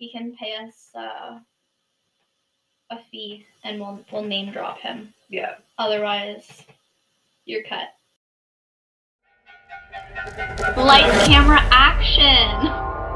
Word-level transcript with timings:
he 0.00 0.10
can 0.10 0.34
pay 0.34 0.54
us 0.54 0.88
uh, 0.96 1.38
a 2.90 2.98
fee, 3.10 3.46
and 3.64 3.78
we'll 3.78 4.00
we'll 4.10 4.24
name 4.24 4.50
drop 4.50 4.78
him. 4.78 5.12
Yeah. 5.28 5.56
Otherwise, 5.78 6.64
you're 7.44 7.62
cut. 7.64 7.88
Light 10.78 11.10
camera 11.26 11.60
action. 11.70 12.70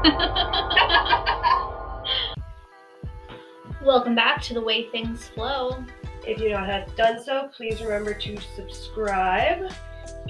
Welcome 3.83 4.13
back 4.13 4.43
to 4.43 4.53
the 4.53 4.61
way 4.61 4.87
things 4.91 5.27
flow. 5.29 5.83
If 6.27 6.39
you 6.39 6.49
not 6.49 6.69
have 6.69 6.95
done 6.95 7.23
so, 7.23 7.49
please 7.55 7.81
remember 7.81 8.13
to 8.13 8.37
subscribe. 8.55 9.71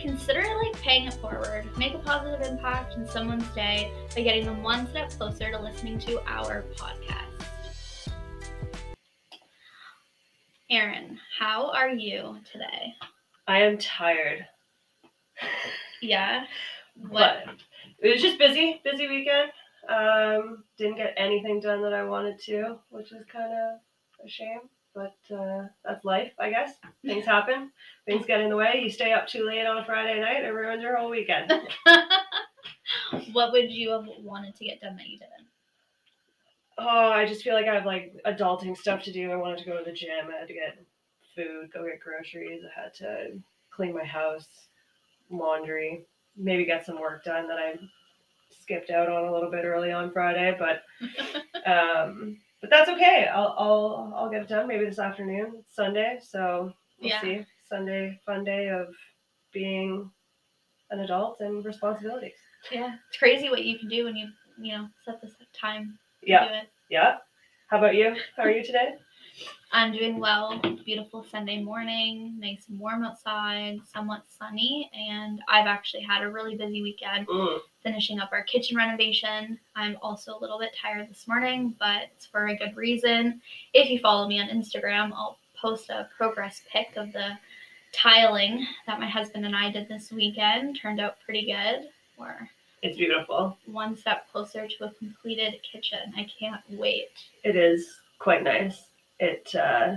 Consider 0.06 0.44
like 0.62 0.80
paying 0.84 1.08
it 1.08 1.16
forward. 1.16 1.66
Make 1.80 1.96
a 1.96 1.98
positive 1.98 2.48
impact 2.48 2.96
in 2.96 3.08
someone's 3.08 3.48
day 3.56 3.92
by 4.16 4.22
getting 4.22 4.46
them 4.46 4.62
one 4.62 4.88
step 4.92 5.10
closer 5.10 5.50
to 5.50 5.60
listening 5.60 5.98
to 6.02 6.22
our 6.28 6.64
podcast. 6.76 8.12
Aaron, 10.70 11.20
how 11.40 11.72
are 11.72 11.90
you 11.90 12.38
today? 12.52 12.94
I 13.48 13.64
am 13.64 13.80
tired. 13.80 14.46
Yeah. 16.02 16.46
What? 17.10 17.44
But 17.46 17.56
it 18.08 18.14
was 18.14 18.22
just 18.22 18.38
busy, 18.38 18.80
busy 18.84 19.10
weekend. 19.10 19.52
Um, 19.90 20.64
didn't 20.78 20.96
get 20.98 21.16
anything 21.18 21.60
done 21.60 21.82
that 21.82 21.94
I 21.94 22.04
wanted 22.04 22.40
to, 22.44 22.78
which 22.90 23.12
was 23.12 23.24
kind 23.30 23.52
of 23.52 23.80
a 24.24 24.30
shame. 24.30 24.70
But 24.96 25.36
uh, 25.36 25.68
that's 25.84 26.06
life, 26.06 26.32
I 26.40 26.50
guess. 26.50 26.74
Things 27.06 27.26
happen. 27.26 27.72
Things 28.08 28.26
get 28.26 28.42
in 28.42 28.50
the 28.50 28.56
way. 28.56 28.80
You 28.82 28.90
stay 28.90 29.12
up 29.12 29.28
too 29.28 29.46
late 29.46 29.66
on 29.66 29.78
a 29.78 29.86
Friday 29.86 30.20
night, 30.20 30.44
it 30.44 30.50
ruins 30.50 30.82
your 30.82 30.98
whole 30.98 31.10
weekend. 31.10 31.52
what 33.34 33.52
would 33.52 33.72
you 33.72 33.92
have 33.92 34.06
wanted 34.20 34.56
to 34.56 34.66
get 34.66 34.82
done 34.82 34.96
that 34.98 35.08
you 35.08 35.18
didn't? 35.18 35.32
Oh, 36.78 37.12
I 37.12 37.26
just 37.26 37.44
feel 37.44 37.54
like 37.54 37.68
I 37.68 37.76
have 37.76 37.86
like 37.86 38.16
adulting 38.26 38.78
stuff 38.78 39.04
to 39.04 39.12
do. 39.12 39.32
I 39.32 39.36
wanted 39.36 39.60
to 39.60 39.66
go 39.66 39.78
to 39.78 39.84
the 39.84 39.96
gym. 39.96 40.28
I 40.30 40.40
had 40.40 40.48
to 40.48 40.54
get 40.54 40.78
food, 41.36 41.72
go 41.74 41.86
get 41.86 42.00
groceries. 42.00 42.64
I 42.66 42.82
had 42.82 42.94
to 42.96 43.40
clean 43.72 43.94
my 43.94 44.04
house, 44.04 44.48
laundry, 45.30 46.06
maybe 46.36 46.66
get 46.66 46.86
some 46.86 47.00
work 47.00 47.24
done 47.24 47.48
that 47.48 47.58
I 47.58 47.80
skipped 48.62 48.90
out 48.90 49.10
on 49.10 49.26
a 49.26 49.32
little 49.32 49.52
bit 49.52 49.66
early 49.66 49.92
on 49.92 50.12
Friday, 50.12 50.58
but 50.58 50.84
um, 51.70 52.38
but 52.62 52.70
that's 52.70 52.90
okay. 52.90 53.28
I'll 53.34 53.56
I'll 53.58 54.14
I'll 54.16 54.30
get 54.30 54.42
it 54.44 54.48
done 54.50 54.68
maybe 54.68 54.86
this 54.86 55.00
afternoon. 55.00 55.54
It's 55.60 55.76
Sunday, 55.76 56.20
so 56.22 56.74
we'll 57.00 57.10
Yeah. 57.10 57.22
see. 57.22 57.46
Sunday 57.68 58.20
fun 58.26 58.44
day 58.44 58.70
of 58.70 58.94
being 59.52 60.10
an 60.92 61.00
adult 61.00 61.40
and 61.42 61.66
responsibilities. 61.66 62.38
Yeah. 62.72 62.96
It's 63.10 63.18
crazy 63.18 63.50
what 63.50 63.64
you 63.66 63.78
can 63.80 63.90
do 63.90 64.06
when 64.06 64.16
you, 64.16 64.28
you 64.62 64.72
know, 64.78 64.88
set 65.04 65.20
this 65.22 65.34
time 65.60 65.98
Yeah, 66.22 66.48
do 66.48 66.54
it. 66.54 66.70
yeah. 66.90 67.18
How 67.70 67.80
about 67.80 67.96
you? 67.96 68.16
How 68.38 68.44
are 68.44 68.52
you 68.52 68.64
today? 68.64 68.96
I'm 69.72 69.92
doing 69.92 70.20
well. 70.20 70.60
Beautiful 70.86 71.26
Sunday 71.30 71.62
morning, 71.62 72.40
nice 72.40 72.64
and 72.70 72.80
warm 72.80 73.04
outside, 73.04 73.80
somewhat 73.94 74.24
sunny, 74.40 74.90
and 74.98 75.42
I've 75.50 75.66
actually 75.68 76.04
had 76.04 76.24
a 76.24 76.30
really 76.30 76.56
busy 76.56 76.82
weekend 76.82 77.28
Mm. 77.28 77.60
finishing 77.84 78.20
up 78.20 78.30
our 78.32 78.44
kitchen 78.44 78.78
renovation. 78.78 79.60
I'm 79.76 79.98
also 80.02 80.38
a 80.38 80.40
little 80.40 80.60
bit 80.60 80.76
tired 80.82 81.10
this 81.10 81.28
morning, 81.28 81.76
but 81.80 82.04
it's 82.16 82.26
for 82.26 82.48
a 82.48 82.56
good 82.56 82.76
reason. 82.78 83.42
If 83.74 83.90
you 83.90 84.00
follow 84.00 84.28
me 84.28 84.40
on 84.40 84.48
Instagram, 84.50 85.12
I'll 85.14 85.38
post 85.56 85.90
a 85.90 86.10
progress 86.16 86.62
pic 86.72 86.96
of 86.96 87.12
the 87.12 87.38
tiling 87.92 88.66
that 88.88 89.00
my 89.00 89.08
husband 89.10 89.46
and 89.46 89.56
I 89.56 89.72
did 89.72 89.88
this 89.88 90.12
weekend. 90.12 90.80
Turned 90.80 91.00
out 91.02 91.20
pretty 91.22 91.46
good. 91.46 91.90
We're 92.18 92.50
It's 92.82 92.98
beautiful. 92.98 93.58
one 93.66 93.98
step 93.98 94.30
closer 94.32 94.68
to 94.68 94.86
a 94.86 94.92
completed 94.92 95.62
kitchen. 95.64 96.14
I 96.16 96.26
can't 96.40 96.62
wait. 96.70 97.10
It 97.44 97.56
is 97.56 98.00
quite 98.20 98.44
nice. 98.44 98.84
It 99.20 99.54
uh, 99.56 99.96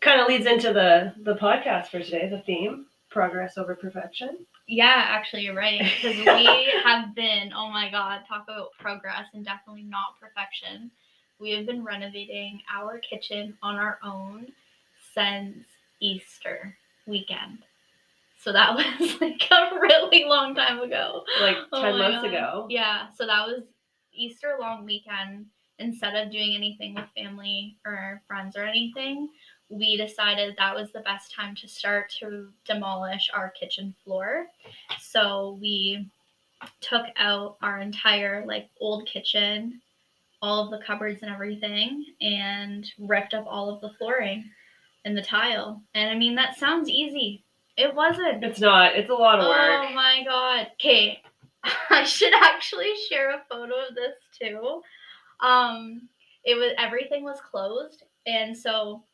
kind 0.00 0.20
of 0.20 0.28
leads 0.28 0.46
into 0.46 0.72
the 0.72 1.12
the 1.22 1.34
podcast 1.36 1.86
for 1.88 2.00
today. 2.00 2.28
The 2.28 2.40
theme: 2.40 2.86
progress 3.10 3.56
over 3.58 3.74
perfection. 3.74 4.38
Yeah, 4.68 4.94
actually, 5.08 5.42
you're 5.42 5.54
right. 5.54 5.80
Because 5.80 6.16
we 6.16 6.72
have 6.84 7.14
been, 7.14 7.52
oh 7.54 7.68
my 7.70 7.90
God, 7.90 8.20
talk 8.28 8.44
about 8.44 8.68
progress 8.78 9.26
and 9.34 9.44
definitely 9.44 9.82
not 9.82 10.18
perfection. 10.20 10.90
We 11.40 11.50
have 11.50 11.66
been 11.66 11.84
renovating 11.84 12.62
our 12.72 12.98
kitchen 12.98 13.56
on 13.62 13.76
our 13.76 13.98
own 14.04 14.46
since 15.14 15.64
Easter 16.00 16.76
weekend. 17.06 17.58
So 18.40 18.52
that 18.52 18.74
was 19.00 19.20
like 19.20 19.46
a 19.50 19.78
really 19.80 20.24
long 20.24 20.54
time 20.54 20.80
ago. 20.80 21.24
Like 21.40 21.56
Oh 21.72 21.82
ten 21.82 21.92
my 21.92 21.98
months 21.98 22.22
God. 22.22 22.32
ago. 22.32 22.66
Yeah, 22.70 23.08
so 23.16 23.26
that 23.26 23.46
was 23.46 23.62
Easter 24.14 24.56
long 24.60 24.84
weekend. 24.84 25.46
Instead 25.82 26.14
of 26.14 26.32
doing 26.32 26.54
anything 26.54 26.94
with 26.94 27.04
family 27.16 27.76
or 27.84 28.22
friends 28.26 28.56
or 28.56 28.64
anything, 28.64 29.28
we 29.68 29.96
decided 29.96 30.54
that 30.56 30.74
was 30.74 30.92
the 30.92 31.00
best 31.00 31.34
time 31.34 31.54
to 31.56 31.66
start 31.66 32.10
to 32.20 32.48
demolish 32.64 33.30
our 33.34 33.50
kitchen 33.50 33.94
floor. 34.04 34.46
So 35.00 35.58
we 35.60 36.08
took 36.80 37.06
out 37.16 37.56
our 37.62 37.80
entire 37.80 38.44
like 38.46 38.68
old 38.80 39.06
kitchen, 39.06 39.80
all 40.40 40.64
of 40.64 40.70
the 40.70 40.84
cupboards 40.86 41.22
and 41.22 41.32
everything, 41.32 42.04
and 42.20 42.90
ripped 42.98 43.34
up 43.34 43.46
all 43.48 43.68
of 43.70 43.80
the 43.80 43.90
flooring 43.98 44.44
and 45.04 45.16
the 45.16 45.22
tile. 45.22 45.82
And 45.94 46.10
I 46.10 46.14
mean 46.14 46.34
that 46.36 46.58
sounds 46.58 46.88
easy. 46.88 47.42
It 47.76 47.94
wasn't. 47.94 48.44
It's 48.44 48.60
not. 48.60 48.94
It's 48.94 49.10
a 49.10 49.14
lot 49.14 49.40
of 49.40 49.46
work. 49.46 49.90
Oh 49.90 49.94
my 49.94 50.22
god. 50.24 50.68
Okay. 50.74 51.22
I 51.90 52.04
should 52.04 52.34
actually 52.34 52.92
share 53.08 53.30
a 53.30 53.42
photo 53.48 53.74
of 53.88 53.94
this 53.94 54.14
too. 54.38 54.82
Um 55.42 56.08
it 56.44 56.54
was 56.56 56.72
everything 56.78 57.22
was 57.22 57.40
closed 57.40 58.04
and 58.26 58.56
so 58.56 59.04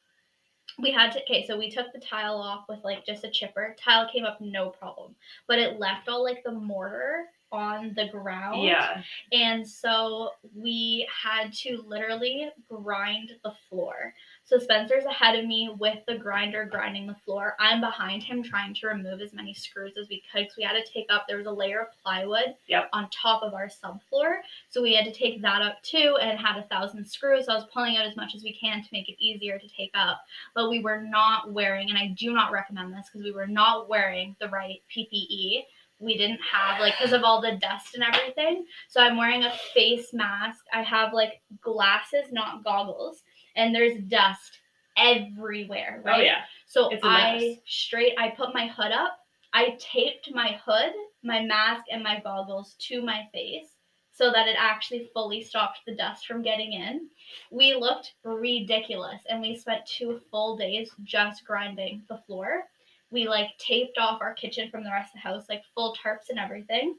we 0.81 0.93
had 0.93 1.13
to 1.13 1.23
okay, 1.25 1.47
so 1.47 1.59
we 1.59 1.71
took 1.71 1.93
the 1.93 2.01
tile 2.01 2.37
off 2.37 2.65
with 2.69 2.81
like 2.85 3.05
just 3.05 3.25
a 3.25 3.31
chipper. 3.31 3.75
Tile 3.83 4.09
came 4.13 4.25
up 4.25 4.41
no 4.41 4.71
problem. 4.71 5.15
But 5.47 5.59
it 5.59 5.81
left 5.81 6.09
all 6.09 6.23
like 6.23 6.43
the 6.45 6.53
mortar 6.53 7.27
on 7.51 7.95
the 7.97 8.09
ground. 8.09 8.63
Yeah. 8.63 9.03
And 9.33 9.67
so 9.67 10.31
we 10.55 11.09
had 11.11 11.53
to 11.55 11.83
literally 11.87 12.51
grind 12.69 13.33
the 13.43 13.53
floor. 13.69 14.15
So 14.49 14.59
Spencer's 14.59 15.05
ahead 15.05 15.39
of 15.39 15.45
me 15.45 15.69
with 15.79 15.99
the 16.07 16.17
grinder 16.17 16.65
grinding 16.65 17.07
the 17.07 17.15
floor. 17.15 17.55
I'm 17.61 17.83
behind 17.83 18.23
him 18.23 18.43
trying 18.43 18.73
to 18.77 18.87
remove 18.87 19.21
as 19.21 19.35
many 19.35 19.53
screws 19.53 19.99
as 19.99 20.09
we 20.09 20.23
could 20.33 20.45
because 20.45 20.57
we 20.57 20.63
had 20.63 20.73
to 20.73 20.91
take 20.91 21.05
up, 21.11 21.27
there 21.29 21.37
was 21.37 21.45
a 21.45 21.53
layer 21.53 21.83
of 21.83 21.89
plywood 22.03 22.55
Yep. 22.67 22.89
on 22.95 23.11
top 23.11 23.43
of 23.43 23.53
our 23.53 23.69
subfloor. 23.69 24.37
So 24.71 24.81
we 24.81 24.95
had 24.95 25.05
to 25.05 25.13
take 25.13 25.43
that 25.43 25.61
up 25.61 25.83
too 25.83 26.17
and 26.23 26.39
had 26.39 26.57
a 26.57 26.63
thousand 26.69 27.05
screws. 27.05 27.45
So 27.45 27.53
I 27.53 27.57
was 27.57 27.67
pulling 27.75 27.99
out 27.99 28.07
as 28.07 28.17
much 28.17 28.35
as 28.35 28.43
we 28.43 28.55
can 28.55 28.83
to 28.83 28.89
make 28.91 29.11
it 29.11 29.23
easier 29.23 29.59
to 29.59 29.69
take 29.69 29.91
up. 29.93 30.23
But 30.55 30.71
we 30.71 30.81
were 30.81 31.03
not 31.03 31.53
wearing, 31.53 31.91
and 31.91 31.99
I 31.99 32.15
do 32.19 32.33
not 32.33 32.51
recommend 32.51 32.95
this 32.95 33.11
because 33.13 33.25
we 33.25 33.33
were 33.33 33.47
not 33.47 33.91
wearing 33.91 34.35
the 34.41 34.49
right 34.49 34.81
PPE 34.91 35.65
we 36.01 36.17
didn't 36.17 36.41
have 36.41 36.81
like 36.81 36.95
because 36.97 37.13
of 37.13 37.25
all 37.25 37.41
the 37.41 37.57
dust 37.57 37.95
and 37.95 38.05
everything. 38.05 38.65
So 38.89 39.01
I'm 39.01 39.17
wearing 39.17 39.45
a 39.45 39.53
face 39.75 40.13
mask. 40.13 40.65
I 40.73 40.83
have 40.83 41.13
like 41.13 41.41
glasses, 41.61 42.31
not 42.31 42.63
goggles, 42.63 43.23
and 43.59 43.75
there's 43.75 43.99
dust 44.05 44.61
everywhere. 44.97 46.01
Right. 46.05 46.21
Oh 46.21 46.23
yeah. 46.23 46.43
So 46.67 46.91
I 47.03 47.59
straight 47.67 48.15
I 48.19 48.31
put 48.31 48.55
my 48.55 48.69
hood 48.69 48.93
up. 48.93 49.19
I 49.53 49.77
taped 49.79 50.31
my 50.33 50.59
hood, 50.65 50.93
my 51.23 51.43
mask, 51.43 51.85
and 51.91 52.03
my 52.03 52.21
goggles 52.21 52.77
to 52.89 53.03
my 53.03 53.27
face 53.33 53.69
so 54.13 54.33
that 54.33 54.49
it 54.49 54.57
actually 54.59 55.09
fully 55.15 55.41
stopped 55.43 55.81
the 55.87 55.95
dust 55.95 56.27
from 56.27 56.43
getting 56.43 56.73
in. 56.73 57.09
We 57.53 57.75
looked 57.75 58.15
ridiculous 58.25 59.21
and 59.29 59.41
we 59.41 59.57
spent 59.57 59.87
two 59.87 60.21
full 60.31 60.57
days 60.57 60.91
just 61.05 61.45
grinding 61.45 62.03
the 62.09 62.19
floor. 62.27 62.65
We 63.11 63.29
like 63.29 63.57
taped 63.59 63.97
off 63.97 64.21
our 64.21 64.35
kitchen 64.35 64.71
from 64.71 64.83
the 64.83 64.91
rest 64.91 65.15
of 65.15 65.23
the 65.23 65.29
house, 65.29 65.45
like 65.49 65.63
full 65.75 65.95
tarps 65.95 66.31
and 66.31 66.39
everything. 66.39 66.97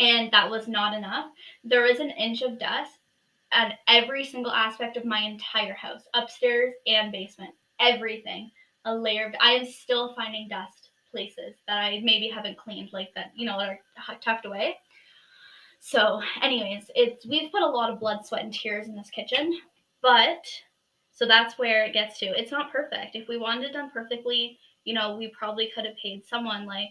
And 0.00 0.32
that 0.32 0.50
was 0.50 0.66
not 0.66 0.96
enough. 0.96 1.26
There 1.62 1.82
was 1.82 2.00
an 2.00 2.10
inch 2.10 2.42
of 2.42 2.58
dust 2.58 2.98
at 3.52 3.78
every 3.88 4.24
single 4.24 4.52
aspect 4.52 4.96
of 4.96 5.04
my 5.04 5.20
entire 5.20 5.74
house, 5.74 6.02
upstairs 6.14 6.74
and 6.86 7.12
basement, 7.12 7.54
everything. 7.80 8.50
A 8.84 8.94
layer 8.94 9.26
of 9.26 9.34
I 9.40 9.52
am 9.52 9.64
still 9.64 10.14
finding 10.14 10.48
dust 10.48 10.90
places 11.10 11.54
that 11.68 11.76
I 11.78 12.00
maybe 12.02 12.28
haven't 12.28 12.58
cleaned, 12.58 12.90
like 12.92 13.10
that, 13.14 13.32
you 13.36 13.46
know, 13.46 13.58
that 13.58 13.68
are 13.68 14.18
tucked 14.20 14.46
away. 14.46 14.76
So, 15.78 16.20
anyways, 16.42 16.90
it's 16.94 17.26
we've 17.26 17.52
put 17.52 17.62
a 17.62 17.66
lot 17.66 17.90
of 17.90 18.00
blood, 18.00 18.24
sweat, 18.24 18.42
and 18.42 18.52
tears 18.52 18.88
in 18.88 18.96
this 18.96 19.10
kitchen, 19.10 19.60
but 20.00 20.44
so 21.12 21.26
that's 21.26 21.58
where 21.58 21.84
it 21.84 21.92
gets 21.92 22.18
to. 22.20 22.26
It's 22.26 22.50
not 22.50 22.72
perfect. 22.72 23.14
If 23.14 23.28
we 23.28 23.36
wanted 23.36 23.70
it 23.70 23.72
done 23.74 23.90
perfectly, 23.92 24.58
you 24.84 24.94
know, 24.94 25.16
we 25.16 25.28
probably 25.28 25.70
could 25.74 25.84
have 25.84 25.96
paid 26.02 26.24
someone 26.26 26.66
like 26.66 26.90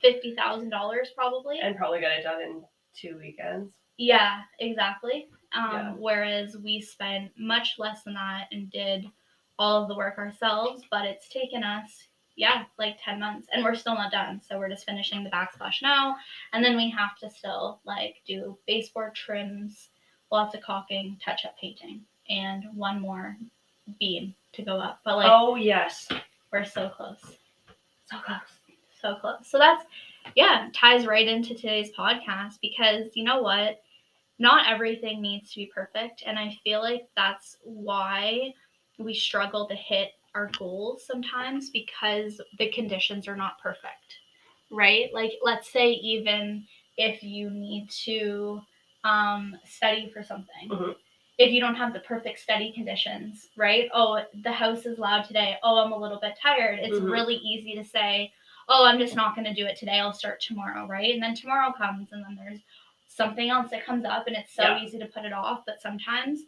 fifty 0.00 0.34
thousand 0.34 0.70
dollars, 0.70 1.10
probably. 1.16 1.58
And 1.60 1.76
probably 1.76 2.00
got 2.00 2.18
it 2.18 2.22
done 2.22 2.42
in 2.42 2.62
two 2.94 3.18
weekends. 3.18 3.72
Yeah, 3.96 4.42
exactly. 4.60 5.28
Um, 5.52 5.70
Yeah. 5.72 5.92
Whereas 5.98 6.56
we 6.56 6.80
spent 6.80 7.32
much 7.38 7.76
less 7.78 8.02
than 8.02 8.14
that 8.14 8.48
and 8.52 8.70
did 8.70 9.06
all 9.58 9.82
of 9.82 9.88
the 9.88 9.96
work 9.96 10.18
ourselves, 10.18 10.82
but 10.90 11.04
it's 11.04 11.28
taken 11.28 11.64
us, 11.64 12.04
yeah, 12.36 12.64
like 12.78 12.96
10 13.04 13.18
months 13.18 13.48
and 13.52 13.64
we're 13.64 13.74
still 13.74 13.94
not 13.94 14.12
done. 14.12 14.40
So 14.46 14.58
we're 14.58 14.68
just 14.68 14.86
finishing 14.86 15.24
the 15.24 15.30
backsplash 15.30 15.82
now. 15.82 16.16
And 16.52 16.64
then 16.64 16.76
we 16.76 16.88
have 16.90 17.16
to 17.18 17.30
still 17.30 17.80
like 17.84 18.16
do 18.26 18.56
baseboard 18.66 19.14
trims, 19.14 19.88
lots 20.30 20.54
of 20.54 20.60
caulking, 20.60 21.18
touch 21.24 21.44
up 21.44 21.56
painting, 21.60 22.02
and 22.28 22.64
one 22.74 23.00
more 23.00 23.36
beam 23.98 24.34
to 24.52 24.62
go 24.62 24.78
up. 24.78 25.00
But 25.04 25.16
like 25.16 25.30
oh 25.30 25.56
yes, 25.56 26.08
we're 26.52 26.64
so 26.64 26.88
close. 26.90 27.20
so 28.04 28.18
close. 28.24 28.38
So 29.00 29.14
close. 29.16 29.46
So 29.48 29.58
that's 29.58 29.84
yeah, 30.36 30.68
ties 30.74 31.06
right 31.06 31.26
into 31.26 31.54
today's 31.54 31.90
podcast 31.98 32.60
because 32.60 33.10
you 33.14 33.24
know 33.24 33.40
what? 33.42 33.80
Not 34.38 34.66
everything 34.68 35.20
needs 35.20 35.50
to 35.50 35.56
be 35.56 35.70
perfect. 35.74 36.22
And 36.26 36.38
I 36.38 36.56
feel 36.62 36.80
like 36.80 37.08
that's 37.16 37.56
why 37.64 38.54
we 38.98 39.14
struggle 39.14 39.66
to 39.68 39.74
hit 39.74 40.12
our 40.34 40.50
goals 40.58 41.04
sometimes 41.06 41.70
because 41.70 42.40
the 42.58 42.70
conditions 42.70 43.26
are 43.26 43.36
not 43.36 43.60
perfect. 43.60 44.20
Right? 44.70 45.12
Like 45.12 45.32
let's 45.42 45.72
say 45.72 45.92
even 45.92 46.66
if 46.96 47.22
you 47.22 47.50
need 47.50 47.88
to 48.04 48.60
um, 49.04 49.56
study 49.64 50.10
for 50.10 50.22
something. 50.22 50.68
Mhm. 50.68 50.96
If 51.38 51.52
you 51.52 51.60
don't 51.60 51.76
have 51.76 51.92
the 51.92 52.00
perfect 52.00 52.40
study 52.40 52.72
conditions, 52.72 53.48
right? 53.56 53.88
Oh, 53.94 54.20
the 54.42 54.50
house 54.52 54.84
is 54.86 54.98
loud 54.98 55.24
today. 55.24 55.56
Oh, 55.62 55.78
I'm 55.78 55.92
a 55.92 55.96
little 55.98 56.18
bit 56.18 56.36
tired. 56.42 56.80
It's 56.80 56.98
Mhm. 56.98 57.10
really 57.10 57.36
easy 57.36 57.76
to 57.76 57.84
say, 57.84 58.32
oh, 58.68 58.84
I'm 58.84 58.98
just 58.98 59.14
not 59.14 59.36
going 59.36 59.46
to 59.46 59.54
do 59.54 59.64
it 59.64 59.76
today. 59.76 60.00
I'll 60.00 60.12
start 60.12 60.40
tomorrow, 60.40 60.86
right? 60.86 61.14
And 61.14 61.22
then 61.22 61.34
tomorrow 61.34 61.72
comes, 61.72 62.12
and 62.12 62.24
then 62.24 62.34
there's 62.34 62.60
something 63.18 63.50
else 63.50 63.70
that 63.72 63.84
comes 63.84 64.06
up, 64.06 64.26
and 64.28 64.36
it's 64.36 64.54
so 64.54 64.62
Yeah. 64.62 64.80
easy 64.82 64.98
to 64.98 65.06
put 65.06 65.26
it 65.26 65.32
off. 65.34 65.64
But 65.66 65.82
sometimes 65.82 66.40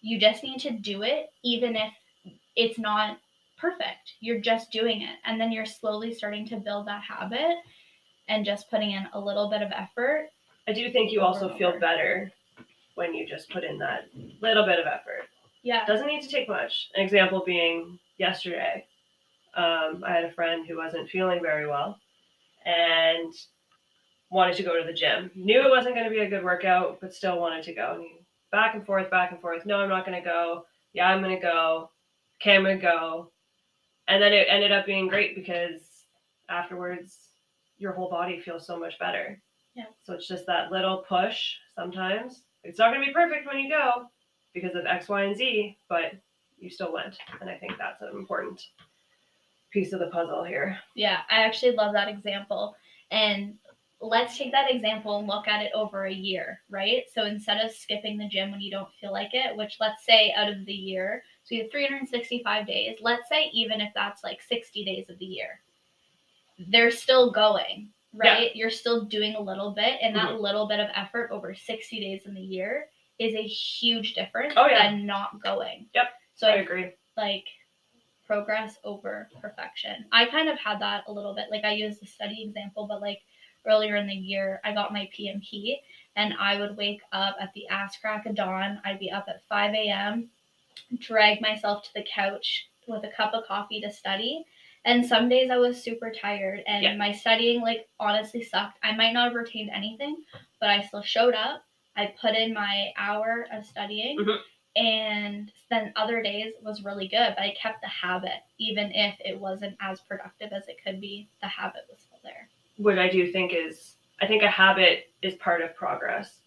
you 0.00 0.18
just 0.18 0.42
need 0.42 0.58
to 0.60 0.70
do 0.70 1.02
it, 1.02 1.30
even 1.44 1.76
if 1.76 1.92
it's 2.56 2.78
not 2.78 3.18
perfect. 3.56 4.14
You're 4.20 4.40
just 4.40 4.72
doing 4.72 5.02
it. 5.02 5.16
And 5.24 5.40
then 5.40 5.52
you're 5.52 5.66
slowly 5.66 6.12
starting 6.14 6.46
to 6.48 6.56
build 6.56 6.86
that 6.88 7.02
habit 7.02 7.58
and 8.28 8.44
just 8.44 8.70
putting 8.70 8.92
in 8.92 9.08
a 9.12 9.20
little 9.20 9.48
bit 9.48 9.62
of 9.62 9.70
effort. 9.72 10.30
I 10.66 10.72
do 10.72 10.90
think 10.90 11.12
you 11.12 11.20
also 11.20 11.54
feel 11.56 11.78
better 11.78 12.30
when 12.94 13.14
you 13.14 13.26
just 13.26 13.50
put 13.50 13.64
in 13.64 13.78
that 13.78 14.08
little 14.40 14.64
bit 14.64 14.78
of 14.78 14.86
effort. 14.86 15.28
Yeah. 15.62 15.84
Doesn't 15.86 16.06
need 16.06 16.22
to 16.22 16.28
take 16.28 16.48
much. 16.48 16.88
An 16.94 17.02
example 17.02 17.42
being 17.44 17.98
yesterday, 18.18 18.86
um, 19.54 20.04
I 20.06 20.12
had 20.12 20.24
a 20.24 20.32
friend 20.32 20.66
who 20.66 20.76
wasn't 20.76 21.10
feeling 21.10 21.40
very 21.42 21.66
well 21.66 21.98
and 22.64 23.32
wanted 24.30 24.56
to 24.56 24.62
go 24.62 24.78
to 24.78 24.86
the 24.86 24.92
gym. 24.92 25.30
Knew 25.34 25.62
it 25.62 25.70
wasn't 25.70 25.94
going 25.94 26.06
to 26.06 26.10
be 26.10 26.20
a 26.20 26.28
good 26.28 26.44
workout, 26.44 27.00
but 27.00 27.14
still 27.14 27.40
wanted 27.40 27.62
to 27.64 27.74
go. 27.74 27.92
And 27.94 28.02
he, 28.02 28.20
back 28.52 28.74
and 28.74 28.84
forth, 28.84 29.10
back 29.10 29.32
and 29.32 29.40
forth. 29.40 29.64
No, 29.66 29.78
I'm 29.78 29.88
not 29.88 30.06
going 30.06 30.20
to 30.20 30.24
go. 30.24 30.66
Yeah, 30.92 31.08
I'm 31.08 31.22
going 31.22 31.34
to 31.34 31.42
go. 31.42 31.90
Okay, 32.40 32.56
I'm 32.56 32.62
going 32.62 32.78
to 32.78 32.82
go. 32.82 33.30
And 34.06 34.22
then 34.22 34.32
it 34.32 34.46
ended 34.48 34.72
up 34.72 34.86
being 34.86 35.08
great 35.08 35.34
because 35.34 35.80
afterwards, 36.48 37.16
your 37.78 37.92
whole 37.92 38.10
body 38.10 38.40
feels 38.40 38.66
so 38.66 38.78
much 38.78 38.98
better. 38.98 39.40
Yeah. 39.74 39.84
So 40.02 40.14
it's 40.14 40.26
just 40.26 40.46
that 40.46 40.72
little 40.72 41.04
push 41.08 41.54
sometimes. 41.74 42.42
It's 42.64 42.78
not 42.78 42.90
going 42.90 43.00
to 43.00 43.06
be 43.06 43.12
perfect 43.12 43.46
when 43.46 43.58
you 43.58 43.68
go 43.68 44.06
because 44.52 44.74
of 44.74 44.86
X, 44.86 45.08
Y, 45.08 45.22
and 45.22 45.36
Z, 45.36 45.76
but 45.88 46.12
you 46.58 46.70
still 46.70 46.92
went. 46.92 47.16
And 47.40 47.48
I 47.48 47.56
think 47.56 47.74
that's 47.78 48.02
an 48.02 48.10
important 48.14 48.66
piece 49.70 49.92
of 49.92 50.00
the 50.00 50.08
puzzle 50.08 50.42
here. 50.42 50.78
Yeah, 50.94 51.18
I 51.30 51.44
actually 51.44 51.76
love 51.76 51.92
that 51.92 52.08
example. 52.08 52.74
And 53.10 53.54
let's 54.00 54.36
take 54.38 54.52
that 54.52 54.70
example 54.70 55.18
and 55.18 55.26
look 55.26 55.48
at 55.48 55.62
it 55.62 55.72
over 55.74 56.04
a 56.04 56.12
year, 56.12 56.60
right? 56.70 57.04
So 57.12 57.24
instead 57.24 57.64
of 57.64 57.72
skipping 57.72 58.16
the 58.16 58.28
gym 58.28 58.50
when 58.50 58.60
you 58.60 58.70
don't 58.70 58.92
feel 59.00 59.12
like 59.12 59.30
it, 59.32 59.56
which 59.56 59.76
let's 59.80 60.04
say 60.04 60.32
out 60.36 60.48
of 60.48 60.64
the 60.66 60.72
year, 60.72 61.22
so 61.42 61.54
you 61.54 61.62
have 61.62 61.70
365 61.70 62.66
days, 62.66 62.98
let's 63.00 63.28
say 63.28 63.50
even 63.52 63.80
if 63.80 63.92
that's 63.94 64.22
like 64.22 64.40
60 64.42 64.84
days 64.84 65.08
of 65.08 65.18
the 65.18 65.24
year, 65.24 65.60
they're 66.68 66.90
still 66.90 67.32
going, 67.32 67.90
right? 68.14 68.54
You're 68.54 68.70
still 68.70 69.04
doing 69.04 69.34
a 69.34 69.40
little 69.40 69.72
bit, 69.72 69.98
and 70.02 70.14
that 70.14 70.30
mm-hmm. 70.30 70.42
little 70.42 70.68
bit 70.68 70.80
of 70.80 70.88
effort 70.94 71.30
over 71.32 71.54
60 71.54 72.00
days 72.00 72.26
in 72.26 72.34
the 72.34 72.40
year 72.40 72.86
is 73.18 73.34
a 73.34 73.42
huge 73.42 74.14
difference 74.14 74.54
Oh, 74.56 74.66
yeah. 74.66 74.90
than 74.90 75.06
not 75.06 75.42
going. 75.42 75.86
Yep, 75.94 76.06
So 76.34 76.48
I 76.48 76.52
I 76.52 76.56
agree. 76.56 76.92
like 77.16 77.44
progress 78.26 78.76
over 78.84 79.28
perfection. 79.40 80.04
I 80.12 80.26
kind 80.26 80.48
of 80.48 80.58
had 80.58 80.80
that 80.80 81.04
a 81.08 81.12
little 81.12 81.34
bit. 81.34 81.46
Like 81.50 81.64
I 81.64 81.72
used 81.72 82.00
the 82.00 82.06
study 82.06 82.44
example, 82.44 82.86
but 82.86 83.00
like 83.00 83.20
earlier 83.66 83.96
in 83.96 84.06
the 84.06 84.14
year, 84.14 84.60
I 84.64 84.72
got 84.72 84.92
my 84.92 85.08
PMP 85.16 85.76
and 86.16 86.34
I 86.38 86.58
would 86.58 86.76
wake 86.76 87.02
up 87.12 87.36
at 87.40 87.52
the 87.54 87.68
ass 87.68 87.96
crack 87.98 88.26
of 88.26 88.34
dawn. 88.34 88.80
I'd 88.84 88.98
be 88.98 89.10
up 89.10 89.26
at 89.28 89.44
5 89.48 89.74
a.m., 89.74 90.28
drag 90.98 91.40
myself 91.40 91.82
to 91.84 91.94
the 91.94 92.06
couch 92.12 92.68
with 92.86 93.04
a 93.04 93.08
cup 93.16 93.34
of 93.34 93.44
coffee 93.46 93.80
to 93.80 93.90
study. 93.90 94.44
And 94.84 95.04
some 95.04 95.28
days 95.28 95.50
I 95.50 95.58
was 95.58 95.82
super 95.82 96.10
tired 96.10 96.62
and 96.66 96.82
Yeah. 96.82 96.96
my 96.96 97.12
studying 97.12 97.60
like 97.60 97.88
honestly 98.00 98.42
sucked. 98.42 98.78
I 98.82 98.92
might 98.92 99.12
not 99.12 99.26
have 99.26 99.34
retained 99.34 99.70
anything, 99.70 100.24
but 100.60 100.70
I 100.70 100.80
still 100.82 101.02
showed 101.02 101.34
up. 101.34 101.64
I 101.96 102.06
put 102.20 102.34
in 102.36 102.54
my 102.54 102.92
hour 102.96 103.46
of 103.52 103.66
studying 103.66 104.18
Mhm. 104.18 104.38
and 104.76 105.52
then 105.68 105.92
other 105.96 106.22
days 106.22 106.54
was 106.62 106.84
really 106.84 107.08
good, 107.08 107.34
but 107.36 107.40
I 107.44 107.50
kept 107.60 107.80
the 107.82 107.88
habit 107.88 108.40
even 108.58 108.92
if 108.92 109.20
it 109.24 109.38
wasn't 109.38 109.76
as 109.80 110.00
productive 110.00 110.52
as 110.52 110.68
it 110.68 110.82
could 110.82 111.00
be. 111.00 111.28
The 111.42 111.48
habit 111.48 111.86
was 111.90 112.00
still 112.00 112.20
there. 112.22 112.48
What 112.78 112.98
I 112.98 113.08
do 113.08 113.30
think 113.30 113.52
is, 113.54 113.96
I 114.20 114.26
think 114.26 114.42
a 114.42 114.48
habit 114.48 115.10
is 115.20 115.34
part 115.34 115.62
of 115.62 115.74
progress. 115.74 116.38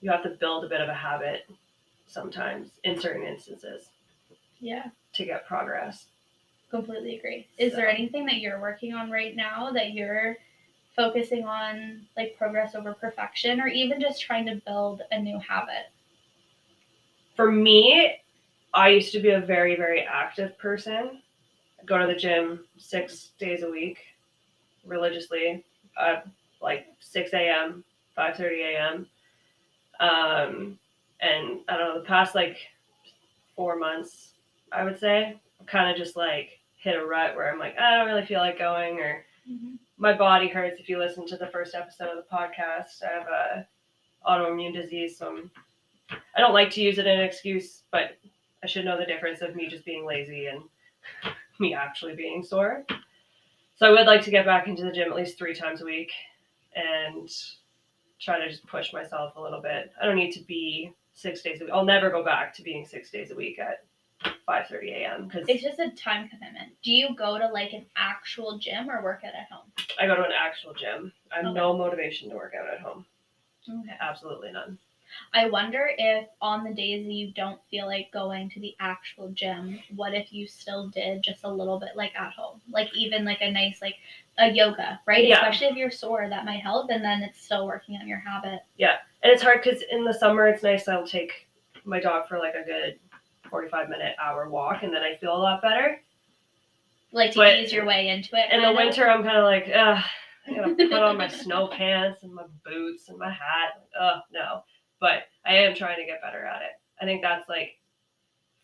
You 0.00 0.10
have 0.10 0.22
to 0.24 0.30
build 0.30 0.64
a 0.64 0.68
bit 0.68 0.80
of 0.80 0.88
a 0.88 0.94
habit 0.94 1.48
sometimes 2.06 2.70
in 2.82 2.98
certain 2.98 3.26
instances 3.26 3.88
Yeah, 4.58 4.88
to 5.14 5.24
get 5.24 5.46
progress. 5.46 6.06
completely 6.70 7.16
agree. 7.16 7.46
Is 7.56 7.74
there 7.74 7.88
anything 7.88 8.26
that 8.26 8.38
you're 8.40 8.60
working 8.60 8.94
on 8.94 9.10
right 9.10 9.36
now 9.36 9.70
that 9.70 9.92
you're 9.92 10.36
focusing 10.96 11.44
on 11.44 12.00
like 12.16 12.36
progress 12.36 12.74
over 12.74 12.94
perfection 12.94 13.60
or 13.60 13.68
even 13.68 14.00
just 14.00 14.20
trying 14.20 14.46
to 14.46 14.56
build 14.66 15.02
a 15.12 15.20
new 15.20 15.38
habit? 15.38 15.90
For 17.36 17.52
me, 17.52 18.16
I 18.72 18.88
used 18.88 19.12
to 19.12 19.20
be 19.20 19.30
a 19.30 19.40
very, 19.40 19.76
very 19.76 20.02
active 20.02 20.58
person. 20.58 21.22
I'd 21.78 21.86
go 21.86 21.98
to 21.98 22.06
the 22.06 22.14
gym 22.18 22.64
six 22.76 23.28
days 23.38 23.62
a 23.62 23.70
week 23.70 23.98
religiously, 24.86 25.64
uh, 25.96 26.16
like 26.60 26.86
6 27.00 27.32
a.m., 27.32 27.84
5.30 28.16 28.74
a.m. 28.74 29.06
Um, 30.00 30.78
and 31.20 31.60
I 31.68 31.76
don't 31.76 31.94
know, 31.94 31.98
the 32.00 32.06
past 32.06 32.34
like 32.34 32.58
four 33.56 33.76
months, 33.76 34.32
I 34.72 34.84
would 34.84 34.98
say, 34.98 35.38
kind 35.66 35.90
of 35.90 35.96
just 35.96 36.16
like 36.16 36.58
hit 36.78 36.96
a 36.96 37.04
rut 37.04 37.36
where 37.36 37.50
I'm 37.50 37.58
like, 37.58 37.78
I 37.78 37.96
don't 37.96 38.06
really 38.06 38.26
feel 38.26 38.40
like 38.40 38.58
going 38.58 39.00
or 39.00 39.24
my 39.96 40.12
body 40.12 40.48
hurts 40.48 40.80
if 40.80 40.88
you 40.88 40.98
listen 40.98 41.26
to 41.26 41.36
the 41.36 41.46
first 41.46 41.74
episode 41.74 42.08
of 42.08 42.16
the 42.16 42.36
podcast. 42.36 43.02
I 43.02 43.12
have 43.12 43.26
a 43.28 43.66
autoimmune 44.26 44.74
disease, 44.74 45.16
so 45.16 45.28
I'm, 45.28 45.50
I 46.36 46.40
don't 46.40 46.52
like 46.52 46.70
to 46.72 46.82
use 46.82 46.98
it 46.98 47.06
as 47.06 47.18
an 47.18 47.24
excuse, 47.24 47.82
but 47.90 48.16
I 48.62 48.66
should 48.66 48.84
know 48.84 48.98
the 48.98 49.06
difference 49.06 49.40
of 49.40 49.54
me 49.54 49.68
just 49.68 49.84
being 49.84 50.04
lazy 50.06 50.46
and 50.46 50.62
me 51.58 51.74
actually 51.74 52.14
being 52.14 52.42
sore. 52.42 52.84
So 53.76 53.86
I 53.86 53.90
would 53.90 54.06
like 54.06 54.22
to 54.22 54.30
get 54.30 54.46
back 54.46 54.68
into 54.68 54.84
the 54.84 54.92
gym 54.92 55.10
at 55.10 55.16
least 55.16 55.36
three 55.38 55.54
times 55.54 55.82
a 55.82 55.84
week 55.84 56.12
and 56.76 57.28
try 58.20 58.38
to 58.38 58.48
just 58.48 58.66
push 58.66 58.92
myself 58.92 59.34
a 59.36 59.40
little 59.40 59.60
bit. 59.60 59.92
I 60.00 60.06
don't 60.06 60.16
need 60.16 60.32
to 60.32 60.42
be 60.44 60.92
six 61.14 61.42
days 61.42 61.60
a 61.60 61.64
week. 61.64 61.72
I'll 61.72 61.84
never 61.84 62.10
go 62.10 62.24
back 62.24 62.54
to 62.54 62.62
being 62.62 62.86
six 62.86 63.10
days 63.10 63.30
a 63.30 63.34
week 63.34 63.58
at 63.58 63.84
5:30 64.48 64.90
a.m. 64.92 65.26
because 65.26 65.48
It's 65.48 65.62
just 65.62 65.78
a 65.80 65.90
time 65.90 66.28
commitment. 66.28 66.72
Do 66.82 66.92
you 66.92 67.14
go 67.16 67.38
to 67.38 67.48
like 67.48 67.72
an 67.72 67.86
actual 67.96 68.58
gym 68.58 68.88
or 68.88 69.02
work 69.02 69.22
out 69.24 69.34
at 69.34 69.48
home? 69.50 69.70
I 70.00 70.06
go 70.06 70.14
to 70.16 70.22
an 70.24 70.32
actual 70.38 70.72
gym. 70.74 71.12
I 71.32 71.36
have 71.36 71.46
Okay. 71.46 71.54
no 71.54 71.76
motivation 71.76 72.30
to 72.30 72.36
work 72.36 72.54
out 72.58 72.72
at 72.72 72.80
home. 72.80 73.04
Okay. 73.68 73.96
Absolutely 74.00 74.52
none. 74.52 74.78
I 75.32 75.48
wonder 75.48 75.90
if 75.96 76.28
on 76.40 76.64
the 76.64 76.72
days 76.72 77.06
that 77.06 77.12
you 77.12 77.32
don't 77.32 77.60
feel 77.70 77.86
like 77.86 78.10
going 78.12 78.50
to 78.50 78.60
the 78.60 78.74
actual 78.80 79.30
gym, 79.30 79.78
what 79.94 80.14
if 80.14 80.32
you 80.32 80.46
still 80.46 80.88
did 80.88 81.22
just 81.22 81.44
a 81.44 81.50
little 81.50 81.78
bit 81.78 81.90
like 81.96 82.14
at 82.14 82.32
home? 82.32 82.60
Like 82.70 82.94
even 82.94 83.24
like 83.24 83.40
a 83.40 83.50
nice 83.50 83.80
like 83.82 83.96
a 84.38 84.50
yoga, 84.50 85.00
right? 85.06 85.26
Yeah. 85.26 85.36
Especially 85.36 85.68
if 85.68 85.76
you're 85.76 85.90
sore, 85.90 86.28
that 86.28 86.44
might 86.44 86.60
help 86.60 86.90
and 86.90 87.04
then 87.04 87.22
it's 87.22 87.40
still 87.42 87.66
working 87.66 87.96
on 87.96 88.08
your 88.08 88.18
habit. 88.18 88.60
Yeah. 88.76 88.96
And 89.22 89.32
it's 89.32 89.42
hard 89.42 89.62
because 89.62 89.82
in 89.90 90.04
the 90.04 90.14
summer 90.14 90.48
it's 90.48 90.62
nice. 90.62 90.88
I'll 90.88 91.06
take 91.06 91.48
my 91.84 92.00
dog 92.00 92.28
for 92.28 92.38
like 92.38 92.54
a 92.54 92.64
good 92.64 92.98
45 93.50 93.88
minute 93.88 94.16
hour 94.20 94.48
walk, 94.48 94.82
and 94.82 94.92
then 94.92 95.02
I 95.02 95.16
feel 95.16 95.36
a 95.36 95.38
lot 95.38 95.62
better. 95.62 96.00
Like 97.12 97.32
to 97.32 97.38
But 97.38 97.58
ease 97.60 97.72
your 97.72 97.86
way 97.86 98.08
into 98.08 98.30
it. 98.34 98.52
In 98.52 98.62
the 98.62 98.70
of. 98.70 98.76
winter, 98.76 99.08
I'm 99.08 99.22
kind 99.22 99.36
of 99.36 99.44
like, 99.44 99.68
ugh, 99.72 100.02
I 100.46 100.54
gotta 100.54 100.74
put 100.74 100.92
on 100.92 101.16
my 101.16 101.28
snow 101.28 101.68
pants 101.68 102.24
and 102.24 102.34
my 102.34 102.42
boots 102.64 103.08
and 103.08 103.18
my 103.18 103.30
hat. 103.30 103.84
Ugh, 104.00 104.20
no. 104.32 104.64
But 105.04 105.24
I 105.44 105.56
am 105.56 105.74
trying 105.74 105.98
to 105.98 106.06
get 106.06 106.22
better 106.22 106.46
at 106.46 106.62
it. 106.62 106.80
I 106.98 107.04
think 107.04 107.20
that's 107.20 107.46
like 107.46 107.76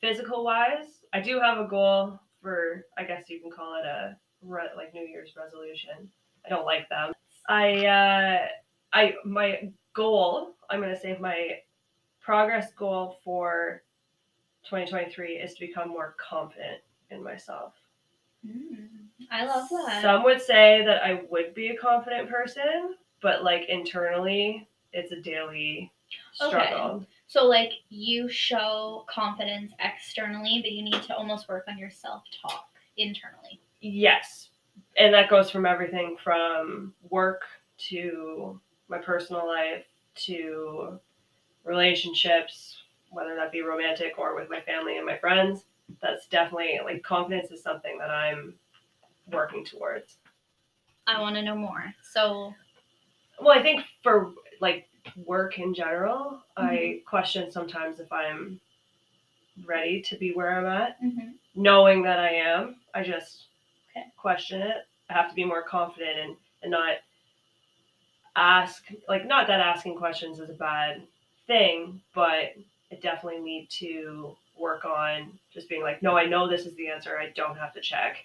physical 0.00 0.42
wise. 0.42 1.04
I 1.12 1.20
do 1.20 1.38
have 1.38 1.59
a 1.59 1.68
goal 1.68 2.18
for, 2.40 2.87
I 2.97 3.04
guess 3.04 3.28
you 3.28 3.40
can 3.40 3.50
call 3.50 3.75
it 3.78 3.85
a 3.85 4.16
re- 4.40 4.70
like 4.75 4.94
New 4.94 5.06
Year's 5.06 5.35
resolution. 5.37 6.11
I 6.47 6.49
don't 6.49 6.64
like 6.64 6.88
them. 6.88 7.12
I, 7.47 7.85
uh, 7.85 8.47
I, 8.90 9.16
my 9.23 9.70
goal, 9.92 10.54
I'm 10.70 10.80
gonna 10.80 10.99
say 10.99 11.14
my 11.20 11.59
progress 12.23 12.73
goal 12.73 13.18
for 13.23 13.82
2023 14.64 15.35
is 15.35 15.52
to 15.52 15.66
become 15.66 15.90
more 15.90 16.16
confident 16.16 16.80
in 17.11 17.23
myself. 17.23 17.75
Mm, 18.49 19.09
I 19.30 19.44
love 19.44 19.68
that. 19.68 20.00
Some 20.00 20.25
would 20.25 20.40
say 20.40 20.87
that 20.87 21.04
I 21.04 21.20
would 21.28 21.52
be 21.52 21.68
a 21.68 21.76
confident 21.76 22.30
person, 22.30 22.94
but 23.20 23.44
like 23.44 23.68
internally, 23.68 24.66
it's 24.94 25.12
a 25.12 25.20
daily 25.20 25.92
struggle. 26.33 27.05
So 27.26 27.47
like 27.47 27.73
you 27.88 28.29
show 28.29 29.05
confidence 29.09 29.73
externally, 29.79 30.61
but 30.62 30.73
you 30.73 30.83
need 30.83 31.02
to 31.05 31.17
almost 31.17 31.49
work 31.49 31.64
on 31.69 31.79
your 31.79 31.90
self-talk 31.90 32.69
internally. 32.97 33.61
Yes. 33.81 34.49
And 34.97 35.14
that 35.14 35.31
goes 35.31 35.50
from 35.50 35.67
everything 35.67 36.17
from 36.23 36.93
work 37.09 37.43
to 37.88 38.61
my 38.88 38.99
personal 38.99 39.47
life 39.47 39.87
to 40.17 40.99
relationships, 41.64 42.83
whether 43.11 43.35
that 43.37 43.52
be 43.52 43.62
romantic 43.62 44.19
or 44.19 44.35
with 44.35 44.50
my 44.50 44.61
family 44.61 44.97
and 44.97 45.07
my 45.07 45.17
friends. 45.17 45.64
That's 46.02 46.26
definitely 46.26 46.81
like 46.85 47.02
confidence 47.02 47.50
is 47.50 47.62
something 47.62 47.99
that 47.99 48.11
I'm 48.11 48.55
working 49.31 49.64
towards. 49.64 50.17
I 51.07 51.21
want 51.21 51.37
to 51.37 51.43
know 51.43 51.57
more. 51.57 51.95
So 52.02 52.55
Well, 53.40 53.59
I 53.59 53.62
think 53.62 53.85
for 54.02 54.33
like 54.61 54.88
work 55.17 55.59
in 55.59 55.75
general, 55.75 56.40
I 56.57 57.02
question 57.07 57.50
sometimes 57.50 58.00
if 58.00 58.12
I'm 58.12 58.61
ready 59.67 60.00
to 60.02 60.17
be 60.17 60.33
where 60.33 60.57
I'm 60.59 60.67
at. 60.67 61.00
mhm. 61.02 61.35
knowing 61.55 62.02
that 62.02 62.19
I 62.19 62.31
am. 62.31 62.76
I 62.95 63.02
just 63.02 63.47
Okay. 63.97 64.07
question 64.17 64.62
it. 64.62 64.87
I 65.09 65.12
have 65.14 65.29
to 65.29 65.35
be 65.35 65.45
more 65.45 65.62
confident 65.62 66.19
and, 66.19 66.37
and 66.62 66.71
not 66.71 66.99
ask 68.37 68.85
like 69.09 69.26
not 69.26 69.47
that 69.49 69.61
asking 69.61 69.97
questions 69.97 70.38
is 70.38 70.50
a 70.50 70.55
bad 70.55 71.02
thing, 71.47 72.00
but 72.14 72.55
I 72.93 72.95
definitely 73.02 73.40
need 73.40 73.69
to 73.71 74.37
work 74.57 74.85
on 74.85 75.38
just 75.52 75.69
being 75.69 75.83
like, 75.83 76.02
no, 76.02 76.17
I 76.17 76.26
know 76.26 76.49
this 76.49 76.67
is 76.67 76.75
the 76.76 76.88
answer. 76.88 77.19
I 77.19 77.31
don't 77.31 77.57
have 77.57 77.73
to 77.75 77.81
check. 77.81 78.25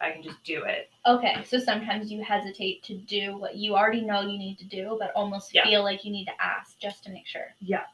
I 0.00 0.10
can 0.10 0.22
just 0.22 0.42
do 0.44 0.64
it. 0.64 0.90
okay, 1.06 1.42
so 1.44 1.58
sometimes 1.58 2.10
you 2.12 2.22
hesitate 2.22 2.82
to 2.84 2.94
do 2.94 3.36
what 3.38 3.56
you 3.56 3.74
already 3.76 4.02
know 4.02 4.20
you 4.20 4.36
need 4.38 4.58
to 4.58 4.64
do, 4.64 4.96
but 4.98 5.12
almost 5.14 5.54
Yeah. 5.54 5.64
feel 5.64 5.82
like 5.82 6.04
you 6.04 6.12
need 6.12 6.26
to 6.26 6.42
ask 6.42 6.78
just 6.78 7.04
to 7.04 7.10
make 7.10 7.26
sure. 7.26 7.54
Yeah. 7.60 7.84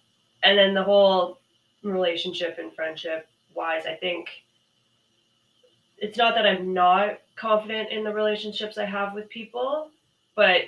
And 0.42 0.58
then 0.58 0.74
the 0.74 0.82
whole 0.82 1.38
relationship 1.84 2.58
and 2.58 2.74
friendship 2.74 3.28
wise, 3.54 3.86
I 3.86 3.94
think 3.94 4.28
it's 5.98 6.16
not 6.16 6.34
that 6.34 6.46
I'm 6.46 6.74
not 6.74 7.20
confident 7.36 7.90
in 7.90 8.02
the 8.02 8.12
relationships 8.12 8.78
I 8.78 8.84
have 8.84 9.14
with 9.14 9.28
people, 9.28 9.90
but 10.34 10.62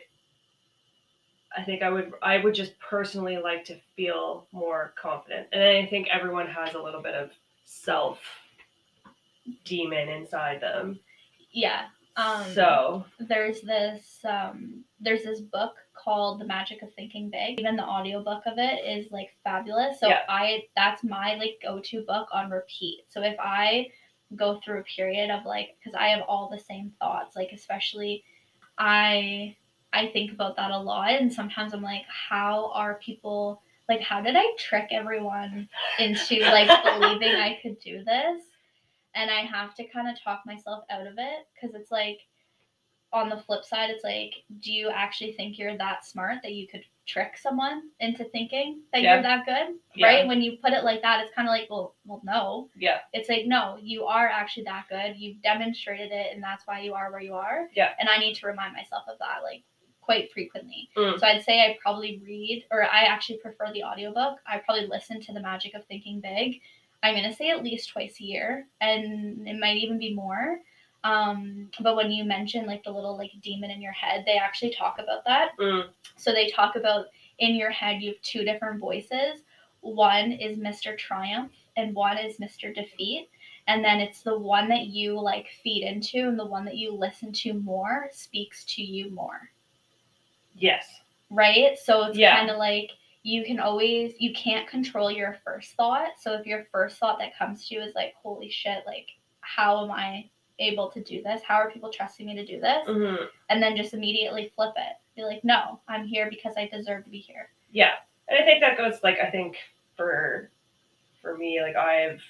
I 1.57 1.63
think 1.65 1.83
I 1.83 1.91
would 1.91 2.13
I 2.23 2.39
would 2.39 2.55
just 2.55 2.79
personally 2.79 3.39
like 3.39 3.65
to 3.67 3.77
feel 3.97 4.47
more 4.53 4.93
confident. 5.01 5.49
And 5.53 5.63
I 5.63 5.87
think 5.87 6.09
everyone 6.13 6.47
has 6.47 6.75
a 6.75 6.83
little 6.83 7.03
bit 7.03 7.15
of 7.15 7.31
self 7.65 8.21
demon 9.65 10.09
inside 10.09 10.61
them. 10.61 10.99
Yeah. 11.55 11.85
Um 12.17 12.45
so 12.53 13.05
there's 13.19 13.63
this 13.63 14.19
um 14.25 14.85
there's 15.01 15.23
this 15.23 15.41
book 15.41 15.73
called 15.95 16.41
The 16.41 16.45
Magic 16.45 16.83
of 16.83 16.93
Thinking 16.95 17.31
Big. 17.31 17.59
Even 17.59 17.77
the 17.77 17.85
audiobook 17.85 18.43
of 18.47 18.59
it 18.59 18.85
is 18.85 19.11
like 19.11 19.31
fabulous. 19.43 19.99
So 20.01 20.09
Yeah. 20.09 20.21
I 20.29 20.65
that's 20.77 21.03
my 21.03 21.37
like 21.37 21.59
go-to 21.63 22.03
book 22.03 22.29
on 22.33 22.51
repeat. 22.51 23.05
So 23.09 23.23
if 23.23 23.37
I 23.41 23.91
go 24.37 24.61
through 24.61 24.81
a 24.81 24.85
period 24.85 25.31
of 25.31 25.47
like 25.47 25.77
cuz 25.83 25.95
I 25.95 26.09
have 26.09 26.23
all 26.29 26.49
the 26.49 26.59
same 26.59 26.93
thoughts, 27.01 27.37
like 27.37 27.53
especially 27.53 28.25
I 28.79 29.57
I 29.93 30.09
think 30.09 30.33
about 30.33 30.57
that 30.57 30.73
a 30.73 30.79
lot 30.79 31.11
and 31.11 31.33
sometimes 31.33 31.73
I'm 31.73 31.83
like 31.83 32.05
how 32.09 32.71
are 32.73 32.97
people 32.97 33.63
like 33.89 34.01
how 34.01 34.21
did 34.21 34.35
I 34.37 34.55
trick 34.59 34.89
everyone 34.91 35.69
into 35.99 36.41
like 36.41 36.69
believing 36.85 37.35
I 37.35 37.59
could 37.63 37.79
do 37.81 38.03
this? 38.05 38.43
And 39.15 39.31
I 39.31 39.41
have 39.41 39.75
to 39.77 39.85
kind 39.85 40.09
of 40.09 40.21
talk 40.23 40.43
myself 40.47 40.85
out 40.91 41.07
of 41.07 41.15
it 41.19 41.47
cuz 41.61 41.75
it's 41.75 41.91
like 41.91 42.21
on 43.13 43.29
the 43.29 43.37
flip 43.39 43.65
side, 43.65 43.91
it's 43.91 44.03
like, 44.03 44.35
do 44.61 44.73
you 44.73 44.91
actually 44.91 45.33
think 45.35 45.57
you're 45.57 45.79
that 45.79 46.05
smart 46.05 46.39
that 46.43 46.53
you 46.53 46.67
could 46.67 46.85
trick 47.07 47.37
someone 47.37 47.91
into 48.01 48.25
thinking 48.25 48.83
that 48.93 49.03
Yeah. 49.03 49.15
you're 49.15 49.23
that 49.23 49.47
good? 49.47 49.79
Yeah. 49.95 50.07
Right? 50.09 50.27
When 50.27 50.43
you 50.43 50.57
put 50.57 50.73
it 50.73 50.83
like 50.83 51.01
that, 51.03 51.25
it's 51.25 51.33
kind 51.33 51.47
of 51.47 51.53
like, 51.53 51.71
well, 51.71 51.95
well, 52.05 52.21
no. 52.25 52.71
yeah. 52.77 53.01
It's 53.13 53.29
like, 53.29 53.47
no, 53.47 53.79
you 53.81 54.05
are 54.07 54.27
actually 54.27 54.65
that 54.65 54.87
good. 54.89 55.17
You've 55.17 55.41
demonstrated 55.43 56.11
it, 56.11 56.35
and 56.35 56.43
that's 56.43 56.67
why 56.67 56.81
you 56.81 56.95
are 56.95 57.13
where 57.13 57.21
you 57.21 57.35
are. 57.35 57.69
Yeah. 57.73 57.93
And 58.01 58.09
I 58.09 58.19
need 58.19 58.35
to 58.37 58.47
remind 58.49 58.73
myself 58.73 59.05
of 59.07 59.17
that, 59.21 59.45
like, 59.45 59.63
quite 60.01 60.33
frequently. 60.33 60.91
Mm. 60.97 61.21
So 61.21 61.27
I'd 61.27 61.45
say 61.45 61.61
I 61.61 61.79
probably 61.81 62.21
read, 62.25 62.67
or 62.73 62.83
I 62.83 63.05
actually 63.05 63.39
prefer 63.39 63.73
the 63.73 63.85
audiobook. 63.85 64.41
I 64.45 64.59
probably 64.59 64.89
listen 64.89 65.21
to 65.21 65.33
The 65.33 65.41
Magic 65.41 65.75
of 65.75 65.85
Thinking 65.87 66.21
Big. 66.21 66.61
I'm 67.05 67.15
going 67.15 67.31
to 67.31 67.37
say 67.37 67.51
at 67.51 67.63
least 67.63 67.91
twice 67.91 68.19
a 68.19 68.25
year, 68.25 68.67
and 68.81 69.47
it 69.47 69.59
might 69.61 69.77
even 69.77 69.99
be 69.99 70.15
more. 70.15 70.59
Um, 71.05 71.69
but 71.81 71.97
when 71.97 72.11
you 72.11 72.25
mention 72.25 72.67
like 72.67 72.83
the 72.83 72.91
little 72.91 73.17
like 73.17 73.31
demon 73.43 73.71
in 73.71 73.83
your 73.83 73.93
head, 73.93 74.25
they 74.27 74.39
actually 74.39 74.75
talk 74.75 74.97
about 74.99 75.23
that. 75.27 75.51
Mm. 75.61 75.89
So 76.17 76.33
they 76.33 76.49
talk 76.49 76.77
about 76.77 77.07
in 77.41 77.57
your 77.57 77.71
head 77.71 78.01
you 78.01 78.13
have 78.13 78.23
two 78.23 78.43
different 78.43 78.81
voices. 78.81 79.43
One 79.83 80.33
is 80.33 80.57
Mr. 80.57 80.97
Triumph 80.97 81.53
and 81.77 81.95
one 81.95 82.17
is 82.17 82.39
Mr. 82.39 82.75
Defeat. 82.75 83.29
And 83.67 83.85
then 83.85 84.01
it's 84.01 84.23
the 84.23 84.39
one 84.39 84.67
that 84.71 84.87
you 84.87 85.21
like 85.21 85.49
feed 85.63 85.85
into 85.85 86.27
and 86.27 86.39
the 86.39 86.47
one 86.47 86.65
that 86.65 86.79
you 86.79 86.91
listen 86.93 87.33
to 87.33 87.53
more 87.53 88.09
speaks 88.11 88.65
to 88.77 88.83
you 88.83 89.11
more. 89.11 89.51
Yes. 90.57 90.87
Right? 91.29 91.79
So 91.79 92.05
it's 92.05 92.17
Yeah. 92.17 92.35
kind 92.39 92.51
of 92.51 92.57
like 92.57 92.93
you 93.25 93.43
can 93.43 93.59
always 93.59 94.15
you 94.19 94.33
can't 94.35 94.69
control 94.69 95.11
your 95.11 95.39
first 95.45 95.73
thought. 95.73 96.11
So 96.21 96.35
if 96.35 96.47
your 96.47 96.67
first 96.71 96.99
thought 96.99 97.19
that 97.19 97.37
comes 97.37 97.67
to 97.67 97.75
you 97.75 97.81
is 97.81 97.95
like, 97.95 98.15
holy 98.23 98.51
shit, 98.51 98.85
like 98.87 99.09
how 99.41 99.83
am 99.83 99.91
I 99.91 100.29
able 100.59 100.91
to 100.91 101.03
do 101.03 101.23
this? 101.23 101.41
How 101.43 101.57
are 101.57 101.71
people 101.71 101.91
trusting 101.91 102.27
me 102.27 102.35
to 102.37 102.47
do 102.47 102.61
this? 102.61 102.87
hmm 102.87 103.25
And 103.49 103.63
then 103.63 103.77
just 103.77 103.95
immediately 103.95 104.53
flip 104.55 104.75
it. 104.77 104.97
Be 105.17 105.25
like, 105.25 105.43
no, 105.43 105.81
I'm 105.89 106.07
here 106.07 106.29
because 106.29 106.55
I 106.57 106.69
deserve 106.69 107.05
to 107.05 107.11
be 107.11 107.19
here. 107.19 107.49
Yeah, 107.73 107.93
and 108.29 108.39
I 108.39 108.45
think 108.45 108.61
that 108.61 108.77
goes 108.77 109.03
like 109.03 109.19
I 109.19 109.31
think 109.31 109.57
for 109.97 110.51
for 111.23 111.37
me 111.37 111.63
like 111.63 111.77
I've 111.77 112.21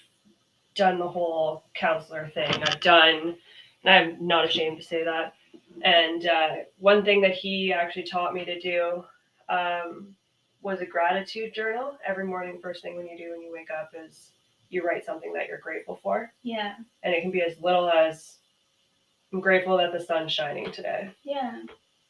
done 0.77 0.99
the 0.99 1.09
whole 1.09 1.65
counselor 1.75 2.31
thing. 2.35 2.53
I've 2.63 2.81
done, 2.81 3.37
and 3.85 3.95
I'm 3.95 4.27
not 4.27 4.45
ashamed 4.45 4.79
to 4.79 4.85
say 4.85 5.05
that. 5.05 5.35
And 5.83 6.27
uh, 6.27 6.49
one 6.79 7.05
thing 7.05 7.21
that 7.23 7.35
he 7.35 7.73
actually 7.73 8.05
taught 8.05 8.35
me 8.35 8.45
to 8.45 8.61
do 8.61 9.05
um, 9.49 10.15
was 10.65 10.81
a 10.81 10.87
gratitude 10.87 11.55
journal. 11.55 11.97
Every 12.05 12.25
morning, 12.25 12.59
first 12.61 12.83
thing 12.83 12.97
when 12.97 13.07
you 13.07 13.17
do 13.17 13.31
when 13.31 13.43
you 13.43 13.53
wake 13.53 13.71
up 13.71 13.91
is 13.95 14.31
you 14.71 14.83
write 14.85 15.05
something 15.05 15.33
that 15.35 15.47
you're 15.47 15.59
grateful 15.59 15.95
for, 16.03 16.33
Yeah. 16.43 16.75
and 17.05 17.15
it 17.15 17.21
can 17.21 17.31
be 17.31 17.43
as 17.43 17.61
little 17.61 17.89
as 17.89 18.39
I'm 19.33 19.41
grateful 19.41 19.77
that 19.77 19.93
the 19.93 20.01
sun's 20.01 20.33
shining 20.33 20.73
today 20.73 21.11
Yeah. 21.23 21.61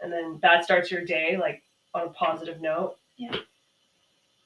and 0.00 0.12
then 0.12 0.38
that 0.42 0.64
starts 0.64 0.90
your 0.90 1.04
day 1.04 1.37
like 1.37 1.62
on 1.94 2.06
a 2.06 2.11
positive 2.11 2.61
note. 2.61 2.96
Yeah. 3.16 3.34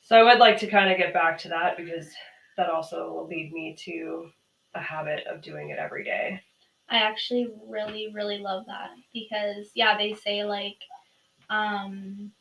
So 0.03 0.17
I 0.17 0.23
would 0.23 0.38
like 0.38 0.59
to 0.61 0.67
kind 0.67 0.91
of 0.91 0.97
get 0.97 1.12
back 1.12 1.38
to 1.41 1.49
that 1.50 1.77
because 1.77 2.11
that 2.57 2.71
also 2.71 3.12
will 3.12 3.27
lead 3.27 3.53
me 3.53 3.77
to 3.85 4.31
a 4.75 4.81
habit 4.81 5.27
of 5.27 5.43
doing 5.43 5.69
it 5.71 5.79
every 5.79 6.03
day. 6.03 6.41
I 6.88 6.97
actually 6.99 7.50
really, 7.67 8.11
really 8.12 8.38
love 8.38 8.65
that 8.67 8.91
because 9.12 9.71
yeah, 9.75 9.99
they 9.99 10.15
say 10.15 10.45
like 10.45 10.79
um 11.50 12.33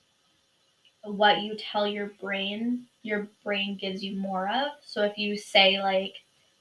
what 1.07 1.41
you 1.41 1.55
tell 1.57 1.87
your 1.87 2.07
brain, 2.21 2.85
your 3.03 3.27
brain 3.43 3.77
gives 3.79 4.03
you 4.03 4.15
more 4.17 4.47
of. 4.49 4.71
So 4.81 5.03
if 5.03 5.17
you 5.17 5.37
say 5.37 5.81
like 5.81 6.15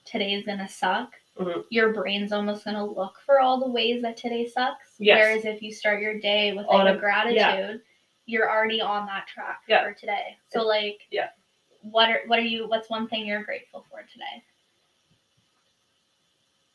today's 0.04 0.44
gonna 0.46 0.68
suck, 0.68 1.12
Mhm. 1.36 1.64
your 1.70 1.92
brain's 1.92 2.32
almost 2.32 2.64
gonna 2.64 2.84
look 2.84 3.20
for 3.26 3.40
all 3.40 3.58
the 3.58 3.68
ways 3.70 4.02
that 4.02 4.16
today 4.16 4.46
sucks. 4.46 4.94
Yes. 4.98 5.16
Whereas 5.18 5.44
if 5.44 5.62
you 5.62 5.72
start 5.72 6.00
your 6.00 6.18
day 6.18 6.52
with 6.52 6.66
On 6.66 6.84
like 6.84 6.94
a- 6.94 6.96
a 6.96 7.00
gratitude, 7.00 7.82
you're 8.26 8.50
already 8.50 8.80
on 8.80 9.06
that 9.06 9.26
track 9.26 9.62
Yeah. 9.68 9.82
for 9.84 9.92
today. 9.92 10.36
So 10.48 10.62
like 10.62 11.06
Yeah. 11.10 11.30
what 11.82 12.08
are 12.10 12.22
what 12.26 12.38
are 12.38 12.42
you 12.42 12.66
what's 12.68 12.88
one 12.90 13.06
thing 13.08 13.26
you're 13.26 13.42
grateful 13.44 13.84
for 13.90 14.02
today? 14.04 14.42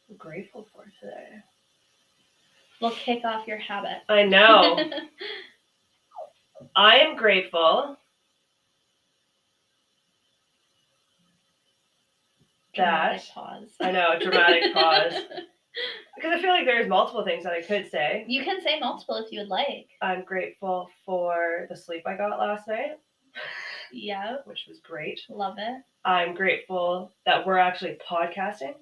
I'm 0.09 0.15
grateful 0.17 0.63
for 0.73 0.85
today. 0.99 1.41
We'll 2.79 2.91
kick 2.91 3.23
off 3.25 3.47
your 3.47 3.57
habit. 3.57 4.01
I 4.09 4.23
know. 4.23 4.77
I 6.75 6.97
am 6.99 7.15
grateful 7.15 7.97
Dramatic 12.73 13.21
that 13.21 13.33
pause. 13.33 13.69
I 13.81 13.91
know 13.91 14.17
dramatic 14.19 14.73
pause 14.73 15.13
because 16.15 16.31
I 16.33 16.41
feel 16.41 16.51
like 16.51 16.65
there's 16.65 16.87
multiple 16.87 17.23
things 17.25 17.43
that 17.43 17.53
I 17.53 17.61
could 17.61 17.89
say. 17.91 18.23
You 18.27 18.43
can 18.43 18.61
say 18.61 18.79
multiple 18.79 19.15
if 19.17 19.31
you 19.31 19.39
would 19.39 19.49
like. 19.49 19.89
I'm 20.01 20.23
grateful 20.23 20.89
for 21.05 21.67
the 21.69 21.75
sleep 21.75 22.03
I 22.05 22.15
got 22.15 22.39
last 22.39 22.67
night, 22.67 22.97
Yeah, 23.91 24.37
which 24.45 24.65
was 24.69 24.79
great. 24.79 25.19
love 25.29 25.55
it. 25.57 25.83
I'm 26.05 26.33
grateful 26.33 27.11
that 27.25 27.45
we're 27.45 27.57
actually 27.57 27.97
podcasting 28.09 28.75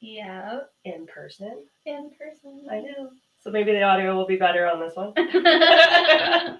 Yeah, 0.00 0.60
in 0.84 1.06
person. 1.06 1.66
in 1.84 2.10
person. 2.18 2.66
I 2.70 2.80
know. 2.80 3.10
So 3.40 3.50
maybe 3.50 3.72
the 3.72 3.82
audio 3.82 4.16
will 4.16 4.26
be 4.26 4.36
better 4.36 4.66
on 4.66 4.80
this 4.80 4.94
one. 4.96 5.14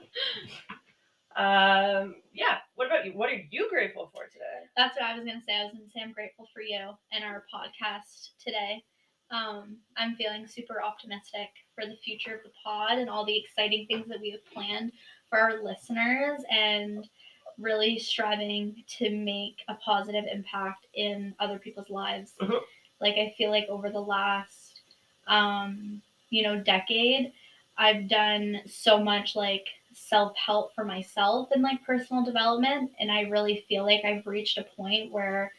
Um, 1.37 2.17
yeah. 2.35 2.59
What 2.75 2.89
about 2.89 3.07
you? 3.07 3.13
What 3.13 3.31
are 3.31 3.41
you 3.51 3.69
grateful 3.71 4.11
for 4.13 4.25
today? 4.25 4.67
That's 4.77 4.97
what 4.99 5.05
I 5.09 5.15
was 5.17 5.25
gonna 5.25 5.41
say. 5.47 5.55
I 5.55 5.65
was 5.65 5.73
gonna 5.73 5.89
say 5.95 6.01
I'm 6.03 6.13
grateful 6.13 6.49
for 6.53 6.63
you 6.63 6.81
and 7.13 7.23
our 7.23 7.45
podcast 7.55 8.31
today. 8.45 8.83
Um, 9.31 9.77
I'm 9.97 10.17
feeling 10.17 10.49
super 10.49 10.83
optimistic 10.83 11.49
for 11.77 11.87
the 11.87 11.97
future 12.05 12.35
of 12.35 12.43
the 12.43 12.51
pod 12.65 12.99
and 12.99 13.09
all 13.09 13.25
the 13.25 13.37
exciting 13.39 13.87
things 13.87 14.09
that 14.09 14.21
we 14.21 14.31
have 14.31 14.45
planned 14.53 14.91
for 15.31 15.39
our 15.39 15.63
listeners 15.63 16.41
and 16.51 17.09
really 17.59 17.99
striving 18.01 18.83
to 18.99 19.11
make 19.11 19.63
a 19.69 19.75
positive 19.75 20.25
impact 20.33 20.87
in 20.95 21.35
other 21.39 21.59
people's 21.61 21.91
lives. 21.91 22.33
Mhm. 22.41 22.59
Like 23.01 23.15
I 23.15 23.33
feel 23.39 23.51
like 23.51 23.69
over 23.69 23.91
the 23.91 24.01
last 24.01 24.81
um, 25.29 26.03
you 26.31 26.43
know, 26.43 26.61
decade, 26.61 27.33
I've 27.77 28.09
done 28.09 28.61
so 28.67 29.03
much 29.03 29.37
like 29.37 29.67
self-help 29.93 30.75
for 30.75 30.85
myself 30.85 31.49
and 31.53 31.63
like 31.63 31.85
personal 31.85 32.25
development 32.25 32.93
and 33.01 33.11
I 33.11 33.23
really 33.23 33.65
feel 33.69 33.85
like 33.85 34.05
I've 34.05 34.27
reached 34.27 34.59
a 34.59 34.63
point 34.65 35.11
where 35.13 35.53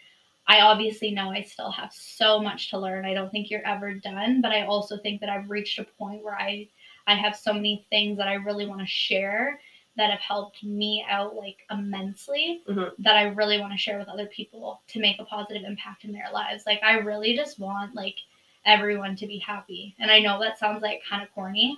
I 0.48 0.62
obviously 0.62 1.12
know 1.12 1.30
I 1.32 1.42
still 1.42 1.72
have 1.72 1.94
so 1.94 2.40
much 2.40 2.70
to 2.72 2.80
learn. 2.80 3.06
I 3.06 3.14
don't 3.14 3.30
think 3.32 3.50
you're 3.50 3.66
ever 3.66 3.94
done, 3.94 4.42
but 4.42 4.52
I 4.52 4.66
also 4.66 4.98
think 4.98 5.22
that 5.22 5.30
I've 5.30 5.50
reached 5.50 5.78
a 5.80 5.84
point 5.84 6.24
where 6.24 6.36
I 6.36 6.68
I 7.08 7.16
have 7.16 7.36
so 7.36 7.54
many 7.54 7.86
things 7.90 8.18
that 8.18 8.28
I 8.28 8.34
really 8.36 8.66
want 8.66 8.82
to 8.82 8.88
share 8.88 9.60
that 9.98 10.12
have 10.12 10.20
helped 10.20 10.64
me 10.64 11.06
out 11.10 11.36
like 11.36 11.58
immensely 11.72 12.62
Mhm. 12.68 12.92
that 13.00 13.18
I 13.18 13.24
really 13.24 13.60
want 13.60 13.74
to 13.74 13.78
share 13.78 14.00
with 14.00 14.08
other 14.08 14.28
people 14.28 14.82
to 14.88 15.00
make 15.00 15.20
a 15.20 15.26
positive 15.26 15.64
impact 15.64 16.04
in 16.06 16.12
their 16.14 16.30
lives. 16.32 16.66
Like 16.66 16.82
I 16.84 16.94
really 17.00 17.36
just 17.36 17.60
want 17.60 17.96
like 17.96 18.18
everyone 18.66 19.16
to 19.18 19.28
be 19.28 19.38
happy. 19.38 19.96
And 20.00 20.12
I 20.12 20.20
know 20.20 20.40
that 20.40 20.60
sounds 20.60 20.82
like 20.82 21.02
kind 21.10 21.24
of 21.24 21.34
corny, 21.34 21.78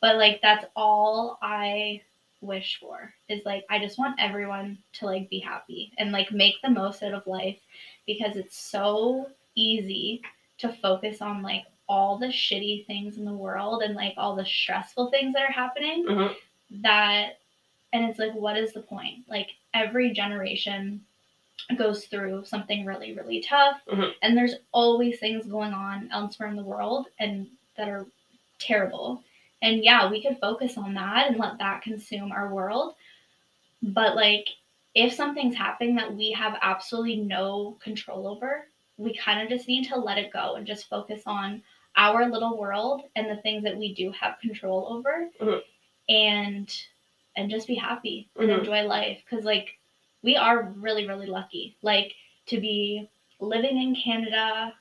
but 0.00 0.16
like 0.16 0.40
that's 0.42 0.66
all 0.76 1.38
I 1.42 2.02
wish 2.40 2.78
for 2.80 3.12
is 3.28 3.44
like 3.44 3.64
I 3.70 3.78
just 3.78 3.98
want 3.98 4.16
everyone 4.18 4.78
to 4.94 5.06
like 5.06 5.30
be 5.30 5.38
happy 5.38 5.92
and 5.98 6.10
like 6.10 6.32
make 6.32 6.56
the 6.62 6.70
most 6.70 7.02
out 7.02 7.14
of 7.14 7.26
life 7.26 7.58
because 8.06 8.36
it's 8.36 8.56
so 8.58 9.30
easy 9.54 10.22
to 10.58 10.72
focus 10.72 11.22
on 11.22 11.42
like 11.42 11.64
all 11.88 12.18
the 12.18 12.26
shitty 12.26 12.84
things 12.86 13.16
in 13.16 13.24
the 13.24 13.32
world 13.32 13.82
and 13.82 13.94
like 13.94 14.14
all 14.16 14.34
the 14.34 14.44
stressful 14.44 15.10
things 15.10 15.34
that 15.34 15.42
are 15.42 15.52
happening 15.52 16.04
Mhm. 16.04 16.34
that 16.82 17.38
and 17.92 18.04
it's 18.06 18.18
like 18.18 18.32
what 18.34 18.56
is 18.56 18.72
the 18.72 18.80
point 18.82 19.18
like 19.28 19.50
every 19.74 20.10
generation 20.12 21.00
goes 21.76 22.06
through 22.06 22.44
something 22.44 22.84
really 22.84 23.12
really 23.14 23.40
tough 23.40 23.80
Mhm. 23.86 24.14
and 24.22 24.36
there's 24.36 24.56
always 24.72 25.18
things 25.18 25.46
going 25.46 25.72
on 25.72 26.08
elsewhere 26.12 26.48
in 26.48 26.56
the 26.56 26.62
world 26.62 27.06
and 27.18 27.48
that 27.76 27.88
are 27.88 28.06
terrible 28.58 29.22
and 29.62 29.82
yeah 29.84 30.10
we 30.10 30.22
could 30.22 30.38
focus 30.38 30.76
on 30.76 30.94
that 30.94 31.28
and 31.28 31.38
let 31.38 31.58
that 31.58 31.82
consume 31.82 32.30
our 32.32 32.52
world 32.52 32.94
but 33.82 34.14
like 34.16 34.48
if 34.94 35.12
something's 35.14 35.56
happening 35.56 35.94
that 35.96 36.14
we 36.14 36.30
have 36.32 36.58
absolutely 36.62 37.16
no 37.16 37.76
control 37.80 38.26
over 38.28 38.66
we 38.98 39.14
kind 39.14 39.40
of 39.40 39.48
just 39.48 39.68
need 39.68 39.84
to 39.88 39.96
let 39.96 40.18
it 40.18 40.32
go 40.32 40.54
and 40.56 40.66
just 40.66 40.88
focus 40.88 41.22
on 41.26 41.62
our 41.96 42.28
little 42.28 42.56
world 42.58 43.02
and 43.16 43.28
the 43.30 43.40
things 43.42 43.62
that 43.64 43.76
we 43.76 43.94
do 43.94 44.10
have 44.12 44.38
control 44.40 44.86
over 44.90 45.28
Mhm. 45.40 45.62
and 46.08 46.82
and 47.36 47.50
just 47.50 47.66
be 47.66 47.74
happy 47.74 48.28
and 48.36 48.50
Mhm. 48.50 48.58
enjoy 48.58 48.82
life 48.82 49.22
because 49.24 49.44
like 49.44 49.78
we 50.22 50.36
are 50.36 50.72
really 50.76 51.06
really 51.06 51.26
lucky. 51.26 51.76
Like 51.82 52.14
to 52.46 52.60
be 52.60 53.08
living 53.40 53.76
in 53.82 53.94
canada 53.96 54.72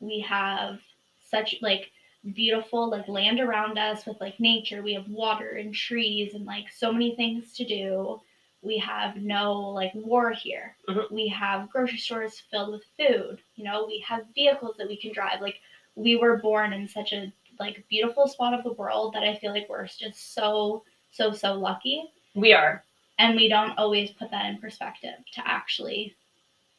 we 0.00 0.20
have 0.20 0.80
such 1.28 1.54
like 1.62 1.90
beautiful 2.34 2.90
like 2.90 3.08
land 3.08 3.40
around 3.40 3.78
us 3.78 4.04
with 4.06 4.20
like 4.20 4.38
nature. 4.40 4.82
We 4.82 4.94
have 4.94 5.08
water 5.08 5.50
and 5.50 5.74
trees 5.74 6.34
and 6.34 6.44
like 6.44 6.66
so 6.70 6.92
many 6.92 7.14
things 7.16 7.52
to 7.54 7.64
do. 7.64 8.20
We 8.62 8.78
have 8.78 9.16
no 9.16 9.52
like 9.70 9.92
war 9.94 10.32
here. 10.32 10.76
Mhm. 10.88 11.10
we 11.10 11.28
have 11.28 11.70
grocery 11.70 11.98
stores 11.98 12.40
filled 12.50 12.72
with 12.72 12.84
food. 12.98 13.38
You 13.56 13.64
know 13.64 13.86
we 13.86 14.00
have 14.06 14.26
vehicles 14.34 14.76
that 14.78 14.88
we 14.88 14.96
can 14.96 15.12
drive. 15.12 15.40
Like 15.40 15.60
we 15.94 16.16
were 16.16 16.38
born 16.38 16.72
in 16.72 16.88
such 16.88 17.12
a 17.12 17.32
like 17.58 17.84
beautiful 17.88 18.26
spot 18.26 18.54
of 18.54 18.64
the 18.64 18.72
world 18.72 19.12
that 19.12 19.22
i 19.22 19.36
feel 19.36 19.52
like 19.52 19.68
we're 19.68 19.86
just 19.86 20.34
so 20.34 20.82
so 21.12 21.32
so 21.32 21.54
lucky. 21.54 22.10
We 22.34 22.52
are. 22.52 22.82
And 23.20 23.36
we 23.36 23.48
don't 23.48 23.76
always 23.78 24.10
put 24.10 24.30
that 24.32 24.46
in 24.46 24.58
perspective 24.58 25.14
to 25.34 25.46
actually 25.46 26.14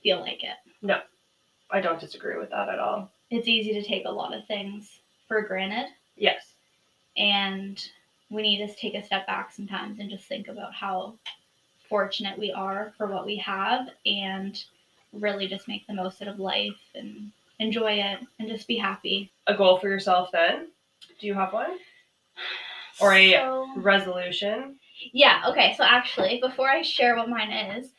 feel 0.03 0.19
like 0.19 0.43
it 0.43 0.57
No, 0.81 0.99
I 1.69 1.79
don't 1.81 1.99
disagree 1.99 2.37
with 2.37 2.49
that 2.49 2.67
at 2.69 2.79
all. 2.79 3.09
it's 3.29 3.47
easy 3.47 3.73
to 3.73 3.83
take 3.83 4.05
a 4.05 4.11
lot 4.11 4.33
of 4.33 4.45
things 4.47 4.89
for 5.27 5.41
granted 5.41 5.87
Yes. 6.17 6.43
and 7.17 7.81
we 8.29 8.41
need 8.41 8.65
to 8.65 8.73
take 8.75 8.95
a 8.95 9.03
step 9.05 9.27
back 9.27 9.51
sometimes 9.51 9.99
and 9.99 10.09
just 10.09 10.25
think 10.25 10.47
about 10.47 10.73
how 10.73 11.13
fortunate 11.89 12.37
we 12.39 12.51
are 12.51 12.93
for 12.97 13.07
what 13.07 13.25
we 13.25 13.35
have 13.37 13.89
and 14.05 14.63
really 15.13 15.47
just 15.47 15.67
make 15.67 15.85
the 15.87 15.93
most 15.93 16.21
out 16.21 16.27
of 16.29 16.39
life 16.39 16.79
and 16.95 17.31
enjoy 17.59 17.91
it 17.93 18.19
and 18.39 18.47
just 18.49 18.67
be 18.67 18.77
happy 18.77 19.29
A 19.47 19.53
goal 19.53 19.77
for 19.77 19.89
yourself 19.89 20.31
then? 20.31 20.67
Do 21.19 21.27
you 21.27 21.33
have 21.33 21.51
one? 21.53 21.77
Or 23.01 23.13
a 23.13 23.33
So- 23.33 23.69
resolution? 23.75 24.79
Yeah 25.13 25.43
okay 25.47 25.73
so 25.77 25.83
actually 25.83 26.39
before 26.41 26.69
i 26.69 26.81
share 26.81 27.15
what 27.15 27.29
mine 27.29 27.51
is 27.51 27.93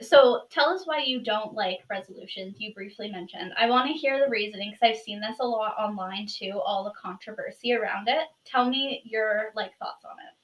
so 0.00 0.42
tell 0.50 0.68
us 0.68 0.86
why 0.86 1.02
you 1.02 1.22
don't 1.22 1.54
like 1.54 1.78
resolutions 1.90 2.56
you 2.58 2.72
briefly 2.74 3.10
mentioned 3.10 3.52
i 3.58 3.68
want 3.68 3.86
to 3.86 3.94
hear 3.94 4.18
the 4.18 4.30
reasoning 4.30 4.70
because 4.70 4.96
i've 4.96 5.02
seen 5.02 5.20
this 5.20 5.38
a 5.40 5.46
lot 5.46 5.74
online 5.78 6.26
too 6.26 6.60
all 6.64 6.84
the 6.84 6.92
controversy 7.00 7.72
around 7.72 8.08
it 8.08 8.28
tell 8.44 8.68
me 8.68 9.02
your 9.04 9.52
like 9.54 9.76
thoughts 9.78 10.04
on 10.04 10.16
it 10.18 10.34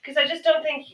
Because 0.00 0.16
I 0.16 0.26
just 0.26 0.44
don't 0.44 0.62
think 0.62 0.86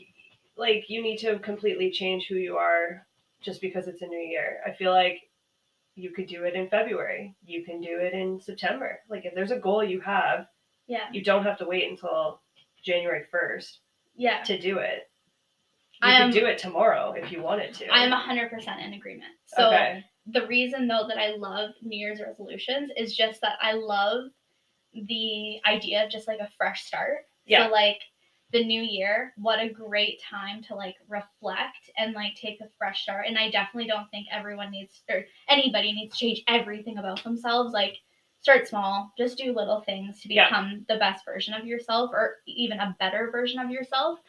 like 0.55 0.89
you 0.89 1.01
need 1.01 1.17
to 1.19 1.39
completely 1.39 1.89
change 1.91 2.27
who 2.27 2.35
you 2.35 2.57
are 2.57 3.05
just 3.41 3.61
because 3.61 3.87
it's 3.87 4.01
a 4.01 4.07
new 4.07 4.17
year. 4.19 4.59
I 4.65 4.71
feel 4.73 4.91
like 4.91 5.29
you 5.95 6.11
could 6.11 6.27
do 6.27 6.43
it 6.43 6.53
in 6.53 6.69
February. 6.69 7.35
You 7.45 7.63
can 7.63 7.81
do 7.81 7.99
it 7.99 8.13
in 8.13 8.39
September. 8.39 8.99
Like 9.09 9.25
if 9.25 9.33
there's 9.33 9.51
a 9.51 9.59
goal 9.59 9.83
you 9.83 9.99
have, 10.01 10.47
yeah 10.87 11.07
you 11.11 11.23
don't 11.23 11.43
have 11.43 11.57
to 11.59 11.65
wait 11.65 11.89
until 11.89 12.41
January 12.83 13.25
1st 13.33 13.77
yeah 14.19 14.43
to 14.43 14.59
do 14.59 14.77
it. 14.77 15.09
You 16.01 16.09
I 16.09 16.11
am- 16.13 16.31
could 16.31 16.39
do 16.39 16.45
it 16.45 16.57
tomorrow 16.59 17.13
if 17.17 17.31
you 17.31 17.41
wanted 17.41 17.73
to. 17.75 17.87
i 17.87 18.03
am 18.03 18.11
100% 18.11 18.85
in 18.85 18.93
agreement 18.93 19.33
so 19.47 19.67
okay. 19.67 20.05
the 20.27 20.45
reason 20.45 20.87
though 20.87 21.05
that 21.07 21.17
I 21.17 21.35
love 21.35 21.71
New 21.81 21.97
Year's 21.97 22.21
resolutions 22.21 22.91
is 22.95 23.15
just 23.15 23.41
that 23.41 23.57
I 23.61 23.73
love 23.73 24.25
the 24.93 25.59
idea 25.67 26.03
of 26.05 26.11
just 26.11 26.27
like 26.27 26.39
a 26.39 26.49
fresh 26.57 26.85
start. 26.85 27.19
Yeah. 27.45 27.67
So 27.67 27.71
like 27.71 27.99
the 28.51 28.63
new 28.63 28.81
year, 28.81 29.33
what 29.37 29.59
a 29.59 29.69
great 29.69 30.21
time 30.21 30.63
to 30.63 30.75
like 30.75 30.95
reflect 31.07 31.89
and 31.97 32.13
like 32.13 32.35
take 32.35 32.59
a 32.61 32.69
fresh 32.77 33.03
start. 33.03 33.25
And 33.27 33.37
I 33.37 33.51
definitely 33.51 33.87
don't 33.87 34.09
think 34.09 34.27
everyone 34.31 34.71
needs 34.71 35.01
or 35.09 35.25
anybody 35.47 35.93
needs 35.93 36.17
to 36.17 36.19
change 36.19 36.43
everything 36.47 36.97
about 36.97 37.23
themselves. 37.23 37.73
Like 37.73 37.97
start 38.41 38.67
small, 38.67 39.11
just 39.17 39.37
do 39.37 39.53
little 39.53 39.81
things 39.81 40.21
to 40.21 40.33
Yeah. 40.33 40.47
become 40.49 40.85
the 40.87 40.97
best 40.97 41.25
version 41.25 41.53
of 41.53 41.65
yourself 41.65 42.11
or 42.13 42.37
even 42.45 42.79
a 42.79 42.95
better 42.99 43.29
version 43.31 43.59
of 43.59 43.69
yourself. 43.69 44.19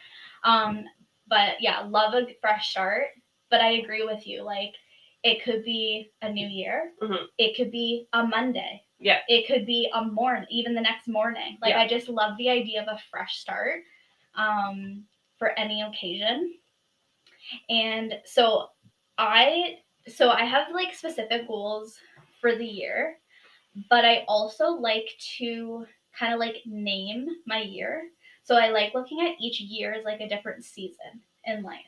Um 0.44 0.84
but 1.28 1.60
yeah, 1.60 1.80
love 1.80 2.14
a 2.14 2.26
fresh 2.40 2.70
start. 2.70 3.08
But 3.50 3.60
I 3.60 3.72
agree 3.72 4.04
with 4.04 4.26
you. 4.26 4.42
Like 4.42 4.74
it 5.22 5.42
could 5.44 5.64
be 5.64 6.10
a 6.22 6.30
new 6.32 6.46
year. 6.48 6.92
Mhm. 7.02 7.26
It 7.38 7.56
could 7.56 7.70
be 7.70 8.08
a 8.12 8.24
Monday. 8.26 8.82
Yeah. 8.98 9.20
It 9.28 9.46
could 9.46 9.66
be 9.66 9.90
a 9.94 10.02
morning, 10.04 10.46
even 10.50 10.74
the 10.74 10.80
next 10.80 11.08
morning. 11.08 11.58
Like 11.62 11.70
Yeah. 11.74 11.80
I 11.80 11.88
just 11.88 12.08
love 12.08 12.36
the 12.36 12.48
idea 12.50 12.82
of 12.82 12.88
a 12.88 12.98
fresh 13.10 13.38
start 13.38 13.84
um, 14.34 15.06
for 15.38 15.50
any 15.58 15.82
occasion. 15.82 16.54
And 17.68 18.14
so 18.24 18.70
I 19.18 19.78
so 20.08 20.30
I 20.30 20.44
have 20.44 20.72
like 20.72 20.94
specific 20.94 21.46
goals 21.46 21.98
for 22.40 22.54
the 22.56 22.66
year, 22.66 23.18
but 23.88 24.04
I 24.04 24.24
also 24.28 24.68
like 24.70 25.08
to 25.38 25.86
kind 26.18 26.32
of 26.34 26.40
like 26.40 26.56
name 26.66 27.28
my 27.46 27.62
year. 27.62 28.10
So 28.42 28.56
I 28.56 28.70
like 28.70 28.94
looking 28.94 29.20
at 29.20 29.40
each 29.40 29.60
year 29.60 29.92
as 29.94 30.04
like 30.04 30.20
a 30.20 30.28
different 30.28 30.64
season 30.64 31.22
in 31.44 31.62
life. 31.62 31.80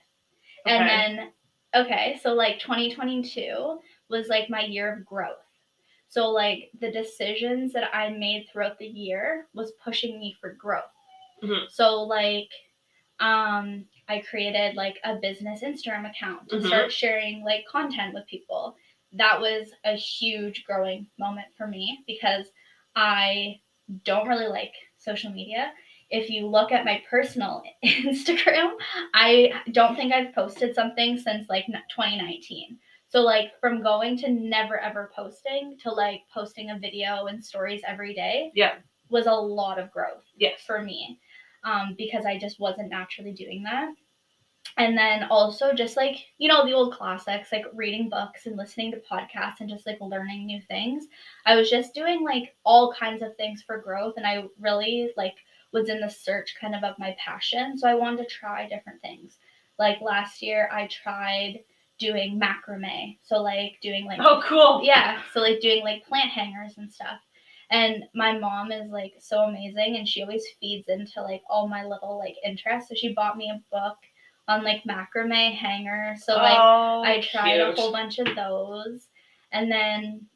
Okay. 0.66 0.76
And 0.76 0.88
then, 0.88 1.32
okay, 1.74 2.20
so 2.22 2.34
like 2.34 2.58
2022 2.60 3.80
was 4.08 4.28
like 4.28 4.48
my 4.50 4.62
year 4.64 4.92
of 4.94 5.04
growth. 5.04 5.38
So, 6.08 6.28
like, 6.30 6.70
the 6.78 6.92
decisions 6.92 7.72
that 7.72 7.94
I 7.94 8.10
made 8.10 8.46
throughout 8.52 8.78
the 8.78 8.86
year 8.86 9.48
was 9.54 9.72
pushing 9.82 10.20
me 10.20 10.36
for 10.40 10.52
growth. 10.52 10.92
Mhm. 11.42 11.70
So, 11.70 12.02
like, 12.02 12.50
um, 13.20 13.86
I 14.08 14.20
created 14.20 14.76
like 14.76 14.98
a 15.04 15.16
business 15.16 15.62
Instagram 15.62 16.10
account 16.10 16.50
to 16.50 16.56
Mhm. 16.56 16.66
start 16.66 16.92
sharing 16.92 17.44
like 17.44 17.64
content 17.66 18.14
with 18.14 18.26
people. 18.26 18.76
That 19.14 19.40
was 19.40 19.68
a 19.84 19.94
huge 19.94 20.64
growing 20.64 21.06
moment 21.18 21.48
for 21.56 21.66
me 21.66 22.00
because 22.06 22.46
I 22.96 23.60
don't 24.04 24.28
really 24.28 24.48
like 24.48 24.72
social 24.96 25.30
media. 25.30 25.72
If 26.10 26.28
you 26.30 26.46
look 26.46 26.72
at 26.72 26.84
my 26.84 27.02
personal 27.08 27.62
Instagram, 27.84 28.72
I 29.14 29.52
don't 29.72 29.96
think 29.96 30.12
I've 30.12 30.34
posted 30.34 30.74
something 30.74 31.18
since 31.18 31.48
like 31.48 31.66
2019. 31.66 32.78
So 33.08 33.20
like 33.20 33.52
from 33.60 33.82
going 33.82 34.16
to 34.18 34.30
never 34.30 34.78
ever 34.78 35.10
posting 35.14 35.76
to 35.82 35.90
like 35.90 36.22
posting 36.32 36.70
a 36.70 36.78
video 36.78 37.26
and 37.26 37.44
stories 37.44 37.82
every 37.86 38.14
day 38.14 38.50
Yeah. 38.54 38.76
was 39.10 39.26
a 39.26 39.32
lot 39.32 39.78
of 39.78 39.90
growth 39.90 40.24
Yes. 40.36 40.60
for 40.66 40.82
me 40.82 41.18
um, 41.64 41.94
because 41.98 42.24
I 42.24 42.38
just 42.38 42.58
wasn't 42.58 42.88
naturally 42.90 43.32
doing 43.32 43.62
that. 43.64 43.90
And 44.78 44.96
then 44.96 45.24
also 45.24 45.74
just 45.74 45.96
like, 45.96 46.16
you 46.38 46.48
know, 46.48 46.64
the 46.64 46.72
old 46.72 46.94
classics, 46.94 47.52
like 47.52 47.66
reading 47.74 48.08
books 48.08 48.46
and 48.46 48.56
listening 48.56 48.90
to 48.92 49.02
podcasts 49.10 49.60
and 49.60 49.68
just 49.68 49.86
like 49.86 49.98
learning 50.00 50.46
new 50.46 50.60
things. 50.62 51.06
I 51.44 51.56
was 51.56 51.68
just 51.68 51.94
doing 51.94 52.22
like 52.24 52.54
all 52.64 52.94
kinds 52.98 53.22
of 53.22 53.36
things 53.36 53.62
for 53.62 53.78
growth 53.78 54.14
and 54.16 54.26
I 54.26 54.44
really 54.58 55.10
like 55.16 55.34
was 55.72 55.88
in 55.88 56.00
the 56.00 56.08
search 56.08 56.54
kind 56.60 56.74
of 56.74 56.84
of 56.84 56.98
my 56.98 57.14
passion. 57.18 57.76
So 57.76 57.88
I 57.88 57.94
wanted 57.94 58.18
to 58.28 58.34
try 58.34 58.66
different 58.68 59.00
things. 59.02 59.38
Like 59.78 60.00
last 60.00 60.42
year, 60.42 60.68
I 60.72 60.86
tried 60.86 61.60
doing 61.98 62.40
macrame. 62.40 63.18
So, 63.22 63.40
like, 63.42 63.74
doing 63.82 64.06
like, 64.06 64.20
Oh, 64.22 64.42
cool. 64.44 64.80
yeah, 64.82 65.20
so 65.32 65.40
like 65.40 65.60
doing 65.60 65.82
like 65.82 66.04
plant 66.06 66.30
hangers 66.30 66.78
and 66.78 66.90
stuff. 66.92 67.18
And 67.70 68.04
my 68.14 68.38
mom 68.38 68.70
is 68.70 68.90
like 68.90 69.14
so 69.18 69.40
amazing 69.40 69.96
and 69.96 70.06
she 70.06 70.22
always 70.22 70.44
feeds 70.60 70.88
into 70.88 71.22
like 71.22 71.42
all 71.48 71.68
my 71.68 71.84
little 71.84 72.18
like 72.18 72.36
interests. 72.44 72.88
So 72.90 72.94
she 72.94 73.14
bought 73.14 73.36
me 73.38 73.50
a 73.50 73.62
book 73.74 73.96
on 74.48 74.64
like 74.64 74.82
macrame 74.84 75.54
hanger. 75.54 76.14
So 76.22 76.34
like 76.34 76.58
oh, 76.58 77.02
I 77.04 77.20
tried 77.20 77.60
a 77.60 77.72
whole 77.72 77.92
bunch 77.92 78.18
of 78.18 78.34
those. 78.34 79.08
And 79.52 79.70
then, 79.70 80.26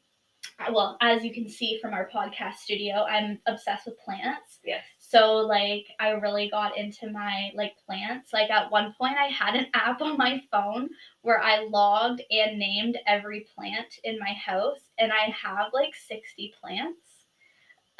well, 0.71 0.97
as 1.01 1.23
you 1.23 1.33
can 1.33 1.49
see 1.49 1.79
from 1.81 1.93
our 1.93 2.09
podcast 2.13 2.55
studio, 2.57 3.03
I'm 3.03 3.39
obsessed 3.47 3.85
with 3.85 3.99
plants. 3.99 4.59
Yes. 4.63 4.83
So 4.99 5.37
like 5.37 5.87
I 5.99 6.11
really 6.11 6.49
got 6.49 6.77
into 6.77 7.09
my 7.09 7.51
like 7.55 7.73
plants. 7.85 8.33
Like 8.33 8.49
at 8.49 8.71
one 8.71 8.93
point 8.97 9.15
I 9.17 9.27
had 9.27 9.55
an 9.55 9.67
app 9.73 10.01
on 10.01 10.17
my 10.17 10.41
phone 10.51 10.89
where 11.21 11.41
I 11.41 11.65
logged 11.65 12.21
and 12.29 12.59
named 12.59 12.97
every 13.07 13.47
plant 13.55 13.99
in 14.03 14.19
my 14.19 14.33
house 14.33 14.79
and 14.97 15.11
I 15.11 15.31
have 15.31 15.67
like 15.73 15.93
60 15.95 16.53
plants. 16.61 16.99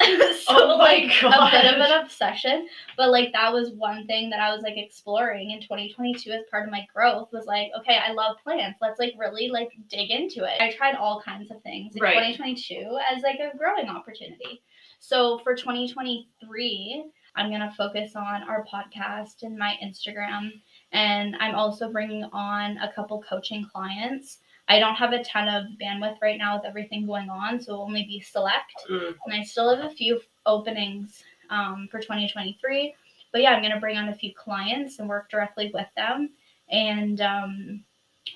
so 0.42 0.44
Oh 0.50 0.78
my 0.78 0.84
like 0.84 1.22
a 1.22 1.50
bit 1.50 1.74
of 1.74 1.80
an 1.80 2.02
obsession, 2.02 2.68
but 2.96 3.10
like 3.10 3.32
that 3.32 3.52
was 3.52 3.72
one 3.72 4.06
thing 4.06 4.30
that 4.30 4.40
I 4.40 4.54
was 4.54 4.62
like 4.62 4.76
exploring 4.76 5.50
in 5.50 5.60
2022 5.60 6.30
as 6.30 6.44
part 6.50 6.64
of 6.64 6.70
my 6.70 6.86
growth 6.94 7.28
was 7.32 7.46
like, 7.46 7.70
okay, 7.80 7.98
I 7.98 8.12
love 8.12 8.36
plants. 8.42 8.78
Let's 8.80 9.00
like 9.00 9.14
really 9.18 9.48
like 9.48 9.70
dig 9.88 10.10
into 10.10 10.44
it. 10.44 10.60
I 10.60 10.72
tried 10.72 10.94
all 10.94 11.20
kinds 11.20 11.50
of 11.50 11.62
things 11.62 11.96
in 11.96 12.02
Right. 12.02 12.14
2022 12.14 12.98
as 13.12 13.22
like 13.22 13.40
a 13.40 13.56
growing 13.56 13.88
opportunity. 13.88 14.62
So 15.00 15.38
for 15.38 15.54
2023, 15.54 17.04
I'm 17.36 17.50
going 17.50 17.60
to 17.60 17.74
focus 17.76 18.16
on 18.16 18.42
our 18.44 18.64
podcast 18.72 19.42
and 19.42 19.56
my 19.56 19.76
Instagram. 19.82 20.50
And 20.92 21.36
I'm 21.40 21.54
also 21.54 21.90
bringing 21.90 22.24
on 22.32 22.78
a 22.78 22.92
couple 22.92 23.22
coaching 23.28 23.66
clients. 23.72 24.38
I 24.68 24.78
don't 24.78 24.94
have 24.96 25.12
a 25.12 25.24
ton 25.24 25.48
of 25.48 25.64
bandwidth 25.80 26.16
right 26.20 26.38
now 26.38 26.56
with 26.56 26.66
everything 26.66 27.06
going 27.06 27.30
on, 27.30 27.60
so 27.60 27.72
it'll 27.72 27.84
only 27.84 28.04
be 28.04 28.20
select. 28.20 28.74
Mm. 28.90 29.14
And 29.26 29.34
I 29.34 29.42
still 29.42 29.74
have 29.74 29.84
a 29.90 29.94
few 29.94 30.20
openings 30.44 31.22
um, 31.50 31.88
for 31.90 32.00
2023. 32.00 32.94
But 33.32 33.42
yeah, 33.42 33.50
I'm 33.52 33.62
going 33.62 33.72
to 33.74 33.80
bring 33.80 33.96
on 33.96 34.08
a 34.08 34.14
few 34.14 34.34
clients 34.34 34.98
and 34.98 35.08
work 35.08 35.30
directly 35.30 35.70
with 35.72 35.86
them 35.96 36.30
and 36.70 37.20
um, 37.20 37.84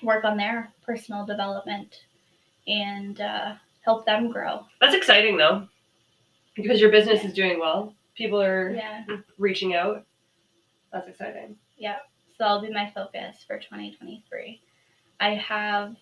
work 0.01 0.23
on 0.23 0.37
their 0.37 0.69
personal 0.85 1.25
development 1.25 2.01
and 2.67 3.19
uh, 3.21 3.53
help 3.83 4.05
them 4.05 4.31
grow. 4.31 4.65
That's 4.81 4.95
exciting 4.95 5.37
though, 5.37 5.67
because 6.55 6.79
your 6.79 6.91
business 6.91 7.23
is 7.23 7.33
doing 7.33 7.59
well. 7.59 7.93
People 8.15 8.41
are 8.41 8.71
Yeah. 8.71 9.03
reaching 9.37 9.75
out. 9.75 10.05
That's 10.91 11.07
exciting. 11.07 11.55
Yeah. 11.77 11.97
So 12.29 12.35
that'll 12.45 12.61
be 12.61 12.71
my 12.71 12.89
focus 12.93 13.43
for 13.45 13.57
2023. 13.57 14.61
I 15.19 15.29
have, 15.35 15.95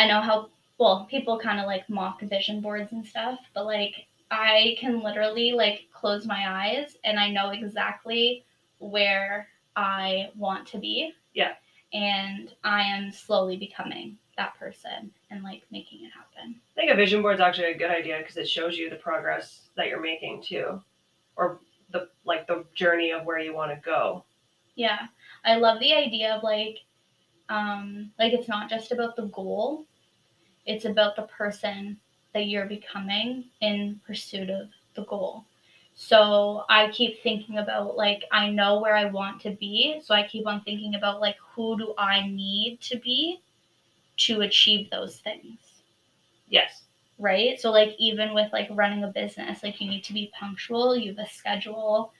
I 0.00 0.06
know 0.06 0.22
how, 0.22 0.48
well, 0.78 1.06
people 1.10 1.38
kind 1.38 1.60
of 1.60 1.66
like 1.66 1.86
mock 1.90 2.22
vision 2.22 2.62
boards 2.62 2.92
and 2.92 3.04
stuff, 3.04 3.38
but 3.52 3.66
like 3.66 4.06
I 4.30 4.76
can 4.78 5.02
literally 5.02 5.52
like 5.52 5.88
close 5.92 6.24
my 6.24 6.48
eyes 6.48 6.96
and 7.04 7.20
I 7.20 7.30
know 7.30 7.50
exactly 7.50 8.44
where 8.78 9.48
I 9.76 10.30
want 10.38 10.66
to 10.68 10.78
be. 10.78 11.12
Yeah. 11.34 11.52
And 11.92 12.50
I 12.64 12.80
am 12.80 13.12
slowly 13.12 13.58
becoming 13.58 14.16
that 14.38 14.58
person 14.58 15.10
and 15.30 15.44
like 15.44 15.64
making 15.70 16.06
it 16.06 16.12
happen. 16.12 16.54
I 16.74 16.80
think 16.80 16.90
a 16.90 16.96
vision 16.96 17.20
board 17.20 17.34
is 17.34 17.40
actually 17.42 17.72
a 17.72 17.76
good 17.76 17.90
idea 17.90 18.16
because 18.20 18.38
it 18.38 18.48
shows 18.48 18.78
you 18.78 18.88
the 18.88 18.96
progress 18.96 19.68
that 19.76 19.88
you're 19.88 20.00
making 20.00 20.42
too, 20.42 20.80
or 21.36 21.58
the 21.90 22.08
like 22.24 22.46
the 22.46 22.64
journey 22.74 23.10
of 23.10 23.26
where 23.26 23.38
you 23.38 23.54
want 23.54 23.70
to 23.72 23.80
go. 23.84 24.24
Yeah. 24.76 25.08
I 25.44 25.56
love 25.56 25.78
the 25.78 25.92
idea 25.92 26.36
of 26.36 26.42
like 26.42 26.78
um 27.50 28.12
like 28.18 28.32
it's 28.32 28.48
not 28.48 28.70
just 28.70 28.92
about 28.92 29.16
the 29.16 29.26
goal. 29.26 29.84
It's 30.66 30.84
about 30.84 31.16
the 31.16 31.22
person 31.22 31.98
that 32.32 32.46
you're 32.46 32.66
becoming 32.66 33.44
in 33.60 34.00
pursuit 34.06 34.50
of 34.50 34.68
the 34.94 35.04
goal. 35.04 35.44
So 35.94 36.64
I 36.68 36.90
keep 36.90 37.22
thinking 37.22 37.58
about 37.58 37.96
like 37.96 38.24
I 38.32 38.50
know 38.50 38.80
where 38.80 38.96
I 38.96 39.06
want 39.06 39.40
to 39.42 39.50
be, 39.50 40.00
so 40.02 40.14
I 40.14 40.26
keep 40.26 40.46
on 40.46 40.60
thinking 40.62 40.94
about 40.94 41.20
like 41.20 41.36
who 41.54 41.76
do 41.78 41.94
I 41.98 42.26
need 42.28 42.80
to 42.82 42.98
be 42.98 43.40
to 44.18 44.42
achieve 44.42 44.90
those 44.90 45.18
things 45.20 45.58
Yes. 46.48 46.82
right? 47.18 47.60
So 47.60 47.70
like 47.70 47.94
even 47.98 48.34
with 48.34 48.52
like 48.52 48.68
running 48.70 49.04
a 49.04 49.08
business, 49.08 49.62
like 49.62 49.80
you 49.80 49.88
need 49.88 50.04
to 50.04 50.12
be 50.12 50.32
punctual, 50.38 50.96
you 50.96 51.14
have 51.14 51.26
a 51.26 51.28
schedule, 51.28 52.12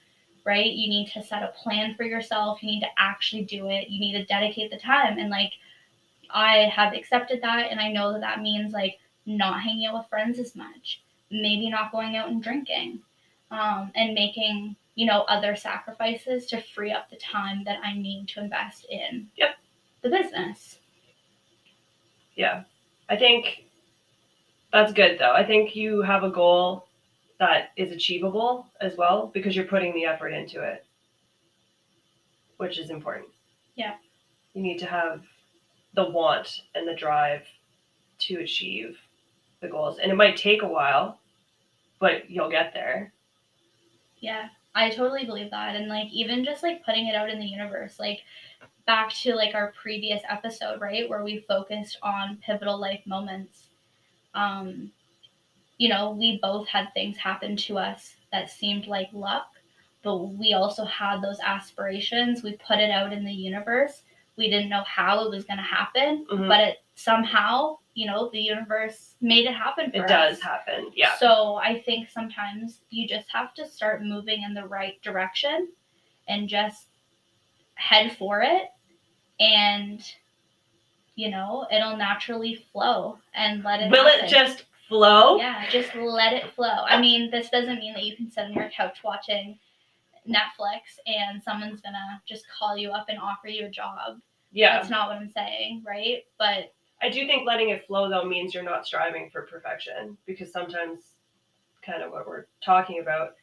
right? 0.45 0.71
You 0.71 0.89
need 0.89 1.11
to 1.13 1.23
set 1.23 1.43
a 1.43 1.47
plan 1.49 1.95
for 1.95 2.03
yourself, 2.03 2.61
you 2.61 2.69
need 2.71 2.81
to 2.81 2.87
actually 2.97 3.43
do 3.43 3.69
it, 3.69 3.89
you 3.89 3.99
need 3.99 4.13
to 4.13 4.25
dedicate 4.25 4.71
the 4.71 4.77
time 4.77 5.17
and 5.17 5.29
like 5.29 5.53
I 6.33 6.69
have 6.73 6.93
accepted 6.93 7.41
that 7.41 7.71
and 7.71 7.79
I 7.79 7.91
know 7.91 8.11
that 8.13 8.21
that 8.21 8.41
means 8.41 8.73
like 8.73 8.99
not 9.25 9.61
hanging 9.61 9.85
out 9.85 9.95
with 9.99 10.07
friends 10.07 10.39
as 10.39 10.55
much, 10.55 11.01
maybe 11.29 11.69
not 11.69 11.91
going 11.91 12.15
out 12.15 12.29
and 12.29 12.41
drinking. 12.41 12.99
Um, 13.51 13.91
and 13.95 14.13
making, 14.13 14.77
you 14.95 15.05
know, 15.05 15.23
other 15.23 15.57
sacrifices 15.57 16.45
to 16.45 16.61
free 16.61 16.89
up 16.93 17.09
the 17.09 17.17
time 17.17 17.65
that 17.65 17.79
I 17.83 17.93
need 17.97 18.29
to 18.29 18.39
invest 18.39 18.85
in 18.89 19.27
Yep. 19.35 19.57
the 20.03 20.09
business. 20.09 20.77
Yeah. 22.35 22.63
I 23.09 23.17
think 23.17 23.65
that's 24.71 24.93
good 24.93 25.19
though. 25.19 25.33
I 25.33 25.43
think 25.43 25.75
you 25.75 26.01
have 26.01 26.23
a 26.23 26.29
goal 26.29 26.87
that 27.39 27.71
is 27.75 27.91
achievable 27.91 28.67
as 28.79 28.95
well 28.95 29.27
because 29.33 29.53
you're 29.53 29.65
putting 29.65 29.93
the 29.93 30.05
effort 30.05 30.29
into 30.29 30.61
it, 30.63 30.85
which 32.55 32.79
is 32.79 32.89
important. 32.89 33.27
Yeah. 33.75 33.95
You 34.53 34.61
need 34.61 34.79
to 34.79 34.85
have 34.85 35.23
the 35.93 36.09
want 36.09 36.61
and 36.75 36.87
the 36.87 36.95
drive 36.95 37.43
to 38.19 38.35
achieve 38.37 38.97
the 39.61 39.67
goals. 39.67 39.99
And 39.99 40.11
it 40.11 40.15
might 40.15 40.37
take 40.37 40.61
a 40.61 40.67
while, 40.67 41.19
but 41.99 42.29
you'll 42.29 42.49
get 42.49 42.73
there. 42.73 43.11
Yeah, 44.19 44.49
I 44.75 44.89
totally 44.89 45.25
believe 45.25 45.51
that. 45.51 45.75
And 45.75 45.87
like 45.87 46.07
even 46.11 46.45
just 46.45 46.63
like 46.63 46.85
putting 46.85 47.07
it 47.07 47.15
out 47.15 47.29
in 47.29 47.39
the 47.39 47.45
universe, 47.45 47.99
like 47.99 48.21
back 48.85 49.13
to 49.13 49.35
like 49.35 49.55
our 49.55 49.73
previous 49.81 50.21
episode, 50.29 50.79
right, 50.79 51.09
where 51.09 51.23
we 51.23 51.45
focused 51.47 51.97
on 52.01 52.37
pivotal 52.45 52.79
life 52.79 53.01
moments. 53.05 53.67
Um, 54.33 54.91
you 55.77 55.89
know, 55.89 56.11
we 56.11 56.39
both 56.41 56.67
had 56.67 56.93
things 56.93 57.17
happen 57.17 57.55
to 57.57 57.77
us 57.77 58.15
that 58.31 58.49
seemed 58.49 58.87
like 58.87 59.09
luck, 59.13 59.47
but 60.03 60.17
we 60.17 60.53
also 60.53 60.85
had 60.85 61.21
those 61.21 61.39
aspirations. 61.39 62.43
We 62.43 62.53
put 62.67 62.79
it 62.79 62.91
out 62.91 63.11
in 63.11 63.25
the 63.25 63.33
universe. 63.33 64.03
We 64.37 64.49
didn't 64.49 64.69
know 64.69 64.83
how 64.85 65.25
it 65.25 65.29
was 65.29 65.43
going 65.45 65.57
to 65.57 65.63
happen, 65.63 66.25
Mhm. 66.31 66.47
but 66.47 66.59
it 66.61 66.83
somehow, 66.95 67.77
you 67.93 68.07
know, 68.07 68.29
the 68.29 68.39
universe 68.39 69.15
made 69.21 69.45
it 69.45 69.53
happen 69.53 69.91
for 69.91 69.97
It 69.97 70.03
us. 70.03 70.09
does 70.09 70.41
happen. 70.41 70.91
Yeah. 70.95 71.15
So 71.15 71.55
I 71.55 71.81
think 71.81 72.09
sometimes 72.09 72.81
you 72.89 73.07
just 73.07 73.29
have 73.31 73.53
to 73.55 73.65
start 73.67 74.03
moving 74.03 74.43
in 74.43 74.53
the 74.53 74.65
right 74.67 75.01
direction 75.01 75.69
and 76.27 76.47
just 76.47 76.87
head 77.75 78.15
for 78.17 78.41
it 78.41 78.69
and 79.39 80.01
you 81.15 81.29
know, 81.29 81.67
it'll 81.69 81.97
naturally 81.97 82.55
flow 82.71 83.17
and 83.35 83.63
let 83.63 83.81
it 83.81 83.91
Will 83.91 84.07
it 84.07 84.27
just 84.29 84.63
flow? 84.87 85.37
Yeah, 85.37 85.67
just 85.69 85.93
let 85.93 86.33
it 86.33 86.49
flow. 86.53 86.85
I 86.87 86.99
mean, 87.01 87.29
this 87.29 87.49
doesn't 87.49 87.79
mean 87.79 87.93
that 87.93 88.03
you 88.05 88.15
can 88.15 88.31
sit 88.31 88.45
on 88.45 88.53
your 88.53 88.69
couch 88.69 88.99
watching 89.03 89.59
Netflix 90.27 90.99
and 91.07 91.41
someone's 91.41 91.81
gonna 91.81 92.21
just 92.27 92.45
call 92.49 92.77
you 92.77 92.91
up 92.91 93.05
and 93.09 93.17
offer 93.19 93.47
you 93.47 93.65
a 93.65 93.69
job. 93.69 94.19
Yeah. 94.51 94.77
That's 94.77 94.89
not 94.89 95.07
what 95.09 95.17
I'm 95.17 95.29
saying, 95.29 95.83
right? 95.85 96.23
But 96.37 96.73
I 97.01 97.09
do 97.09 97.25
think 97.25 97.47
letting 97.47 97.69
it 97.69 97.85
flow 97.87 98.09
though 98.09 98.25
means 98.25 98.53
you're 98.53 98.63
not 98.63 98.85
striving 98.85 99.29
for 99.31 99.43
perfection 99.43 100.17
because 100.25 100.51
sometimes 100.51 100.99
kind 101.81 102.03
of 102.03 102.11
what 102.11 102.27
we're 102.27 102.45
talking 102.63 102.99
about 102.99 103.35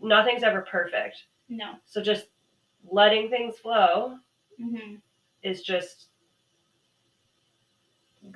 nothing's 0.00 0.44
ever 0.44 0.60
perfect. 0.62 1.24
no. 1.48 1.72
So 1.86 2.00
just 2.02 2.26
letting 2.88 3.28
things 3.30 3.58
flow 3.58 4.18
hmm 4.58 4.94
is 5.42 5.62
just 5.62 6.06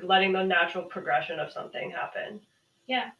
letting 0.02 0.32
the 0.32 0.42
natural 0.42 0.84
progression 0.84 1.38
of 1.38 1.52
something 1.52 1.90
happen, 1.90 2.40
Yeah. 2.86 3.10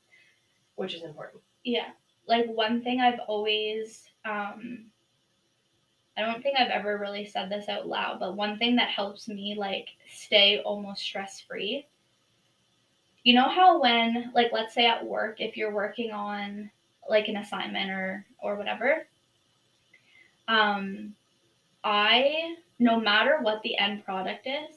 which 0.77 0.95
is 0.95 1.03
important. 1.03 1.43
Yeah. 1.65 1.91
Like 2.27 2.47
one 2.47 2.83
thing 2.83 3.01
I've 3.01 3.21
always 3.29 4.09
um 4.25 4.87
I 6.17 6.21
don't 6.21 6.43
think 6.43 6.59
I've 6.59 6.71
ever 6.71 6.99
really 6.99 7.25
said 7.25 7.51
this 7.51 7.69
out 7.69 7.89
loud, 7.89 8.21
but 8.21 8.37
one 8.37 8.59
thing 8.59 8.77
that 8.77 8.91
helps 8.91 9.29
me 9.29 9.55
like 9.57 9.89
stay 10.13 10.61
almost 10.61 11.03
stress 11.03 11.41
free. 11.41 11.87
You 13.25 13.35
know 13.35 13.49
how 13.49 13.81
when 13.81 14.31
like 14.35 14.51
let's 14.53 14.75
say 14.75 14.87
at 14.87 15.07
work 15.07 15.41
if 15.41 15.57
you're 15.57 15.73
working 15.75 16.11
on 16.11 16.71
like 17.09 17.29
an 17.29 17.37
assignment 17.37 17.91
or 17.91 18.27
or 18.43 18.57
whatever 18.57 19.07
um 20.49 21.15
I 21.85 22.57
no 22.79 23.01
matter 23.01 23.39
what 23.41 23.63
the 23.63 23.79
end 23.79 24.05
product 24.05 24.47
is, 24.47 24.77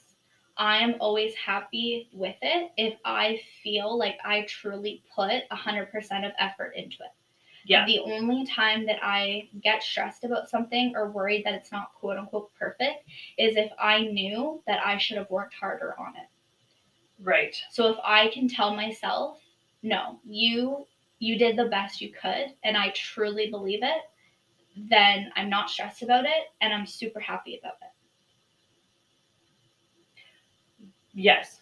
I 0.58 0.78
am 0.78 0.96
always 1.00 1.34
happy 1.36 2.08
with 2.14 2.36
it 2.42 2.72
if 2.78 2.98
I 3.04 3.42
feel 3.64 3.98
like 3.98 4.18
I 4.24 4.42
truly 4.44 5.04
put 5.14 5.50
100% 5.52 6.26
of 6.26 6.32
effort 6.40 6.74
into 6.76 6.98
it. 7.04 7.12
Yeah. 7.66 7.86
The 7.86 8.00
only 8.00 8.46
time 8.46 8.86
that 8.86 9.00
I 9.02 9.50
get 9.64 9.82
stressed 9.82 10.24
about 10.24 10.50
something 10.50 10.94
or 10.96 11.10
worried 11.10 11.44
that 11.46 11.56
it's 11.56 11.72
not 11.72 11.94
quote 11.96 12.18
unquote 12.18 12.52
perfect 12.58 13.10
is 13.40 13.58
if 13.58 13.72
I 13.80 14.02
knew 14.02 14.62
that 14.68 14.86
I 14.86 14.98
should 14.98 15.18
have 15.18 15.30
worked 15.32 15.56
harder 15.56 15.96
on 16.00 16.16
it. 16.16 16.28
Right. 17.20 17.56
So 17.72 17.88
if 17.90 17.98
I 18.04 18.28
can 18.28 18.48
tell 18.48 18.76
myself, 18.76 19.40
no, 19.82 20.20
you 20.24 20.86
you 21.20 21.40
did 21.40 21.58
the 21.58 21.66
best 21.66 22.02
you 22.02 22.12
could 22.12 22.54
and 22.64 22.78
I 22.78 22.90
truly 22.90 23.50
believe 23.50 23.82
it, 23.82 24.02
then 24.76 25.32
I'm 25.36 25.50
not 25.50 25.70
stressed 25.70 26.04
about 26.04 26.26
it 26.26 26.52
and 26.62 26.72
I'm 26.72 26.86
super 26.86 27.20
happy 27.20 27.58
about 27.58 27.78
it. 27.82 27.90
Yes. 31.14 31.62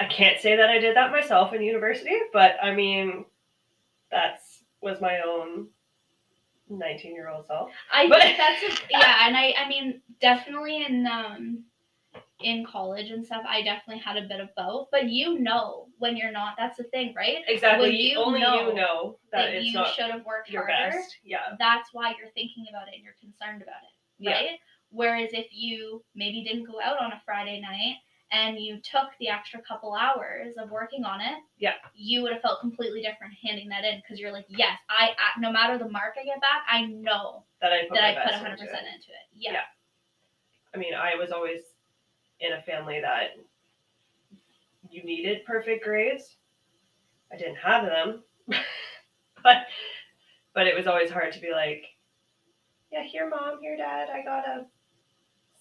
I 0.00 0.06
can't 0.06 0.40
say 0.40 0.56
that 0.56 0.68
I 0.68 0.78
did 0.78 0.96
that 0.96 1.12
myself 1.12 1.54
in 1.54 1.62
university, 1.62 2.16
but 2.32 2.56
I 2.62 2.74
mean, 2.74 3.24
that's 4.10 4.59
was 4.82 5.00
my 5.00 5.20
own 5.20 5.68
19 6.68 7.14
year 7.14 7.28
old 7.28 7.46
self. 7.46 7.70
I 7.92 8.08
But- 8.08 8.22
think 8.22 8.36
that's 8.38 8.62
a, 8.62 8.86
yeah, 8.90 9.26
and 9.26 9.36
I 9.36 9.54
I 9.58 9.68
mean 9.68 10.00
definitely 10.20 10.84
in 10.84 11.06
um 11.06 11.64
in 12.42 12.64
college 12.64 13.10
and 13.10 13.24
stuff, 13.24 13.42
I 13.46 13.60
definitely 13.62 14.02
had 14.02 14.16
a 14.16 14.26
bit 14.26 14.40
of 14.40 14.48
both. 14.56 14.88
But 14.90 15.08
you 15.10 15.38
know 15.38 15.88
when 15.98 16.16
you're 16.16 16.32
not. 16.32 16.54
That's 16.56 16.78
the 16.78 16.84
thing, 16.84 17.12
right? 17.14 17.38
Exactly. 17.46 17.90
When 17.90 17.96
you 17.98 18.16
Only 18.18 18.40
know 18.40 18.68
you 18.70 18.74
know 18.74 19.18
that, 19.30 19.52
That 19.52 19.62
you 19.62 19.72
should 19.94 20.10
have 20.10 20.24
worked 20.24 20.48
your 20.48 20.66
harder. 20.66 20.96
best. 20.96 21.18
Yeah. 21.22 21.54
That's 21.58 21.90
why 21.92 22.14
you're 22.18 22.30
thinking 22.30 22.64
about 22.70 22.88
it 22.88 22.94
and 22.94 23.04
you're 23.04 23.16
concerned 23.20 23.62
about 23.62 23.82
it, 23.82 23.90
Yeah. 24.18 24.56
Whereas 24.88 25.30
if 25.34 25.48
you 25.52 26.02
maybe 26.14 26.42
didn't 26.42 26.64
go 26.64 26.80
out 26.80 26.98
on 27.00 27.12
a 27.12 27.20
Friday 27.26 27.60
night 27.60 27.96
and 28.32 28.58
you 28.58 28.76
took 28.80 29.08
the 29.18 29.28
extra 29.28 29.60
couple 29.62 29.94
hours 29.94 30.54
of 30.56 30.70
working 30.70 31.04
on 31.04 31.20
it, 31.20 31.38
Yeah. 31.58 31.74
you 31.94 32.22
would 32.22 32.32
have 32.32 32.42
felt 32.42 32.60
completely 32.60 33.02
different 33.02 33.34
handing 33.42 33.68
that 33.70 33.84
in 33.84 34.00
because 34.00 34.18
you're 34.20 34.32
like, 34.32 34.46
yes, 34.48 34.78
I 34.88 35.14
I- 35.18 35.40
no 35.40 35.50
matter 35.50 35.78
the 35.78 35.88
mark 35.88 36.14
I 36.20 36.24
get 36.24 36.40
back, 36.40 36.64
I 36.68 36.86
know 36.86 37.44
That 37.60 37.72
I 37.72 37.86
put 37.88 37.94
that 37.96 38.16
I 38.18 38.24
put 38.24 38.32
100% 38.34 38.42
into 38.52 38.62
into 38.62 38.76
it. 38.76 38.86
it. 38.86 39.26
Yeah. 39.34 39.52
Yeah. 39.52 39.64
I 40.74 40.78
mean, 40.78 40.94
I 40.94 41.16
was 41.16 41.32
always 41.32 41.62
in 42.38 42.52
a 42.52 42.62
family 42.62 43.00
that 43.00 43.36
you 44.88 45.02
needed 45.02 45.44
perfect 45.44 45.84
grades. 45.84 46.36
I 47.32 47.36
didn't 47.36 47.56
have 47.56 47.84
them, 47.84 48.22
but 49.42 49.66
but 50.54 50.66
it 50.66 50.74
was 50.76 50.86
always 50.86 51.10
hard 51.10 51.32
to 51.32 51.40
be 51.40 51.52
like, 51.52 51.84
yeah, 52.90 53.02
here, 53.04 53.28
mom, 53.28 53.60
here, 53.60 53.76
dad, 53.76 54.08
I 54.10 54.22
got 54.22 54.48
a 54.48 54.66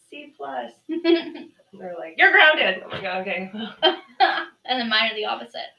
C 0.10 0.34
plus. 0.36 0.72
They're 0.88 1.96
like, 2.00 2.16
you're 2.18 2.32
grounded. 2.32 2.82
Oh 2.84 2.90
I'm 2.90 3.04
like, 3.04 3.28
okay. 3.28 3.52
and 4.66 4.80
then 4.80 4.90
mine 4.90 5.12
are 5.12 5.16
the 5.16 5.26
opposite. 5.26 5.70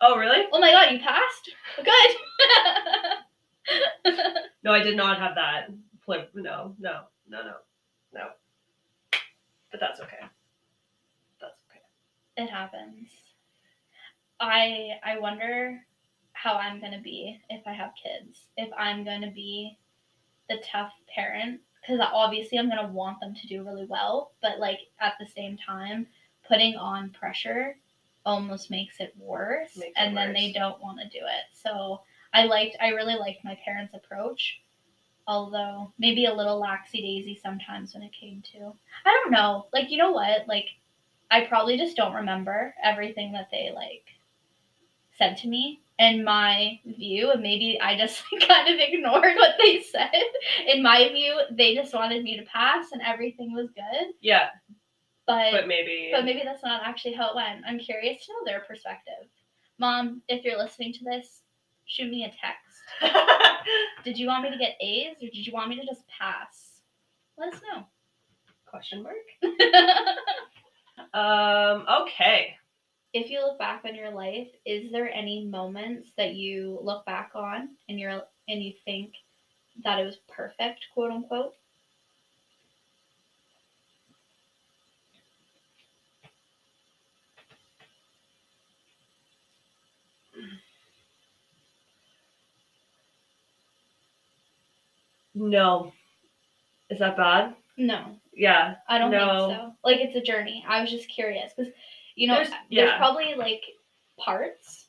oh, 0.00 0.16
really? 0.16 0.46
Oh 0.52 0.60
my 0.60 0.70
god, 0.72 0.92
you 0.92 0.98
passed? 0.98 1.50
Oh, 1.78 1.82
good. 1.84 2.16
No, 4.62 4.72
I 4.72 4.82
did 4.82 4.96
not 4.96 5.18
have 5.18 5.34
that. 5.36 5.68
Flip. 6.04 6.30
No, 6.34 6.74
no, 6.78 7.02
no, 7.28 7.42
no, 7.42 7.54
no. 8.12 8.28
But 9.70 9.80
that's 9.80 10.00
okay. 10.00 10.18
That's 11.40 11.60
okay. 11.70 12.42
it 12.44 12.50
happens. 12.50 13.08
I 14.40 14.98
I 15.04 15.18
wonder 15.18 15.80
how 16.32 16.54
I'm 16.54 16.80
gonna 16.80 17.00
be 17.00 17.40
if 17.48 17.66
I 17.66 17.72
have 17.72 17.92
kids. 18.02 18.38
If 18.56 18.70
I'm 18.76 19.04
gonna 19.04 19.30
be 19.30 19.78
the 20.48 20.56
tough 20.70 20.92
parent, 21.14 21.60
because 21.80 22.00
obviously 22.00 22.58
I'm 22.58 22.68
gonna 22.68 22.88
want 22.88 23.20
them 23.20 23.34
to 23.34 23.46
do 23.46 23.64
really 23.64 23.86
well, 23.86 24.32
but 24.42 24.58
like 24.58 24.80
at 25.00 25.14
the 25.18 25.26
same 25.26 25.56
time, 25.56 26.06
putting 26.46 26.76
on 26.76 27.10
pressure 27.10 27.76
almost 28.26 28.70
makes 28.70 29.00
it 29.00 29.14
worse, 29.18 29.76
Makes 29.76 29.90
it 29.90 29.94
and 29.96 30.16
then 30.16 30.32
they 30.32 30.52
don't 30.52 30.80
want 30.82 30.98
to 31.00 31.08
do 31.08 31.24
it. 31.24 31.44
So 31.52 32.02
I 32.34 32.44
liked 32.44 32.76
I 32.80 32.88
really 32.88 33.16
liked 33.16 33.44
my 33.44 33.58
parents' 33.64 33.94
approach. 33.94 34.60
Although 35.26 35.92
maybe 35.98 36.24
a 36.24 36.34
little 36.34 36.60
laxy 36.60 37.00
daisy 37.00 37.38
sometimes 37.40 37.94
when 37.94 38.02
it 38.02 38.12
came 38.12 38.42
to 38.52 38.72
I 39.04 39.10
don't 39.10 39.30
know. 39.30 39.66
Like 39.72 39.90
you 39.90 39.98
know 39.98 40.12
what? 40.12 40.46
Like 40.48 40.66
I 41.30 41.42
probably 41.42 41.76
just 41.78 41.96
don't 41.96 42.14
remember 42.14 42.74
everything 42.82 43.32
that 43.32 43.48
they 43.50 43.70
like 43.74 44.04
said 45.16 45.36
to 45.38 45.48
me. 45.48 45.80
In 46.00 46.24
my 46.24 46.80
view, 46.86 47.30
and 47.30 47.42
maybe 47.42 47.78
I 47.80 47.96
just 47.96 48.22
kind 48.48 48.68
of 48.74 48.80
ignored 48.80 49.34
what 49.36 49.54
they 49.62 49.82
said. 49.82 50.10
In 50.66 50.82
my 50.82 51.08
view, 51.10 51.38
they 51.50 51.74
just 51.74 51.92
wanted 51.94 52.22
me 52.24 52.36
to 52.38 52.44
pass 52.46 52.86
and 52.92 53.02
everything 53.02 53.52
was 53.52 53.68
good. 53.74 54.14
Yeah, 54.22 54.48
But 55.26 55.52
but 55.52 55.68
maybe. 55.68 56.08
but 56.12 56.24
maybe 56.24 56.40
that's 56.44 56.64
not 56.64 56.80
actually 56.84 57.12
how 57.12 57.30
it 57.30 57.36
went. 57.36 57.64
I'm 57.66 57.78
curious 57.78 58.24
to 58.26 58.32
know 58.32 58.44
their 58.50 58.60
perspective. 58.60 59.28
Mom, 59.78 60.22
if 60.28 60.42
you're 60.44 60.58
listening 60.58 60.92
to 60.94 61.04
this, 61.04 61.42
shoot 61.86 62.10
me 62.10 62.24
a 62.24 62.28
text. 62.28 63.14
Did 64.04 64.18
you 64.18 64.26
want 64.26 64.42
me 64.44 64.50
to 64.50 64.58
get 64.58 64.76
A's 64.80 65.16
or 65.22 65.28
did 65.28 65.46
you 65.46 65.52
want 65.52 65.68
me 65.68 65.76
to 65.80 65.86
just 65.86 66.02
pass? 66.08 66.80
Let 67.38 67.52
us 67.54 67.60
know. 67.72 67.84
Question 68.66 69.02
mark. 69.02 69.16
Um. 71.14 71.86
Okay. 72.02 72.54
If 73.12 73.30
you 73.30 73.40
look 73.40 73.58
back 73.58 73.82
on 73.84 73.94
your 73.94 74.10
life, 74.10 74.48
is 74.64 74.90
there 74.92 75.12
any 75.12 75.44
moments 75.44 76.10
that 76.16 76.34
you 76.34 76.78
look 76.82 77.04
back 77.06 77.32
on 77.34 77.70
and 77.88 77.98
you're 77.98 78.22
and 78.48 78.62
you 78.62 78.72
think 78.84 79.14
that 79.84 79.98
it 79.98 80.04
was 80.06 80.16
perfect, 80.28 80.86
quote 80.94 81.10
unquote? 81.10 81.54
No. 95.34 95.92
Is 96.90 96.98
that 96.98 97.16
bad? 97.16 97.54
No, 97.76 98.16
Yeah. 98.34 98.76
I 98.88 98.98
don't 98.98 99.10
No. 99.10 99.48
think 99.48 99.58
so. 99.58 99.76
Like 99.84 100.00
it's 100.00 100.16
a 100.16 100.20
journey. 100.20 100.64
I 100.68 100.80
was 100.80 100.90
just 100.90 101.08
curious 101.08 101.52
because 101.56 101.72
you 102.16 102.26
know 102.26 102.36
There's- 102.36 102.52
there's, 102.70 102.96
probably 102.98 103.34
like 103.34 103.62
parts 104.18 104.86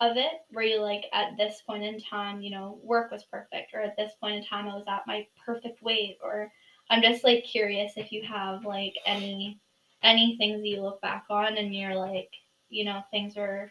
of 0.00 0.16
it 0.16 0.42
where 0.50 0.64
you 0.64 0.80
like 0.80 1.04
at 1.12 1.36
this 1.36 1.62
point 1.66 1.82
in 1.82 1.98
time, 2.00 2.42
you 2.42 2.50
know, 2.50 2.78
work 2.82 3.10
was 3.10 3.24
perfect, 3.24 3.72
or 3.72 3.80
at 3.80 3.96
this 3.96 4.12
point 4.20 4.36
in 4.36 4.44
time 4.44 4.68
I 4.68 4.74
was 4.74 4.86
at 4.88 5.06
my 5.06 5.26
perfect 5.44 5.82
weight, 5.82 6.18
or 6.22 6.52
I'm 6.90 7.02
just 7.02 7.24
like 7.24 7.44
curious 7.44 7.92
if 7.96 8.12
you 8.12 8.22
have 8.22 8.64
like 8.64 8.94
any 9.06 9.58
any 10.02 10.36
things 10.36 10.60
that 10.60 10.68
you 10.68 10.82
look 10.82 11.00
back 11.00 11.24
on 11.30 11.56
and 11.56 11.74
you're 11.74 11.94
like, 11.96 12.30
you 12.68 12.84
know, 12.84 13.02
things 13.10 13.34
were 13.36 13.70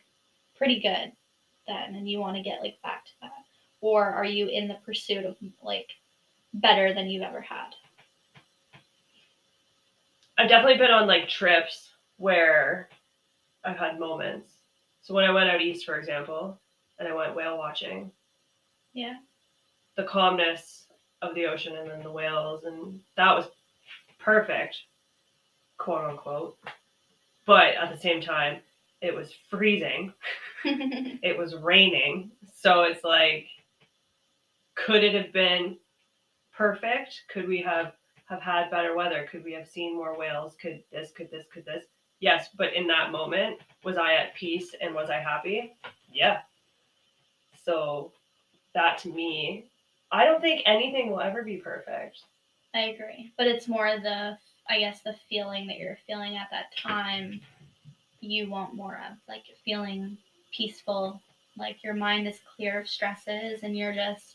pretty 0.57 0.79
good 0.79 1.11
then 1.67 1.95
and 1.95 2.09
you 2.09 2.19
want 2.19 2.35
to 2.35 2.43
get 2.43 2.61
like 2.61 2.81
back 2.81 3.05
to 3.05 3.11
that. 3.21 3.31
Or 3.81 4.03
are 4.03 4.25
you 4.25 4.47
in 4.47 4.67
the 4.67 4.73
pursuit 4.85 5.25
of 5.25 5.37
like 5.61 5.89
better 6.55 6.93
than 6.93 7.07
you've 7.07 7.23
ever 7.23 7.41
had? 7.41 7.75
I've 10.37 10.49
definitely 10.49 10.79
been 10.79 10.91
on 10.91 11.07
like 11.07 11.29
trips 11.29 11.89
where 12.17 12.89
I've 13.63 13.77
had 13.77 13.99
moments. 13.99 14.49
So 15.01 15.13
when 15.13 15.25
I 15.25 15.31
went 15.31 15.49
out 15.49 15.61
east, 15.61 15.85
for 15.85 15.95
example, 15.97 16.57
and 16.99 17.07
I 17.07 17.13
went 17.13 17.35
whale 17.35 17.57
watching, 17.57 18.11
Yeah. 18.93 19.17
the 19.95 20.03
calmness 20.03 20.85
of 21.21 21.35
the 21.35 21.45
ocean 21.47 21.75
and 21.75 21.89
then 21.89 22.01
the 22.03 22.11
whales, 22.11 22.63
and 22.65 22.99
that 23.17 23.35
was 23.35 23.47
perfect, 24.19 24.77
quote 25.77 26.09
unquote. 26.09 26.57
But 27.45 27.75
at 27.75 27.91
the 27.91 27.99
same 27.99 28.21
time, 28.21 28.59
it 29.01 29.13
was 29.13 29.33
freezing. 29.49 30.13
It 30.63 31.37
was 31.37 31.53
raining. 31.55 32.31
So 32.55 32.83
it's 32.83 33.03
like, 33.03 33.45
could 34.73 35.03
it 35.03 35.13
have 35.13 35.31
been 35.31 35.77
perfect? 36.57 37.21
Could 37.31 37.47
we 37.47 37.61
have 37.61 37.93
have 38.27 38.41
had 38.41 38.71
better 38.71 38.95
weather? 38.95 39.27
Could 39.31 39.43
we 39.43 39.53
have 39.53 39.67
seen 39.67 39.95
more 39.95 40.17
whales? 40.17 40.55
Could 40.59 40.81
this? 40.91 41.11
Could 41.11 41.29
this? 41.29 41.45
Could 41.53 41.65
this? 41.65 41.83
Yes, 42.25 42.49
but 42.57 42.73
in 42.73 42.87
that 42.87 43.11
moment, 43.11 43.59
was 43.83 43.97
I 43.97 44.15
at 44.15 44.33
peace 44.33 44.73
and 44.81 44.95
was 44.95 45.11
I 45.11 45.17
happy? 45.19 45.75
Yeah. 46.11 46.39
So 47.63 48.13
that 48.73 48.97
to 49.03 49.09
me, 49.09 49.65
I 50.11 50.25
don't 50.25 50.41
think 50.41 50.63
anything 50.65 51.11
will 51.11 51.19
ever 51.19 51.43
be 51.43 51.57
perfect. 51.57 52.23
I 52.73 52.85
agree. 52.85 53.31
But 53.37 53.45
it's 53.45 53.67
more 53.67 53.99
the, 54.01 54.39
I 54.67 54.79
guess, 54.79 55.01
the 55.01 55.15
feeling 55.29 55.67
that 55.67 55.77
you're 55.77 55.99
feeling 56.07 56.35
at 56.35 56.47
that 56.49 56.75
time 56.75 57.41
you 58.21 58.49
want 58.49 58.73
more 58.73 58.99
of. 59.07 59.17
Like 59.29 59.43
feeling 59.63 60.17
peaceful, 60.51 61.21
like 61.59 61.83
your 61.83 61.93
mind 61.93 62.27
is 62.27 62.39
clear 62.55 62.79
of 62.79 62.89
stresses 62.89 63.61
and 63.61 63.77
you're 63.77 63.93
just 63.93 64.33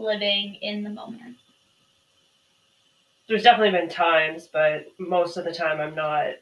living 0.00 0.56
in 0.56 0.82
the 0.82 0.90
moment. 0.90 1.36
There's 3.28 3.44
definitely 3.44 3.78
been 3.78 3.88
times, 3.88 4.48
but 4.52 4.88
most 4.98 5.36
of 5.36 5.44
the 5.44 5.54
time 5.54 5.80
I'm 5.80 5.94
not 5.94 6.32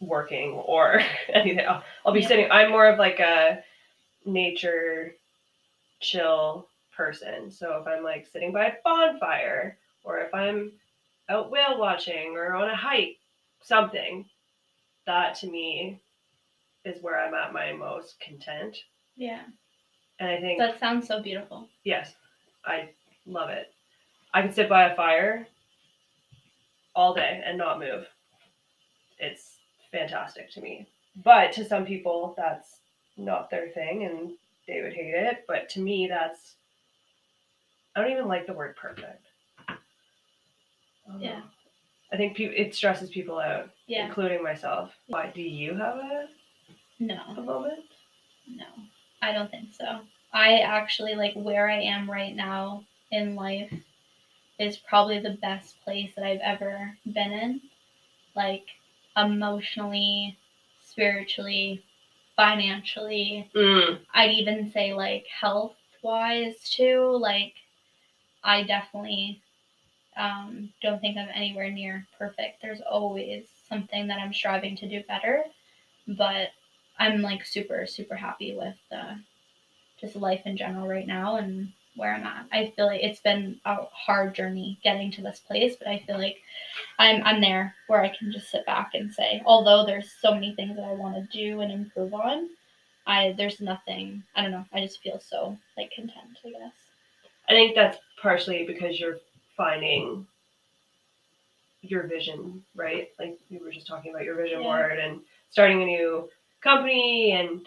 working 0.00 0.52
or 0.52 1.00
anything. 1.32 1.66
I'll, 1.66 1.82
I'll 2.04 2.12
be 2.12 2.20
Yeah. 2.20 2.28
sitting. 2.28 2.50
I'm 2.50 2.70
more 2.70 2.86
of 2.86 2.98
like 2.98 3.20
a 3.20 3.62
nature 4.24 5.14
chill 6.00 6.68
person. 6.94 7.50
So 7.50 7.78
if 7.80 7.86
I'm 7.86 8.02
like 8.04 8.26
sitting 8.26 8.52
by 8.52 8.66
a 8.66 8.74
bonfire 8.84 9.78
or 10.04 10.18
if 10.20 10.32
I'm 10.34 10.72
out 11.28 11.50
whale 11.50 11.78
watching 11.78 12.34
or 12.36 12.54
on 12.54 12.68
a 12.70 12.76
hike, 12.76 13.16
something, 13.62 14.24
that 15.06 15.34
to 15.36 15.46
me 15.48 16.00
is 16.84 17.02
where 17.02 17.18
I'm 17.20 17.34
at 17.34 17.52
my 17.52 17.72
most 17.72 18.20
content. 18.20 18.76
Yeah. 19.16 19.42
And 20.18 20.28
I 20.30 20.40
think 20.40 20.58
That 20.58 20.78
sounds 20.80 21.06
so 21.08 21.20
beautiful. 21.22 21.68
Yes, 21.84 22.14
I 22.64 22.90
love 23.26 23.50
it. 23.50 23.72
I 24.32 24.42
can 24.42 24.52
sit 24.52 24.68
by 24.68 24.84
a 24.90 24.96
fire 24.96 25.46
all 26.94 27.14
day 27.14 27.42
and 27.44 27.58
not 27.58 27.78
move. 27.78 28.06
It's 29.18 29.55
fantastic 29.92 30.50
to 30.52 30.60
me. 30.60 30.86
But 31.24 31.52
to 31.52 31.64
some 31.64 31.84
people, 31.86 32.34
that's 32.36 32.76
not 33.16 33.50
their 33.50 33.68
thing 33.70 34.04
and 34.04 34.32
they 34.68 34.82
would 34.82 34.92
hate 34.92 35.14
it. 35.14 35.44
But 35.48 35.68
to 35.70 35.80
me, 35.80 36.06
that's. 36.08 36.54
I 37.94 38.02
don't 38.02 38.12
even 38.12 38.28
like 38.28 38.46
the 38.46 38.52
word 38.52 38.76
perfect. 38.76 39.26
I 39.68 39.76
Yeah. 41.18 41.42
I 42.12 42.16
think 42.16 42.36
pe- 42.36 42.44
it 42.44 42.74
stresses 42.74 43.10
people 43.10 43.38
out, 43.38 43.70
Yeah. 43.86 44.06
including 44.06 44.42
myself. 44.42 44.92
Why 45.08 45.30
do 45.34 45.42
you 45.42 45.74
have 45.74 45.96
a, 45.96 46.28
a 47.00 47.42
moment? 47.42 47.84
No. 48.48 48.66
I 49.22 49.32
don't 49.32 49.50
think 49.50 49.72
so. 49.74 50.00
I 50.32 50.58
actually 50.60 51.14
like 51.14 51.32
where 51.34 51.68
I 51.70 51.80
am 51.80 52.10
right 52.10 52.34
now 52.36 52.84
in 53.10 53.34
life 53.34 53.72
is 54.58 54.76
probably 54.76 55.18
the 55.18 55.38
best 55.42 55.82
place 55.82 56.12
that 56.16 56.24
I've 56.24 56.40
ever 56.40 56.96
been 57.06 57.32
in. 57.32 57.60
Like 58.34 58.66
emotionally, 59.16 60.36
spiritually, 60.84 61.82
financially, 62.36 63.50
Mm. 63.54 64.00
I'd 64.14 64.30
even 64.32 64.70
say 64.70 64.94
like 64.94 65.26
health 65.26 65.76
wise 66.02 66.70
too. 66.70 67.16
Like 67.20 67.54
I 68.44 68.62
definitely 68.62 69.40
um, 70.16 70.70
don't 70.82 71.00
think 71.00 71.16
I'm 71.18 71.28
anywhere 71.34 71.70
near 71.70 72.06
perfect. 72.18 72.62
There's 72.62 72.80
always 72.82 73.46
something 73.68 74.06
that 74.08 74.18
I'm 74.18 74.32
striving 74.34 74.76
to 74.78 74.88
do 74.88 75.02
better, 75.04 75.44
but 76.08 76.50
I'm 76.98 77.22
like 77.22 77.44
super 77.46 77.86
super 77.86 78.16
happy 78.16 78.54
with 78.56 78.76
uh, 78.92 79.16
just 80.00 80.16
life 80.16 80.42
in 80.46 80.56
general 80.56 80.88
right 80.88 81.06
now 81.06 81.36
and 81.36 81.72
where 81.96 82.14
I'm 82.14 82.24
at. 82.24 82.46
I 82.52 82.72
feel 82.76 82.86
like 82.86 83.02
it's 83.02 83.20
been 83.20 83.60
a 83.64 83.84
hard 83.92 84.34
journey 84.34 84.78
getting 84.84 85.10
to 85.12 85.22
this 85.22 85.40
place, 85.40 85.76
but 85.78 85.88
I 85.88 85.98
feel 86.06 86.18
like 86.18 86.38
I'm 86.98 87.22
I'm 87.24 87.40
there 87.40 87.74
where 87.88 88.02
I 88.02 88.14
can 88.16 88.32
just 88.32 88.50
sit 88.50 88.66
back 88.66 88.90
and 88.94 89.12
say, 89.12 89.42
although 89.46 89.84
there's 89.84 90.12
so 90.20 90.32
many 90.34 90.54
things 90.54 90.76
that 90.76 90.84
I 90.84 90.92
want 90.92 91.16
to 91.16 91.38
do 91.38 91.60
and 91.60 91.72
improve 91.72 92.14
on, 92.14 92.48
I 93.06 93.34
there's 93.36 93.60
nothing. 93.60 94.22
I 94.34 94.42
don't 94.42 94.50
know. 94.52 94.64
I 94.72 94.80
just 94.80 95.02
feel 95.02 95.20
so 95.20 95.56
like 95.76 95.90
content. 95.92 96.38
I 96.44 96.50
guess. 96.50 96.72
I 97.48 97.52
think 97.52 97.74
that's 97.74 97.98
partially 98.20 98.64
because 98.66 98.98
you're 98.98 99.18
finding 99.56 100.26
your 101.82 102.02
vision, 102.04 102.62
right? 102.74 103.08
Like 103.18 103.38
we 103.50 103.58
were 103.58 103.70
just 103.70 103.86
talking 103.86 104.12
about 104.12 104.24
your 104.24 104.34
vision 104.36 104.60
Yeah. 104.62 104.66
board 104.66 104.98
and 104.98 105.20
starting 105.50 105.82
a 105.82 105.86
new 105.86 106.28
company 106.60 107.32
and 107.32 107.66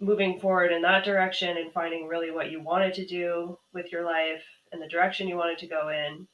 moving 0.00 0.40
forward 0.40 0.72
in 0.72 0.82
that 0.82 1.04
direction 1.04 1.56
and 1.58 1.72
finding 1.72 2.06
really 2.08 2.30
what 2.30 2.50
you 2.50 2.60
wanted 2.60 2.94
to 2.94 3.06
do 3.06 3.58
with 3.74 3.92
your 3.92 4.04
life 4.04 4.42
and 4.72 4.80
the 4.80 4.88
direction 4.88 5.28
you 5.28 5.36
wanted 5.36 5.58
to 5.58 5.66
go 5.66 5.88
in. 5.90 6.26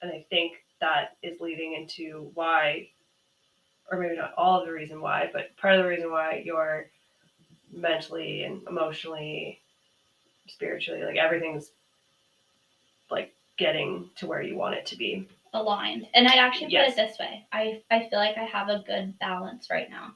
And 0.00 0.10
I 0.10 0.24
think 0.30 0.54
that 0.80 1.16
is 1.22 1.40
leading 1.40 1.74
into 1.74 2.30
why, 2.34 2.88
or 3.90 3.98
maybe 3.98 4.16
not 4.16 4.34
all 4.36 4.58
of 4.60 4.66
the 4.66 4.72
reason 4.72 5.00
why, 5.00 5.30
but 5.32 5.56
part 5.58 5.74
of 5.74 5.82
the 5.82 5.88
reason 5.88 6.10
why 6.10 6.42
you're 6.44 6.86
mentally 7.72 8.44
and 8.44 8.62
emotionally, 8.68 9.60
spiritually, 10.48 11.02
like 11.04 11.16
everything's 11.16 11.70
like 13.10 13.32
getting 13.58 14.08
to 14.16 14.26
where 14.26 14.42
you 14.42 14.56
want 14.56 14.74
it 14.74 14.86
to 14.86 14.96
be. 14.96 15.28
aligned. 15.54 16.08
And 16.14 16.26
I'd 16.26 16.38
actually 16.38 16.66
put 16.66 16.72
Yes. 16.72 16.92
it 16.92 16.96
this 17.08 17.18
way. 17.18 17.44
I, 17.52 17.82
I 17.90 18.08
feel 18.08 18.18
like 18.18 18.38
I 18.38 18.44
have 18.44 18.70
a 18.70 18.82
good 18.86 19.18
balance 19.18 19.68
right 19.70 19.90
now. 19.90 20.14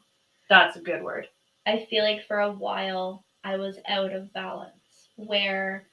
That's 0.49 0.77
a 0.77 0.81
good 0.81 1.03
word. 1.03 1.29
I 1.67 1.85
feel 1.87 2.05
like 2.05 2.25
for 2.27 2.41
a 2.41 2.53
while 2.53 3.25
I 3.45 3.57
was 3.57 3.79
out 3.89 4.13
of 4.13 4.33
balance 4.33 5.09
where 5.17 5.87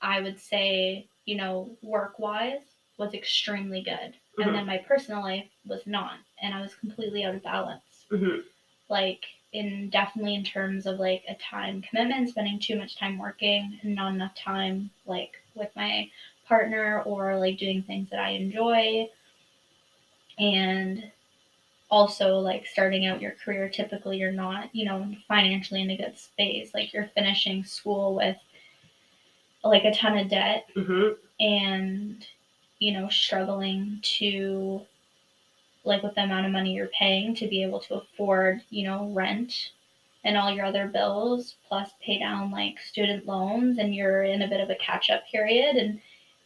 I 0.00 0.20
would 0.20 0.38
say, 0.40 1.06
you 1.26 1.36
know, 1.36 1.70
work 1.82 2.18
wise 2.18 2.60
was 2.98 3.14
extremely 3.14 3.82
good. 3.82 4.14
Mhm. 4.38 4.46
And 4.46 4.54
then 4.54 4.66
my 4.66 4.78
personal 4.78 5.22
life 5.22 5.50
was 5.66 5.86
not. 5.86 6.18
And 6.40 6.54
I 6.54 6.60
was 6.62 6.74
completely 6.74 7.24
out 7.24 7.34
of 7.34 7.42
balance. 7.42 8.06
hmm 8.10 8.40
Like 8.88 9.24
in 9.52 9.90
definitely 9.90 10.34
in 10.34 10.44
terms 10.44 10.86
of 10.86 10.98
like 10.98 11.24
a 11.28 11.34
time 11.36 11.82
commitment, 11.82 12.28
spending 12.30 12.58
too 12.58 12.76
much 12.76 12.96
time 12.96 13.18
working 13.18 13.78
and 13.82 13.94
not 13.94 14.14
enough 14.14 14.34
time 14.34 14.90
like 15.06 15.40
with 15.54 15.74
my 15.76 16.10
partner 16.46 17.02
or 17.02 17.36
like 17.38 17.58
doing 17.58 17.82
things 17.82 18.10
that 18.10 18.20
I 18.20 18.30
enjoy. 18.30 19.08
And 20.38 21.10
also 21.90 22.38
like 22.38 22.66
starting 22.66 23.06
out 23.06 23.20
your 23.20 23.32
career, 23.32 23.68
typically 23.68 24.18
you're 24.18 24.32
not, 24.32 24.74
you 24.74 24.84
know, 24.84 25.14
financially 25.28 25.82
in 25.82 25.90
a 25.90 25.96
good 25.96 26.18
space. 26.18 26.72
Like 26.74 26.92
you're 26.92 27.10
finishing 27.14 27.64
school 27.64 28.14
with 28.14 28.36
like 29.64 29.84
a 29.84 29.94
ton 29.94 30.18
of 30.18 30.28
debt 30.28 30.68
hmm 30.74 31.10
and 31.38 32.26
you 32.78 32.92
know 32.92 33.08
struggling 33.10 33.98
to 34.02 34.80
like 35.84 36.02
with 36.02 36.14
the 36.14 36.22
amount 36.22 36.46
of 36.46 36.52
money 36.52 36.74
you're 36.74 36.86
paying 36.98 37.34
to 37.34 37.46
be 37.46 37.62
able 37.62 37.80
to 37.80 37.94
afford 37.94 38.60
you 38.70 38.84
know 38.84 39.10
rent 39.14 39.70
and 40.24 40.36
all 40.36 40.50
your 40.50 40.64
other 40.64 40.86
bills 40.88 41.56
plus 41.68 41.90
pay 42.02 42.18
down 42.18 42.50
like 42.50 42.78
student 42.80 43.26
loans 43.26 43.78
and 43.78 43.94
you're 43.94 44.22
in 44.22 44.42
a 44.42 44.48
bit 44.48 44.60
of 44.60 44.70
a 44.70 44.74
catch 44.76 45.10
up 45.10 45.26
period 45.30 45.76
and 45.76 46.00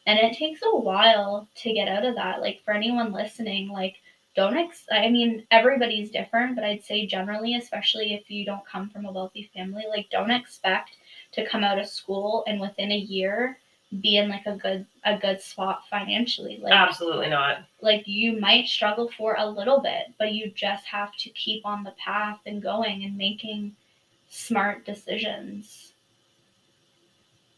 and 0.06 0.18
it 0.18 0.36
takes 0.36 0.60
a 0.64 0.76
while 0.76 1.46
to 1.54 1.72
get 1.72 1.88
out 1.88 2.04
of 2.04 2.16
that 2.16 2.40
like 2.40 2.60
for 2.64 2.72
anyone 2.72 3.12
listening 3.12 3.68
like 3.68 3.96
don't 4.36 4.56
ex- 4.56 4.86
i 4.92 5.08
mean 5.08 5.44
everybody's 5.50 6.10
different 6.10 6.54
but 6.54 6.64
i'd 6.64 6.84
say 6.84 7.06
generally 7.06 7.56
especially 7.56 8.14
if 8.14 8.30
you 8.30 8.44
don't 8.44 8.66
come 8.66 8.88
from 8.88 9.04
a 9.06 9.12
wealthy 9.12 9.50
family 9.54 9.84
like 9.88 10.08
don't 10.10 10.30
expect 10.30 10.96
to 11.32 11.46
come 11.46 11.64
out 11.64 11.78
of 11.78 11.86
school 11.86 12.44
and 12.46 12.60
within 12.60 12.92
a 12.92 12.96
year 12.96 13.58
be 14.00 14.18
in 14.18 14.28
like 14.28 14.46
a 14.46 14.54
good 14.54 14.86
a 15.04 15.18
good 15.18 15.40
spot 15.40 15.82
financially. 15.90 16.60
Like 16.62 16.72
Absolutely 16.72 17.28
not. 17.28 17.64
like 17.80 18.06
you 18.06 18.38
might 18.38 18.68
struggle 18.68 19.10
for 19.16 19.34
a 19.36 19.48
little 19.48 19.80
bit 19.80 20.12
but 20.18 20.32
you 20.32 20.50
just 20.54 20.84
have 20.86 21.16
to 21.16 21.30
keep 21.30 21.66
on 21.66 21.82
the 21.82 21.90
path 21.92 22.38
and 22.46 22.62
going 22.62 23.02
and 23.02 23.16
making 23.16 23.74
smart 24.28 24.86
decisions. 24.86 25.92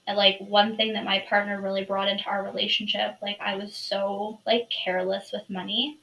And 0.06 0.16
like 0.16 0.38
one 0.40 0.76
thing 0.76 0.94
that 0.94 1.04
my 1.04 1.20
partner 1.20 1.60
really 1.60 1.84
brought 1.84 2.08
into 2.08 2.24
our 2.24 2.42
relationship 2.42 3.18
like 3.22 3.38
i 3.40 3.54
was 3.54 3.74
so 3.74 4.38
like 4.46 4.70
careless 4.70 5.32
with 5.32 5.48
money 5.48 5.98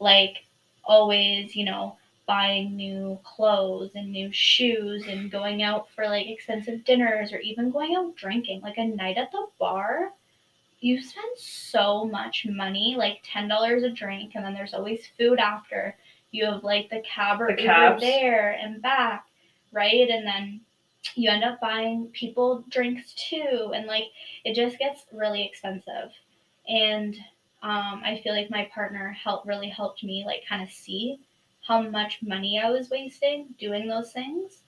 like 0.00 0.44
always 0.84 1.54
you 1.54 1.64
know 1.64 1.96
buying 2.26 2.76
new 2.76 3.18
clothes 3.24 3.90
and 3.94 4.12
new 4.12 4.30
shoes 4.32 5.06
and 5.08 5.30
going 5.30 5.62
out 5.62 5.88
for 5.94 6.06
like 6.06 6.28
expensive 6.28 6.84
dinners 6.84 7.32
or 7.32 7.38
even 7.38 7.70
going 7.70 7.96
out 7.96 8.14
drinking. 8.16 8.60
Like 8.60 8.76
a 8.76 8.84
night 8.84 9.16
at 9.16 9.32
the 9.32 9.46
bar 9.58 10.12
you 10.80 11.02
spend 11.02 11.36
so 11.36 12.04
much 12.04 12.46
money 12.46 12.94
like 12.96 13.24
$10 13.24 13.84
a 13.84 13.90
drink 13.90 14.32
and 14.34 14.44
then 14.44 14.54
there's 14.54 14.74
always 14.74 15.08
food 15.18 15.38
after. 15.38 15.96
You 16.30 16.44
have 16.44 16.62
like 16.62 16.90
the 16.90 17.00
cab 17.00 17.40
or 17.40 17.56
The 17.56 17.62
Uber 17.62 18.00
there 18.00 18.52
and 18.52 18.82
back 18.82 19.24
right? 19.72 20.08
And 20.08 20.26
then 20.26 20.60
you 21.14 21.30
end 21.30 21.44
up 21.44 21.60
buying 21.60 22.06
people 22.12 22.64
drinks 22.68 23.14
too 23.14 23.72
and 23.74 23.86
like 23.86 24.04
it 24.44 24.54
just 24.54 24.78
gets 24.78 25.04
really 25.12 25.44
expensive. 25.44 26.12
And 26.68 27.16
um, 27.62 28.02
i 28.04 28.20
feel 28.22 28.34
like 28.34 28.50
my 28.50 28.68
partner 28.74 29.10
helped 29.10 29.46
really 29.46 29.68
helped 29.68 30.02
me 30.04 30.24
like 30.26 30.42
kind 30.48 30.62
of 30.62 30.70
see 30.70 31.18
how 31.66 31.82
much 31.82 32.22
money 32.22 32.60
i 32.62 32.70
was 32.70 32.90
wasting 32.90 33.46
doing 33.58 33.88
those 33.88 34.12
things. 34.12 34.58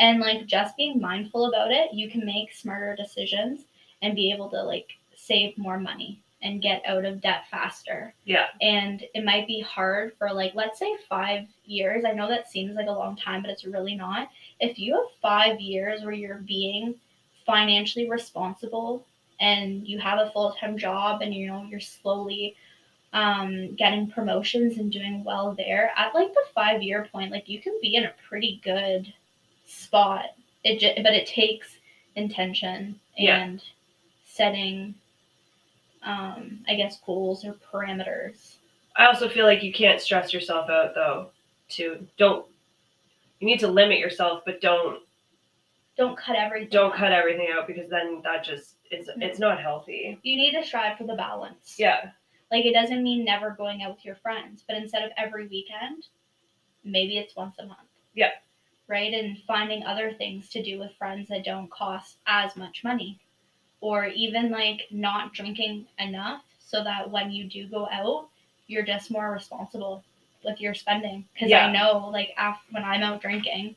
And 0.00 0.20
like 0.20 0.46
just 0.46 0.76
being 0.76 1.00
mindful 1.00 1.46
about 1.46 1.72
it 1.72 1.92
you 1.92 2.08
can 2.08 2.24
make 2.24 2.52
smarter 2.52 2.94
decisions 2.96 3.62
and 4.00 4.14
be 4.14 4.32
able 4.32 4.48
to 4.50 4.62
like 4.62 4.90
save 5.16 5.58
more 5.58 5.78
money 5.78 6.20
and 6.40 6.62
get 6.62 6.82
out 6.86 7.04
of 7.04 7.20
debt 7.20 7.44
faster. 7.50 8.14
Yeah. 8.24 8.46
and 8.62 9.04
it 9.12 9.24
might 9.24 9.48
be 9.48 9.60
hard 9.60 10.12
for 10.16 10.32
like 10.32 10.54
let's 10.54 10.78
say 10.78 10.96
five 11.08 11.48
years. 11.64 12.04
I 12.04 12.12
know 12.12 12.28
that 12.28 12.48
seems 12.48 12.76
like 12.76 12.86
a 12.86 12.92
long 12.92 13.16
time 13.16 13.42
but 13.42 13.50
it's 13.50 13.64
really 13.64 13.96
not. 13.96 14.30
If 14.60 14.78
you 14.78 14.94
have 14.94 15.20
five 15.20 15.60
years 15.60 16.02
where 16.02 16.12
you're 16.12 16.44
being 16.46 16.94
financially 17.44 18.08
responsible 18.08 19.04
and 19.40 19.86
you 19.86 19.98
have 19.98 20.18
a 20.18 20.30
full-time 20.30 20.76
job 20.78 21.22
and 21.22 21.32
you 21.34 21.46
know 21.46 21.64
you're 21.70 21.80
slowly 21.80 22.56
um, 23.12 23.74
getting 23.76 24.06
promotions 24.10 24.78
and 24.78 24.92
doing 24.92 25.24
well 25.24 25.54
there 25.54 25.92
at 25.96 26.14
like 26.14 26.32
the 26.34 26.44
five 26.54 26.82
year 26.82 27.08
point 27.12 27.32
like 27.32 27.48
you 27.48 27.60
can 27.60 27.78
be 27.80 27.94
in 27.96 28.04
a 28.04 28.12
pretty 28.28 28.60
good 28.62 29.12
spot 29.66 30.26
it 30.64 31.02
but 31.02 31.14
it 31.14 31.26
takes 31.26 31.68
intention 32.16 32.98
Yeah. 33.16 33.42
and 33.42 33.62
setting 34.26 34.94
um, 36.02 36.60
i 36.68 36.74
guess 36.74 37.00
goals 37.04 37.44
or 37.44 37.54
parameters 37.72 38.54
I 38.96 39.06
also 39.06 39.28
feel 39.28 39.46
like 39.46 39.62
you 39.62 39.72
can't 39.72 40.00
stress 40.00 40.32
yourself 40.34 40.68
out 40.68 40.92
though. 40.92 41.28
To 41.76 42.04
don't. 42.16 42.44
You 43.38 43.46
need 43.46 43.60
to 43.60 43.68
limit 43.68 44.00
yourself, 44.00 44.42
but 44.44 44.60
don't 44.60 45.00
don't 45.96 46.18
cut 46.18 46.34
everything 46.34 46.70
don't 46.70 46.90
out. 46.90 46.96
cut 46.96 47.12
everything 47.12 47.46
out 47.56 47.68
because 47.68 47.88
then 47.88 48.20
that 48.24 48.42
just 48.42 48.74
it's 48.90 49.10
hmm. 49.10 49.22
it's 49.22 49.38
not 49.38 49.60
healthy. 49.60 50.18
you 50.22 50.36
need 50.36 50.52
to 50.52 50.64
strive 50.64 50.96
for 50.98 51.04
the 51.04 51.14
balance 51.14 51.76
Yeah. 51.78 52.10
Like 52.50 52.64
it 52.64 52.72
doesn't 52.72 53.02
mean 53.02 53.24
never 53.24 53.50
going 53.50 53.82
out 53.82 53.96
with 53.96 54.04
your 54.04 54.16
friends, 54.16 54.64
but 54.66 54.76
instead 54.76 55.02
of 55.02 55.10
every 55.18 55.46
weekend, 55.48 56.06
maybe 56.82 57.18
it's 57.18 57.36
once 57.36 57.56
a 57.58 57.66
month. 57.66 57.80
Yeah. 58.14 58.30
right? 58.88 59.12
And 59.12 59.38
finding 59.46 59.84
other 59.84 60.12
things 60.14 60.48
to 60.50 60.62
do 60.62 60.78
with 60.78 60.92
friends 60.96 61.28
that 61.28 61.44
don't 61.44 61.70
cost 61.70 62.16
as 62.26 62.56
much 62.56 62.82
money. 62.84 63.18
Or 63.80 64.06
even 64.06 64.50
like 64.50 64.86
not 64.90 65.34
drinking 65.34 65.86
enough 65.98 66.42
so 66.58 66.82
that 66.84 67.10
when 67.10 67.30
you 67.30 67.44
do 67.44 67.68
go 67.68 67.86
out, 67.92 68.28
you're 68.66 68.82
just 68.84 69.10
more 69.10 69.30
responsible 69.30 70.02
with 70.44 70.60
your 70.60 70.74
spending. 70.74 71.24
Because 71.34 71.50
Yeah. 71.50 71.66
I 71.66 71.72
know, 71.72 72.08
like, 72.08 72.32
after, 72.36 72.64
when 72.72 72.84
I'm 72.84 73.02
out 73.02 73.20
drinking, 73.20 73.76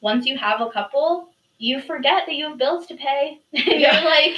once 0.00 0.26
you 0.26 0.36
have 0.36 0.60
a 0.60 0.70
couple, 0.70 1.28
you 1.62 1.80
forget 1.82 2.24
that 2.26 2.34
you 2.34 2.48
have 2.48 2.58
bills 2.58 2.86
to 2.86 2.96
pay. 2.96 3.38
Yeah. 3.52 4.00
you're 4.00 4.10
like, 4.10 4.36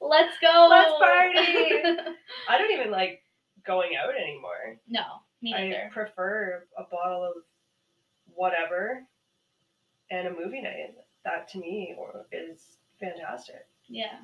let's 0.00 0.36
go. 0.42 0.66
Let's 0.68 0.90
party. 0.98 1.38
I 2.48 2.58
don't 2.58 2.72
even 2.72 2.90
like 2.90 3.22
going 3.64 3.92
out 3.96 4.12
anymore. 4.14 4.76
no, 4.88 5.04
me 5.40 5.54
I 5.54 5.88
prefer 5.92 6.64
a 6.76 6.82
bottle 6.82 7.22
of 7.24 7.34
whatever 8.34 9.04
and 10.10 10.26
a 10.28 10.30
movie 10.32 10.60
night. 10.60 10.94
That 11.24 11.48
to 11.50 11.58
me 11.58 11.94
or- 11.96 12.26
is 12.32 12.58
fantastic. 13.00 13.66
Yeah. 13.88 14.16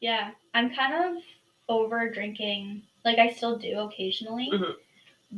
Yeah. 0.00 0.30
I'm 0.54 0.72
kind 0.74 0.94
of 1.16 1.22
over 1.68 2.08
drinking. 2.08 2.82
Like 3.04 3.18
I 3.18 3.32
still 3.32 3.58
do 3.58 3.80
occasionally, 3.80 4.48
Mhm. 4.52 4.74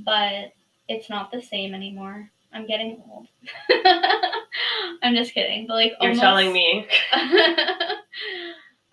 but 0.05 0.53
it's 0.89 1.09
not 1.09 1.31
the 1.33 1.41
same 1.43 1.75
anymore. 1.75 2.29
I'm 2.53 2.67
getting 2.67 3.03
old. 3.11 3.27
I'm 5.03 5.15
just 5.15 5.35
kidding. 5.35 5.67
But 5.67 5.75
like 5.75 5.93
You're 6.01 6.11
almost, 6.11 6.21
telling 6.21 6.53
me. 6.53 6.87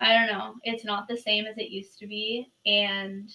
I 0.00 0.14
don't 0.14 0.28
know. 0.28 0.54
It's 0.62 0.84
not 0.84 1.08
the 1.08 1.16
same 1.16 1.46
as 1.46 1.58
it 1.58 1.70
used 1.70 1.98
to 1.98 2.06
be 2.06 2.50
and 2.66 3.30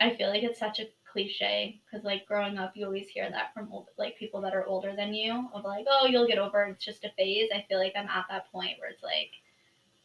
I 0.00 0.14
feel 0.14 0.28
like 0.28 0.42
it's 0.42 0.60
such 0.60 0.78
a 0.78 0.86
cliche 1.10 1.80
because 1.84 2.04
like 2.04 2.26
growing 2.26 2.58
up 2.58 2.72
you 2.74 2.84
always 2.84 3.08
hear 3.08 3.28
that 3.30 3.52
from 3.54 3.68
old, 3.72 3.88
like 3.98 4.16
people 4.18 4.40
that 4.40 4.54
are 4.54 4.66
older 4.66 4.94
than 4.94 5.14
you 5.14 5.48
of 5.54 5.64
like 5.64 5.86
oh 5.88 6.06
you'll 6.06 6.26
get 6.26 6.38
over 6.38 6.64
it, 6.64 6.70
it's 6.70 6.84
just 6.84 7.04
a 7.04 7.10
phase 7.16 7.48
i 7.54 7.64
feel 7.68 7.78
like 7.78 7.94
i'm 7.96 8.08
at 8.08 8.26
that 8.28 8.50
point 8.52 8.78
where 8.78 8.90
it's 8.90 9.02
like 9.02 9.30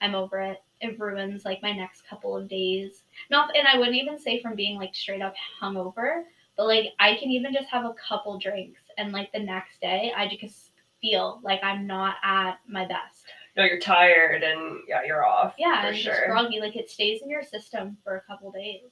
i'm 0.02 0.16
over 0.16 0.40
it 0.42 0.64
it 0.82 1.00
ruins 1.00 1.46
like 1.46 1.62
my 1.62 1.72
next 1.72 2.08
couple 2.08 2.36
of 2.36 2.48
days 2.48 3.04
not 3.30 3.56
and 3.56 3.68
i 3.68 3.78
wouldn't 3.78 3.98
even 3.98 4.18
say 4.20 4.42
from 4.42 4.56
being 4.56 4.78
like 4.78 4.96
straight 4.96 5.22
up 5.22 5.34
hungover 5.62 6.24
but 6.56 6.68
like 6.68 6.94
i 7.00 7.16
can 7.16 7.30
even 7.30 7.54
just 7.54 7.70
have 7.70 7.86
a 7.86 7.96
couple 7.96 8.40
drinks 8.40 8.82
and 8.98 9.12
like 9.12 9.32
the 9.34 9.40
next 9.40 9.82
day 9.82 10.12
i 10.16 10.28
just 10.40 10.63
feel 11.04 11.40
like 11.44 11.60
i'm 11.64 11.86
not 11.86 12.16
at 12.24 12.58
my 12.68 12.86
best 12.86 13.26
No, 13.58 13.64
you're 13.64 13.80
tired 13.80 14.42
and 14.42 14.80
yeah, 14.88 15.02
you're 15.06 15.26
off. 15.26 15.54
yeah 15.60 15.82
for 15.82 15.88
and 15.90 15.96
just 15.98 16.18
sure. 16.18 16.28
groggy 16.28 16.60
like 16.60 16.76
it 16.76 16.90
stays 16.90 17.22
in 17.22 17.30
your 17.30 17.44
system 17.44 17.98
for 18.04 18.16
a 18.16 18.22
couple 18.22 18.52
days 18.52 18.90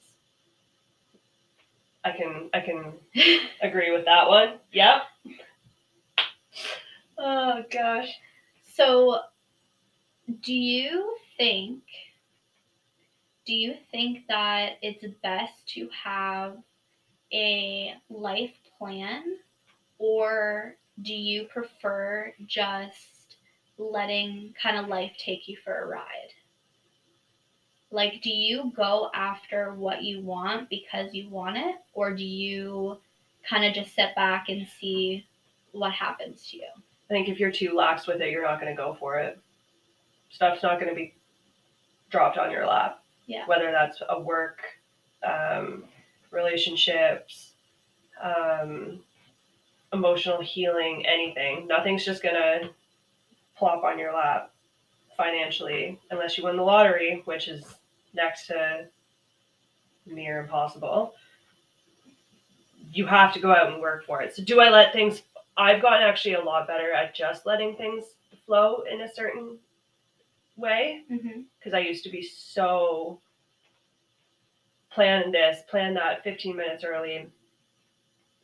I 2.03 2.11
can 2.11 2.49
I 2.53 2.59
can 2.61 2.93
agree 3.61 3.91
with 3.91 4.05
that 4.05 4.27
one. 4.27 4.53
Yep. 4.71 5.01
Oh 7.17 7.63
gosh. 7.71 8.09
So, 8.73 9.19
do 10.41 10.53
you 10.53 11.15
think 11.37 11.83
do 13.45 13.53
you 13.53 13.75
think 13.91 14.25
that 14.27 14.77
it's 14.81 15.05
best 15.21 15.67
to 15.75 15.89
have 16.03 16.57
a 17.33 17.93
life 18.09 18.53
plan 18.79 19.23
or 19.99 20.75
do 21.01 21.13
you 21.13 21.45
prefer 21.45 22.33
just 22.47 23.37
letting 23.77 24.53
kind 24.61 24.77
of 24.77 24.87
life 24.87 25.11
take 25.17 25.47
you 25.47 25.57
for 25.63 25.83
a 25.83 25.87
ride? 25.87 26.33
Like 27.91 28.21
do 28.21 28.29
you 28.29 28.71
go 28.75 29.09
after 29.13 29.73
what 29.73 30.03
you 30.03 30.21
want 30.21 30.69
because 30.69 31.13
you 31.13 31.29
want 31.29 31.57
it 31.57 31.75
or 31.93 32.13
do 32.13 32.23
you 32.23 32.97
kind 33.49 33.65
of 33.65 33.73
just 33.73 33.95
sit 33.95 34.15
back 34.15 34.49
and 34.49 34.67
see 34.79 35.25
what 35.71 35.91
happens 35.91 36.49
to 36.51 36.57
you? 36.57 36.67
I 36.75 37.13
think 37.13 37.27
if 37.27 37.39
you're 37.39 37.51
too 37.51 37.75
lax 37.75 38.07
with 38.07 38.21
it, 38.21 38.31
you're 38.31 38.43
not 38.43 38.61
going 38.61 38.73
to 38.73 38.81
go 38.81 38.95
for 38.99 39.19
it. 39.19 39.37
Stuff's 40.29 40.63
not 40.63 40.79
going 40.79 40.89
to 40.89 40.95
be 40.95 41.13
dropped 42.09 42.37
on 42.37 42.51
your 42.51 42.65
lap. 42.65 43.03
Yeah. 43.27 43.45
Whether 43.47 43.71
that's 43.71 44.01
a 44.07 44.19
work, 44.19 44.61
um, 45.23 45.83
relationships, 46.31 47.51
um, 48.21 48.99
emotional 49.93 50.41
healing, 50.41 51.05
anything. 51.05 51.67
Nothing's 51.67 52.05
just 52.05 52.23
going 52.23 52.35
to 52.35 52.69
plop 53.57 53.83
on 53.83 53.99
your 53.99 54.13
lap 54.13 54.51
financially 55.17 55.99
unless 56.09 56.37
you 56.37 56.43
win 56.43 56.55
the 56.57 56.63
lottery, 56.63 57.21
which 57.25 57.47
is 57.47 57.63
next 58.13 58.47
to 58.47 58.87
near 60.05 60.39
impossible. 60.41 61.13
You 62.93 63.05
have 63.05 63.33
to 63.33 63.39
go 63.39 63.51
out 63.51 63.71
and 63.71 63.81
work 63.81 64.05
for 64.05 64.21
it. 64.21 64.35
So, 64.35 64.43
do 64.43 64.59
I 64.59 64.69
let 64.69 64.91
things 64.93 65.21
I've 65.57 65.81
gotten 65.81 66.01
actually 66.01 66.35
a 66.35 66.43
lot 66.43 66.67
better 66.67 66.91
at 66.91 67.13
just 67.13 67.45
letting 67.45 67.75
things 67.75 68.05
flow 68.45 68.83
in 68.91 69.01
a 69.01 69.13
certain 69.13 69.57
way 70.57 71.03
Mm-hmm. 71.11 71.41
because 71.57 71.73
I 71.73 71.79
used 71.79 72.03
to 72.03 72.09
be 72.09 72.21
so 72.21 73.19
plan 74.91 75.31
this, 75.31 75.59
plan 75.69 75.93
that 75.95 76.23
15 76.23 76.55
minutes 76.55 76.83
early, 76.83 77.27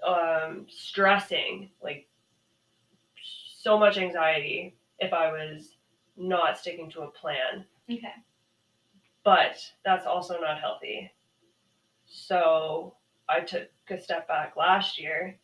um, 0.06 0.66
stressing, 0.70 1.70
like 1.82 2.08
so 3.60 3.78
much 3.78 3.98
anxiety 3.98 4.76
if 5.00 5.14
I 5.14 5.32
was 5.32 5.78
not 6.16 6.58
sticking 6.58 6.90
to 6.92 7.02
a 7.02 7.12
plan. 7.12 7.66
Okay. 7.90 8.14
But 9.24 9.58
that's 9.84 10.06
also 10.06 10.40
not 10.40 10.60
healthy. 10.60 11.12
So 12.06 12.96
I 13.30 13.42
took 13.42 13.68
a 13.90 14.00
step 14.00 14.28
back 14.28 14.56
last 14.56 15.00
year 15.00 15.38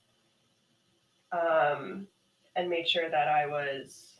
um, 1.32 2.08
and 2.56 2.70
made 2.70 2.88
sure 2.88 3.10
that 3.10 3.28
I 3.28 3.46
was 3.48 4.14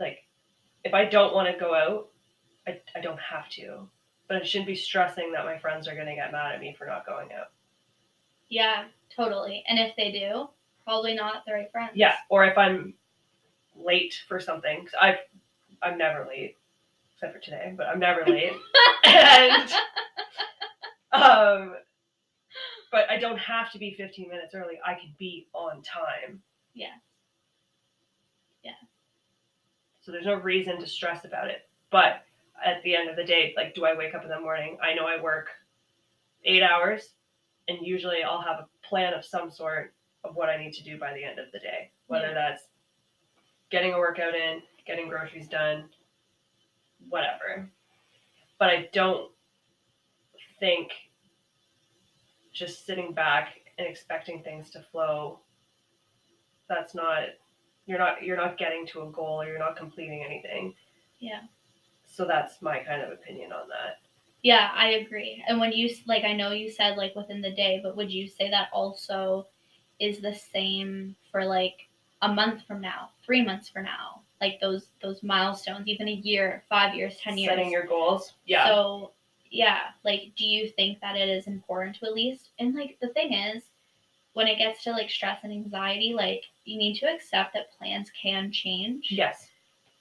like, 0.00 0.18
if 0.84 0.94
I 0.94 1.04
don't 1.04 1.34
want 1.34 1.52
to 1.52 1.58
go 1.58 1.74
out, 1.74 2.08
I, 2.66 2.80
I 2.96 3.00
don't 3.00 3.20
have 3.20 3.48
to. 3.50 3.88
But 4.26 4.38
I 4.38 4.44
shouldn't 4.44 4.66
be 4.66 4.74
stressing 4.74 5.32
that 5.32 5.44
my 5.44 5.58
friends 5.58 5.88
are 5.88 5.94
going 5.94 6.06
to 6.06 6.14
get 6.14 6.32
mad 6.32 6.54
at 6.54 6.60
me 6.60 6.74
for 6.76 6.86
not 6.86 7.06
going 7.06 7.28
out. 7.32 7.50
Yeah, 8.48 8.84
totally. 9.14 9.64
And 9.68 9.78
if 9.78 9.94
they 9.96 10.12
do, 10.12 10.48
probably 10.84 11.14
not 11.14 11.44
the 11.46 11.52
right 11.52 11.70
friends. 11.70 11.92
Yeah, 11.94 12.14
or 12.28 12.44
if 12.44 12.56
I'm 12.56 12.94
late 13.76 14.14
for 14.28 14.40
something, 14.40 14.86
I've 15.00 15.18
I'm 15.82 15.98
never 15.98 16.26
late, 16.26 16.56
except 17.14 17.34
for 17.34 17.40
today, 17.40 17.74
but 17.76 17.86
I'm 17.86 18.00
never 18.00 18.24
late. 18.24 18.52
and 19.04 19.70
um, 21.12 21.76
but 22.90 23.10
I 23.10 23.18
don't 23.18 23.38
have 23.38 23.70
to 23.72 23.78
be 23.78 23.94
15 23.94 24.28
minutes 24.28 24.54
early. 24.54 24.78
I 24.84 24.94
can 24.94 25.14
be 25.18 25.46
on 25.52 25.82
time. 25.82 26.42
Yeah. 26.74 26.86
Yeah. 28.64 28.72
So 30.00 30.12
there's 30.12 30.26
no 30.26 30.36
reason 30.36 30.80
to 30.80 30.86
stress 30.86 31.24
about 31.24 31.48
it. 31.48 31.68
But 31.90 32.24
at 32.64 32.82
the 32.82 32.96
end 32.96 33.08
of 33.08 33.16
the 33.16 33.24
day, 33.24 33.52
like, 33.56 33.74
do 33.74 33.84
I 33.84 33.96
wake 33.96 34.14
up 34.14 34.22
in 34.22 34.30
the 34.30 34.40
morning? 34.40 34.78
I 34.82 34.94
know 34.94 35.06
I 35.06 35.20
work 35.20 35.48
eight 36.44 36.62
hours, 36.62 37.08
and 37.68 37.78
usually 37.86 38.22
I'll 38.22 38.40
have 38.42 38.60
a 38.60 38.68
plan 38.86 39.14
of 39.14 39.24
some 39.24 39.50
sort 39.50 39.92
of 40.24 40.34
what 40.34 40.48
I 40.48 40.56
need 40.56 40.72
to 40.74 40.82
do 40.82 40.98
by 40.98 41.12
the 41.14 41.22
end 41.22 41.38
of 41.38 41.52
the 41.52 41.58
day, 41.58 41.90
whether 42.06 42.28
Yeah. 42.28 42.34
that's 42.34 42.64
getting 43.70 43.92
a 43.92 43.98
workout 43.98 44.34
in, 44.34 44.62
getting 44.86 45.08
groceries 45.08 45.48
done, 45.48 45.88
whatever. 47.08 47.68
But 48.58 48.70
I 48.70 48.88
don't 48.92 49.30
think 50.58 50.90
just 52.52 52.84
sitting 52.86 53.12
back 53.12 53.60
and 53.78 53.86
expecting 53.86 54.42
things 54.42 54.70
to 54.70 54.80
flow 54.80 55.38
that's 56.68 56.94
not 56.94 57.28
you're 57.86 57.98
not 57.98 58.22
you're 58.24 58.36
not 58.36 58.58
getting 58.58 58.84
to 58.88 59.02
a 59.02 59.10
goal 59.12 59.40
or 59.40 59.46
you're 59.46 59.58
not 59.58 59.76
completing 59.76 60.24
anything 60.24 60.74
Yeah. 61.20 61.42
so 62.04 62.24
that's 62.24 62.60
my 62.60 62.80
kind 62.80 63.00
of 63.02 63.12
opinion 63.12 63.52
on 63.52 63.68
that 63.68 64.00
Yeah, 64.42 64.70
I 64.74 64.90
agree. 64.90 65.42
And 65.48 65.58
when 65.60 65.72
you 65.72 65.90
like, 66.06 66.24
I 66.24 66.32
know 66.32 66.52
you 66.52 66.70
said 66.70 66.96
like 66.96 67.14
within 67.16 67.40
the 67.40 67.50
day, 67.50 67.80
but 67.82 67.96
would 67.96 68.10
you 68.10 68.28
say 68.28 68.50
that 68.50 68.68
also 68.72 69.46
is 69.98 70.20
the 70.20 70.34
same 70.34 71.16
for 71.30 71.44
like 71.44 71.88
a 72.22 72.28
month 72.32 72.62
from 72.66 72.80
now, 72.80 73.10
three 73.24 73.44
months 73.44 73.68
from 73.68 73.84
now, 73.84 74.22
like 74.40 74.60
those 74.60 74.86
those 75.02 75.22
milestones, 75.22 75.88
even 75.88 76.08
a 76.08 76.12
year, 76.12 76.62
five 76.68 76.94
years, 76.94 77.16
ten 77.22 77.36
years. 77.36 77.50
setting 77.50 77.70
your 77.72 77.86
goals 77.86 78.34
yeah 78.46 78.66
So 78.66 79.12
yeah, 79.50 79.80
like 80.04 80.32
do 80.36 80.44
you 80.44 80.68
think 80.68 81.00
that 81.00 81.16
it 81.16 81.28
is 81.28 81.46
important 81.46 81.96
to 81.96 82.06
at 82.06 82.14
least 82.14 82.50
and 82.58 82.74
like 82.74 82.98
the 83.00 83.08
thing 83.08 83.32
is 83.32 83.64
when 84.34 84.46
it 84.46 84.58
gets 84.58 84.84
to 84.84 84.92
like 84.92 85.10
stress 85.10 85.40
and 85.42 85.52
anxiety, 85.52 86.12
like 86.14 86.42
you 86.64 86.78
need 86.78 86.98
to 86.98 87.06
accept 87.12 87.54
that 87.54 87.72
plans 87.78 88.10
can 88.20 88.52
change. 88.52 89.08
yes 89.10 89.48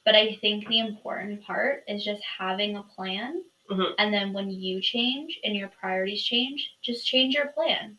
But 0.06 0.16
I 0.16 0.36
think 0.42 0.68
the 0.68 0.80
important 0.80 1.44
part 1.44 1.84
is 1.88 2.04
just 2.04 2.24
having 2.24 2.76
a 2.78 2.84
plan. 2.84 3.44
Mhm. 3.70 3.94
And 3.98 4.14
then 4.14 4.34
when 4.34 4.50
you 4.50 4.82
change 4.82 5.40
and 5.44 5.56
your 5.56 5.70
priorities 5.70 6.24
change, 6.24 6.72
just 6.82 7.06
change 7.08 7.36
your 7.36 7.48
plan. 7.48 7.98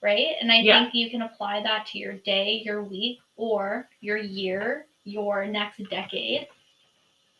Right? 0.00 0.36
And 0.40 0.52
I 0.52 0.56
Yeah. 0.60 0.82
think 0.84 0.94
you 0.94 1.10
can 1.10 1.22
apply 1.22 1.60
that 1.62 1.86
to 1.86 1.98
your 1.98 2.14
day, 2.14 2.62
your 2.64 2.82
week, 2.82 3.20
or 3.36 3.88
your 4.00 4.18
year, 4.18 4.86
your 5.04 5.46
next 5.46 5.78
decade. 5.90 6.48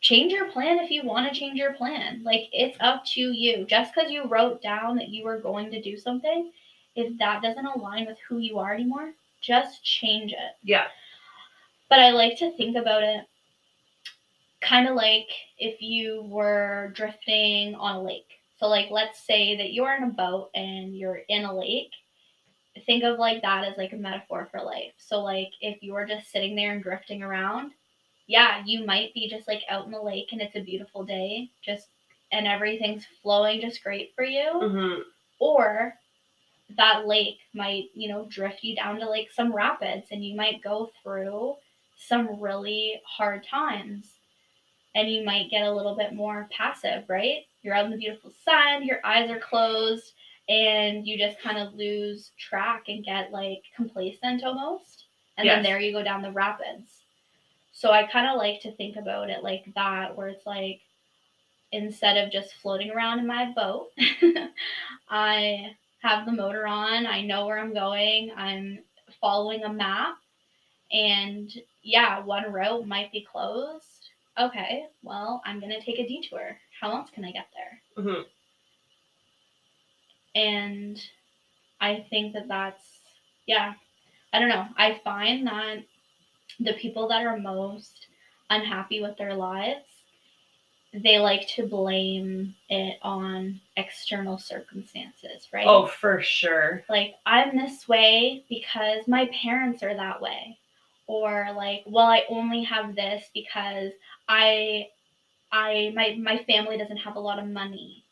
Change 0.01 0.31
your 0.33 0.51
plan 0.51 0.79
if 0.79 0.89
you 0.91 1.03
want 1.03 1.27
to 1.31 1.39
change 1.39 1.57
your 1.57 1.73
plan. 1.73 2.23
Like 2.23 2.49
it's 2.53 2.77
up 2.79 3.05
to 3.13 3.31
you. 3.31 3.65
Just 3.65 3.93
because 3.93 4.11
you 4.11 4.23
wrote 4.25 4.61
down 4.61 4.95
that 4.97 5.09
you 5.09 5.23
were 5.25 5.39
going 5.39 5.71
to 5.71 5.81
do 5.81 5.97
something, 5.97 6.51
if 6.95 7.17
that 7.17 7.41
doesn't 7.41 7.65
align 7.65 8.05
with 8.05 8.17
who 8.27 8.37
you 8.39 8.59
are 8.59 8.73
anymore, 8.73 9.13
just 9.41 9.83
change 9.83 10.31
it. 10.33 10.55
yeah 10.63 10.87
But 11.89 11.99
I 11.99 12.11
like 12.11 12.37
to 12.39 12.51
think 12.51 12.75
about 12.77 13.03
it 13.03 13.25
kind 14.61 14.87
of 14.87 14.95
like 14.95 15.27
if 15.57 15.81
you 15.81 16.23
were 16.23 16.91
drifting 16.95 17.75
on 17.75 17.95
a 17.95 18.03
lake. 18.03 18.25
So, 18.59 18.67
like, 18.67 18.89
let's 18.89 19.25
say 19.25 19.55
that 19.57 19.73
you're 19.73 19.95
in 19.95 20.03
a 20.03 20.07
boat 20.07 20.49
and 20.55 20.97
you're 20.97 21.21
in 21.29 21.45
a 21.45 21.55
lake. 21.55 21.91
Think 22.85 23.03
of 23.03 23.19
like 23.19 23.41
that 23.41 23.65
as 23.65 23.77
like 23.77 23.93
a 23.93 23.97
metaphor 23.97 24.47
for 24.51 24.61
life. 24.61 24.93
So, 24.97 25.21
like, 25.21 25.51
if 25.61 25.81
you 25.83 25.93
were 25.93 26.05
just 26.05 26.31
sitting 26.31 26.55
there 26.55 26.71
and 26.71 26.81
drifting 26.81 27.21
around, 27.21 27.71
yeah, 28.25 28.63
you 28.65 28.85
might 28.85 29.13
be 29.13 29.29
just 29.29 29.47
like 29.47 29.61
out 29.69 29.85
in 29.85 29.91
the 29.91 30.01
lake 30.01 30.29
and 30.31 30.41
it's 30.41 30.55
a 30.55 30.61
beautiful 30.61 31.03
day, 31.03 31.49
just 31.63 31.87
and 32.31 32.47
everything's 32.47 33.05
flowing 33.21 33.61
just 33.61 33.83
great 33.83 34.11
for 34.15 34.23
you. 34.23 34.49
Mm-hmm. 34.53 35.01
Or 35.39 35.93
that 36.75 37.07
lake 37.07 37.37
might, 37.53 37.85
you 37.93 38.09
know, 38.09 38.25
drift 38.29 38.63
you 38.63 38.75
down 38.75 38.99
to 38.99 39.07
like 39.07 39.29
some 39.33 39.55
rapids 39.55 40.07
and 40.11 40.25
you 40.25 40.35
might 40.35 40.63
go 40.63 40.91
through 41.01 41.55
some 41.95 42.39
really 42.39 43.01
hard 43.05 43.45
times 43.45 44.16
and 44.97 45.11
you 45.11 45.23
might 45.23 45.51
get 45.51 45.61
a 45.61 45.71
little 45.71 45.95
bit 45.95 46.15
more 46.15 46.49
passive, 46.49 47.03
right? 47.07 47.45
You're 47.61 47.75
out 47.75 47.85
in 47.85 47.91
the 47.91 47.97
beautiful 47.97 48.33
sun, 48.43 48.83
your 48.83 48.99
eyes 49.03 49.29
are 49.29 49.37
closed, 49.39 50.13
and 50.49 51.05
you 51.05 51.19
just 51.19 51.39
kind 51.39 51.59
of 51.59 51.75
lose 51.75 52.31
track 52.39 52.85
and 52.87 53.05
get 53.05 53.31
like 53.31 53.61
complacent 53.75 54.43
almost. 54.43 55.03
And 55.37 55.47
then 55.47 55.61
there 55.61 55.79
you 55.79 55.91
go 55.91 56.01
down 56.01 56.23
the 56.23 56.31
rapids. 56.31 56.89
So 57.73 57.91
I 57.91 58.07
kind 58.07 58.27
of 58.27 58.37
like 58.37 58.59
to 58.61 58.71
think 58.71 58.95
about 58.95 59.29
it 59.29 59.43
like 59.43 59.65
that, 59.75 60.17
where 60.17 60.29
it's 60.29 60.47
like 60.47 60.79
instead 61.71 62.17
of 62.17 62.31
just 62.31 62.55
floating 62.55 62.89
around 62.89 63.19
in 63.19 63.27
my 63.27 63.53
boat, 63.55 63.89
I 65.09 65.75
have 66.01 66.25
the 66.25 66.31
motor 66.31 66.65
on, 66.65 67.05
I 67.05 67.21
know 67.21 67.45
where 67.45 67.59
I'm 67.59 67.75
going, 67.75 68.31
I'm 68.35 68.79
following 69.21 69.63
a 69.63 69.71
map, 69.71 70.17
and 70.91 71.51
yeah, 71.83 72.23
one 72.23 72.51
route 72.51 72.87
might 72.87 73.11
be 73.11 73.27
closed. 73.31 73.96
Okay, 74.39 74.85
well, 75.01 75.41
I'm 75.45 75.59
gonna 75.59 75.81
take 75.81 75.99
a 75.99 76.07
detour. 76.07 76.57
How 76.79 76.91
else 76.95 77.09
can 77.09 77.25
I 77.25 77.31
get 77.31 77.47
there? 77.55 78.05
Mm-hmm. 78.05 78.21
And 80.35 81.01
I 81.81 82.05
think 82.09 82.33
that 82.33 82.47
that's, 82.47 82.83
yeah, 83.47 83.73
I 84.33 84.39
don't 84.39 84.49
know. 84.49 84.67
I 84.77 84.99
find 85.03 85.47
that 85.47 85.77
the 86.59 86.73
people 86.73 87.07
that 87.07 87.25
are 87.25 87.37
most 87.37 88.07
unhappy 88.49 89.01
with 89.01 89.17
their 89.17 89.33
lives, 89.33 89.85
they 90.93 91.17
like 91.17 91.47
to 91.49 91.67
blame 91.67 92.55
it 92.69 92.97
on 93.01 93.59
external 93.75 94.37
circumstances, 94.37 95.47
right? 95.51 95.65
Oh, 95.67 95.87
for 95.87 96.21
sure. 96.21 96.83
like 96.89 97.15
I'm 97.25 97.57
this 97.57 97.87
way 97.87 98.43
because 98.49 99.07
my 99.07 99.29
parents 99.41 99.83
are 99.83 99.95
that 99.95 100.21
way 100.21 100.57
or 101.07 101.47
like 101.55 101.83
well 101.87 102.05
I 102.07 102.23
only 102.29 102.63
have 102.63 102.95
this 102.95 103.25
because 103.33 103.91
I 104.27 104.87
I 105.51 105.91
my 105.95 106.17
my 106.21 106.37
family 106.43 106.77
doesn't 106.77 106.97
have 106.97 107.15
a 107.15 107.19
lot 107.21 107.39
of 107.39 107.47
money 107.47 108.03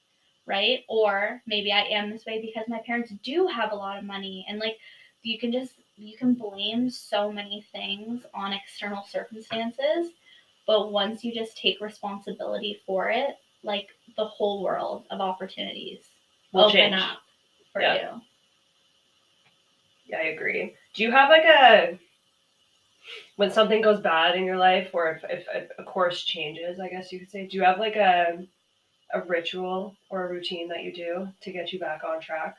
right 0.45 0.83
or 0.87 1.41
maybe 1.45 1.71
I 1.71 1.81
am 1.81 2.09
this 2.09 2.25
way 2.25 2.41
because 2.41 2.67
my 2.67 2.79
parents 2.85 3.11
do 3.23 3.47
have 3.47 3.71
a 3.71 3.75
lot 3.75 3.97
of 3.97 4.03
money 4.03 4.45
and 4.49 4.59
like 4.59 4.77
you 5.23 5.37
can 5.37 5.51
just 5.51 5.73
you 5.97 6.17
can 6.17 6.33
blame 6.33 6.89
so 6.89 7.31
many 7.31 7.65
things 7.71 8.25
on 8.33 8.53
external 8.53 9.03
circumstances 9.03 10.11
but 10.67 10.91
once 10.91 11.23
you 11.23 11.33
just 11.33 11.57
take 11.57 11.81
responsibility 11.81 12.79
for 12.85 13.09
it 13.09 13.37
like 13.63 13.89
the 14.17 14.25
whole 14.25 14.63
world 14.63 15.03
of 15.11 15.19
opportunities 15.21 15.99
Will 16.53 16.65
open 16.65 16.73
change. 16.73 16.95
up 16.95 17.17
for 17.73 17.81
Yeah. 17.81 17.93
you 17.95 18.21
Yeah, 20.07 20.17
I 20.17 20.21
agree. 20.27 20.73
Do 20.93 21.03
you 21.03 21.11
have 21.11 21.29
like 21.29 21.45
a 21.45 21.97
when 23.37 23.51
something 23.51 23.81
goes 23.81 23.99
bad 24.01 24.35
in 24.35 24.45
your 24.45 24.57
life, 24.57 24.91
or 24.93 25.09
if, 25.11 25.23
if, 25.29 25.47
if 25.53 25.71
a 25.77 25.83
course 25.83 26.23
changes, 26.23 26.79
I 26.79 26.89
guess 26.89 27.11
you 27.11 27.19
could 27.19 27.31
say, 27.31 27.47
do 27.47 27.57
you 27.57 27.63
have 27.63 27.79
like 27.79 27.95
a 27.95 28.45
a 29.13 29.21
ritual 29.21 29.95
or 30.09 30.25
a 30.25 30.29
routine 30.29 30.67
that 30.69 30.83
you 30.83 30.93
do 30.93 31.29
to 31.41 31.51
get 31.51 31.71
you 31.73 31.79
back 31.79 32.03
on 32.03 32.19
track? 32.21 32.57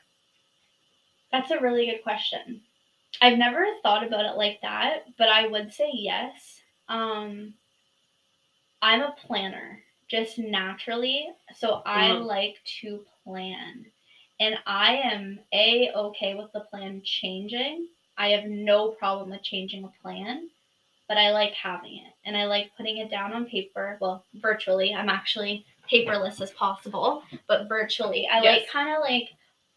That's 1.31 1.51
a 1.51 1.59
really 1.59 1.85
good 1.85 2.03
question. 2.03 2.61
I've 3.21 3.37
never 3.37 3.65
thought 3.83 4.05
about 4.05 4.25
it 4.25 4.37
like 4.37 4.61
that, 4.61 5.05
but 5.17 5.29
I 5.29 5.47
would 5.47 5.73
say 5.73 5.89
yes. 5.93 6.61
Um, 6.89 7.55
I'm 8.81 9.01
a 9.01 9.11
planner 9.11 9.83
just 10.07 10.39
naturally, 10.39 11.29
so 11.55 11.81
I 11.85 12.11
Mhm. 12.11 12.25
like 12.25 12.63
to 12.81 13.05
plan. 13.23 13.91
And 14.39 14.57
I 14.65 14.95
am 14.97 15.39
a 15.53 15.91
okay 15.93 16.33
with 16.35 16.51
the 16.53 16.61
plan 16.61 17.01
changing. 17.03 17.87
I 18.17 18.29
have 18.29 18.45
no 18.45 18.89
problem 18.91 19.29
with 19.31 19.43
changing 19.43 19.83
a 19.83 19.89
plan, 20.01 20.49
but 21.07 21.17
I 21.17 21.31
like 21.31 21.53
having 21.53 21.97
it 21.97 22.13
and 22.25 22.35
I 22.35 22.45
like 22.45 22.71
putting 22.75 22.97
it 22.97 23.09
down 23.09 23.33
on 23.33 23.45
paper. 23.45 23.97
Well, 24.01 24.25
virtually. 24.35 24.93
I'm 24.93 25.09
actually 25.09 25.65
paperless 25.91 26.41
as 26.41 26.51
possible, 26.51 27.23
but 27.47 27.69
virtually. 27.69 28.27
I 28.31 28.41
like 28.41 28.69
kind 28.69 28.95
of 28.95 29.01
like 29.01 29.29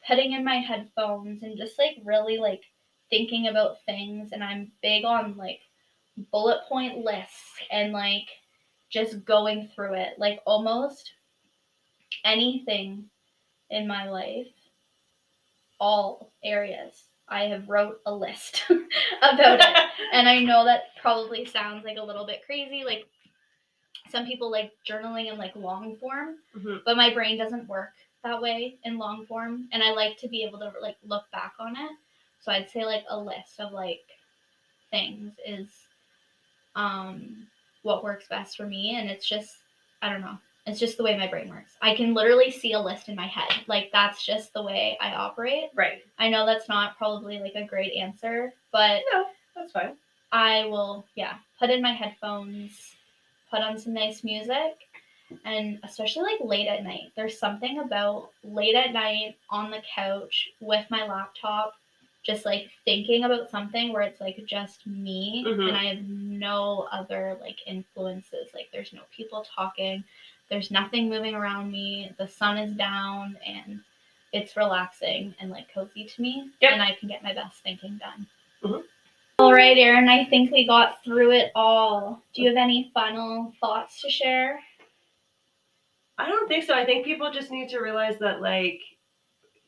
putting 0.07 0.33
in 0.33 0.45
my 0.45 0.57
headphones 0.57 1.43
and 1.43 1.57
just 1.57 1.79
like 1.79 1.99
really 2.05 2.39
like 2.39 2.63
thinking 3.11 3.49
about 3.49 3.83
things 3.87 4.31
and 4.33 4.43
I'm 4.43 4.73
big 4.83 5.05
on 5.05 5.37
like 5.37 5.61
bullet 6.31 6.63
point 6.69 6.99
lists 6.99 7.61
and 7.71 7.93
like 7.93 8.29
just 8.91 9.25
going 9.25 9.69
through 9.75 9.95
it 9.95 10.19
like 10.19 10.41
almost 10.47 11.13
anything 12.25 13.05
in 13.71 13.87
my 13.87 14.09
life 14.09 14.49
all 15.79 16.33
areas 16.45 17.03
I 17.31 17.45
have 17.45 17.69
wrote 17.69 18.01
a 18.07 18.13
list 18.15 18.65
about 19.23 19.61
it. 19.61 19.77
And 20.13 20.29
I 20.29 20.41
know 20.41 20.65
that 20.65 20.97
probably 21.01 21.45
sounds 21.45 21.85
like 21.85 21.97
a 21.99 22.03
little 22.03 22.27
bit 22.27 22.43
crazy 22.45 22.83
like 22.85 23.07
some 24.11 24.27
people 24.27 24.51
like 24.51 24.73
journaling 24.89 25.31
in 25.31 25.39
like 25.39 25.55
long 25.55 25.97
form 25.97 26.37
Mhm. 26.57 26.83
but 26.85 26.97
my 26.97 27.13
brain 27.15 27.39
doesn't 27.39 27.69
work 27.69 27.91
that 28.25 28.43
way 28.43 28.77
in 28.85 28.99
long 28.99 29.25
form 29.27 29.69
and 29.73 29.83
i 29.85 29.93
like 29.93 30.19
to 30.19 30.29
be 30.29 30.43
able 30.43 30.59
to 30.59 30.73
like 30.81 30.97
look 31.07 31.31
back 31.31 31.53
on 31.61 31.77
it. 31.77 31.93
So 32.41 32.51
i'd 32.53 32.69
say 32.71 32.85
like 32.85 33.05
a 33.09 33.17
list 33.19 33.61
of 33.61 33.73
like 33.73 34.01
things 34.91 35.33
is 35.47 35.69
um 36.75 37.47
what 37.83 38.03
works 38.05 38.27
best 38.29 38.57
for 38.57 38.67
me 38.67 38.97
and 38.97 39.09
it's 39.11 39.29
just 39.29 39.57
i 40.03 40.09
don't 40.09 40.21
know 40.23 40.39
it's 40.67 40.79
just 40.79 40.97
the 40.97 41.03
way 41.03 41.17
my 41.17 41.27
brain 41.27 41.49
works 41.49 41.73
i 41.83 41.95
can 41.95 42.13
literally 42.15 42.51
see 42.51 42.73
a 42.73 42.79
list 42.81 43.09
in 43.09 43.17
my 43.17 43.27
head 43.27 43.51
like 43.67 43.91
that's 43.93 44.25
just 44.25 44.53
the 44.53 44.63
way 44.63 44.97
i 45.01 45.13
operate 45.15 45.71
Right. 45.75 46.03
i 46.19 46.29
know 46.29 46.45
that's 46.47 46.69
not 46.69 46.97
probably 46.99 47.39
like 47.39 47.55
a 47.55 47.65
great 47.65 47.93
answer 47.95 48.53
but 48.73 49.03
No, 49.13 49.27
that's 49.57 49.73
fine. 49.73 49.97
I 50.33 50.67
will, 50.67 51.05
yeah, 51.17 51.35
put 51.59 51.71
in 51.71 51.83
my 51.83 51.93
headphones, 51.93 52.95
put 53.51 53.63
on 53.63 53.77
some 53.81 53.93
nice 53.95 54.23
music, 54.23 54.77
and 55.45 55.81
especially 55.83 56.23
like 56.23 56.41
late 56.41 56.69
at 56.69 56.85
night. 56.85 57.11
There's 57.17 57.37
something 57.37 57.81
about 57.81 58.29
late 58.45 58.77
at 58.77 58.93
night 58.93 59.37
on 59.51 59.73
the 59.73 59.83
couch 59.93 60.51
with 60.61 60.87
my 60.89 61.05
laptop, 61.05 61.75
just 62.23 62.45
like 62.47 62.71
thinking 62.85 63.25
about 63.25 63.51
something 63.51 63.93
where 63.93 64.03
it's 64.03 64.21
like 64.21 64.41
just 64.47 64.87
me 64.87 65.45
Mhm. 65.45 65.67
and 65.69 65.77
I 65.77 65.85
have 65.95 66.05
no 66.09 66.87
other 66.93 67.37
like 67.41 67.59
influences. 67.67 68.51
Like 68.55 68.69
there's 68.73 68.93
no 68.93 69.03
people 69.17 69.45
talking, 69.53 70.05
there's 70.51 70.71
nothing 70.71 71.09
moving 71.09 71.35
around 71.35 71.71
me, 71.71 72.13
the 72.19 72.29
sun 72.29 72.59
is 72.59 72.73
down, 72.77 73.39
and 73.47 73.81
it's 74.33 74.57
relaxing 74.57 75.35
and 75.41 75.51
like 75.51 75.73
cozy 75.73 76.05
to 76.05 76.23
me, 76.23 76.51
Yep. 76.61 76.73
and 76.73 76.83
I 76.83 76.95
can 76.95 77.09
get 77.09 77.23
my 77.23 77.33
best 77.33 77.61
thinking 77.63 77.99
done. 77.99 78.27
Mhm. 78.63 78.85
All 79.39 79.53
right, 79.55 79.79
Erin, 79.79 80.09
I 80.09 80.25
think 80.27 80.51
we 80.53 80.67
got 80.67 81.03
through 81.03 81.31
it 81.31 81.51
all. 81.55 82.23
Do 82.35 82.43
you 82.43 82.49
have 82.49 82.57
any 82.59 82.91
final 82.93 83.53
thoughts 83.61 84.01
to 84.03 84.11
share? 84.11 84.61
I 86.19 86.29
don't 86.29 86.49
think 86.49 86.65
so. 86.65 86.75
I 86.75 86.85
think 86.85 87.07
people 87.07 87.31
just 87.33 87.51
need 87.51 87.71
to 87.71 87.81
realize 87.81 88.19
that 88.19 88.43
like 88.43 88.83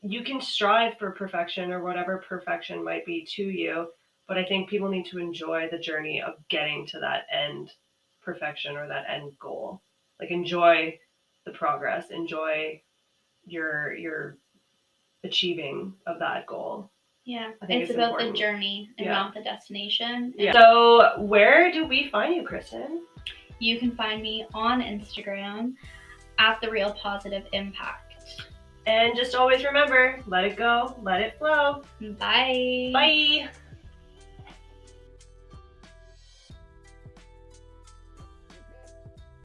you 0.01 0.23
can 0.23 0.39
strive 0.41 0.97
for 0.99 1.11
perfection 1.11 1.71
or 1.71 1.81
whatever 1.81 2.17
perfection 2.17 2.83
might 2.83 3.05
be 3.05 3.25
to 3.25 3.43
you, 3.43 3.91
but 4.27 4.37
I 4.37 4.43
think 4.43 4.69
people 4.69 4.89
need 4.89 5.05
to 5.07 5.17
enjoy 5.17 5.69
the 5.69 5.79
journey 5.79 6.21
of 6.21 6.35
getting 6.49 6.85
to 6.87 6.99
that 6.99 7.25
end 7.31 7.71
perfection 8.21 8.77
or 8.77 8.87
that 8.87 9.09
end 9.09 9.37
goal. 9.39 9.81
Like 10.19 10.31
enjoy 10.31 10.97
the 11.45 11.51
progress, 11.51 12.09
enjoy 12.11 12.81
your 13.45 13.93
your 13.93 14.37
achieving 15.23 15.93
of 16.07 16.19
that 16.19 16.45
goal. 16.47 16.89
Yeah, 17.25 17.51
it's, 17.69 17.89
it's 17.89 17.91
about 17.91 18.11
important. 18.11 18.33
the 18.33 18.39
journey 18.39 18.89
and 18.97 19.05
Yeah. 19.05 19.13
not 19.13 19.33
the 19.33 19.41
destination. 19.41 20.33
Yeah. 20.37 20.51
So 20.51 21.21
where 21.21 21.71
do 21.71 21.85
we 21.87 22.09
find 22.09 22.35
you, 22.35 22.43
Kristen? 22.43 23.03
You 23.59 23.79
can 23.79 23.95
find 23.95 24.21
me 24.21 24.45
on 24.53 24.81
Instagram 24.81 25.75
at 26.37 26.59
the 26.59 26.69
Real 26.69 26.91
Positive 26.93 27.45
Impact. 27.53 28.43
And 28.85 29.15
just 29.15 29.35
always 29.35 29.63
remember, 29.63 30.19
let 30.27 30.43
it 30.43 30.57
go, 30.57 30.97
let 31.01 31.21
it 31.21 31.37
flow. 31.37 31.83
Bye. 32.19 32.89
Bye. 32.91 33.49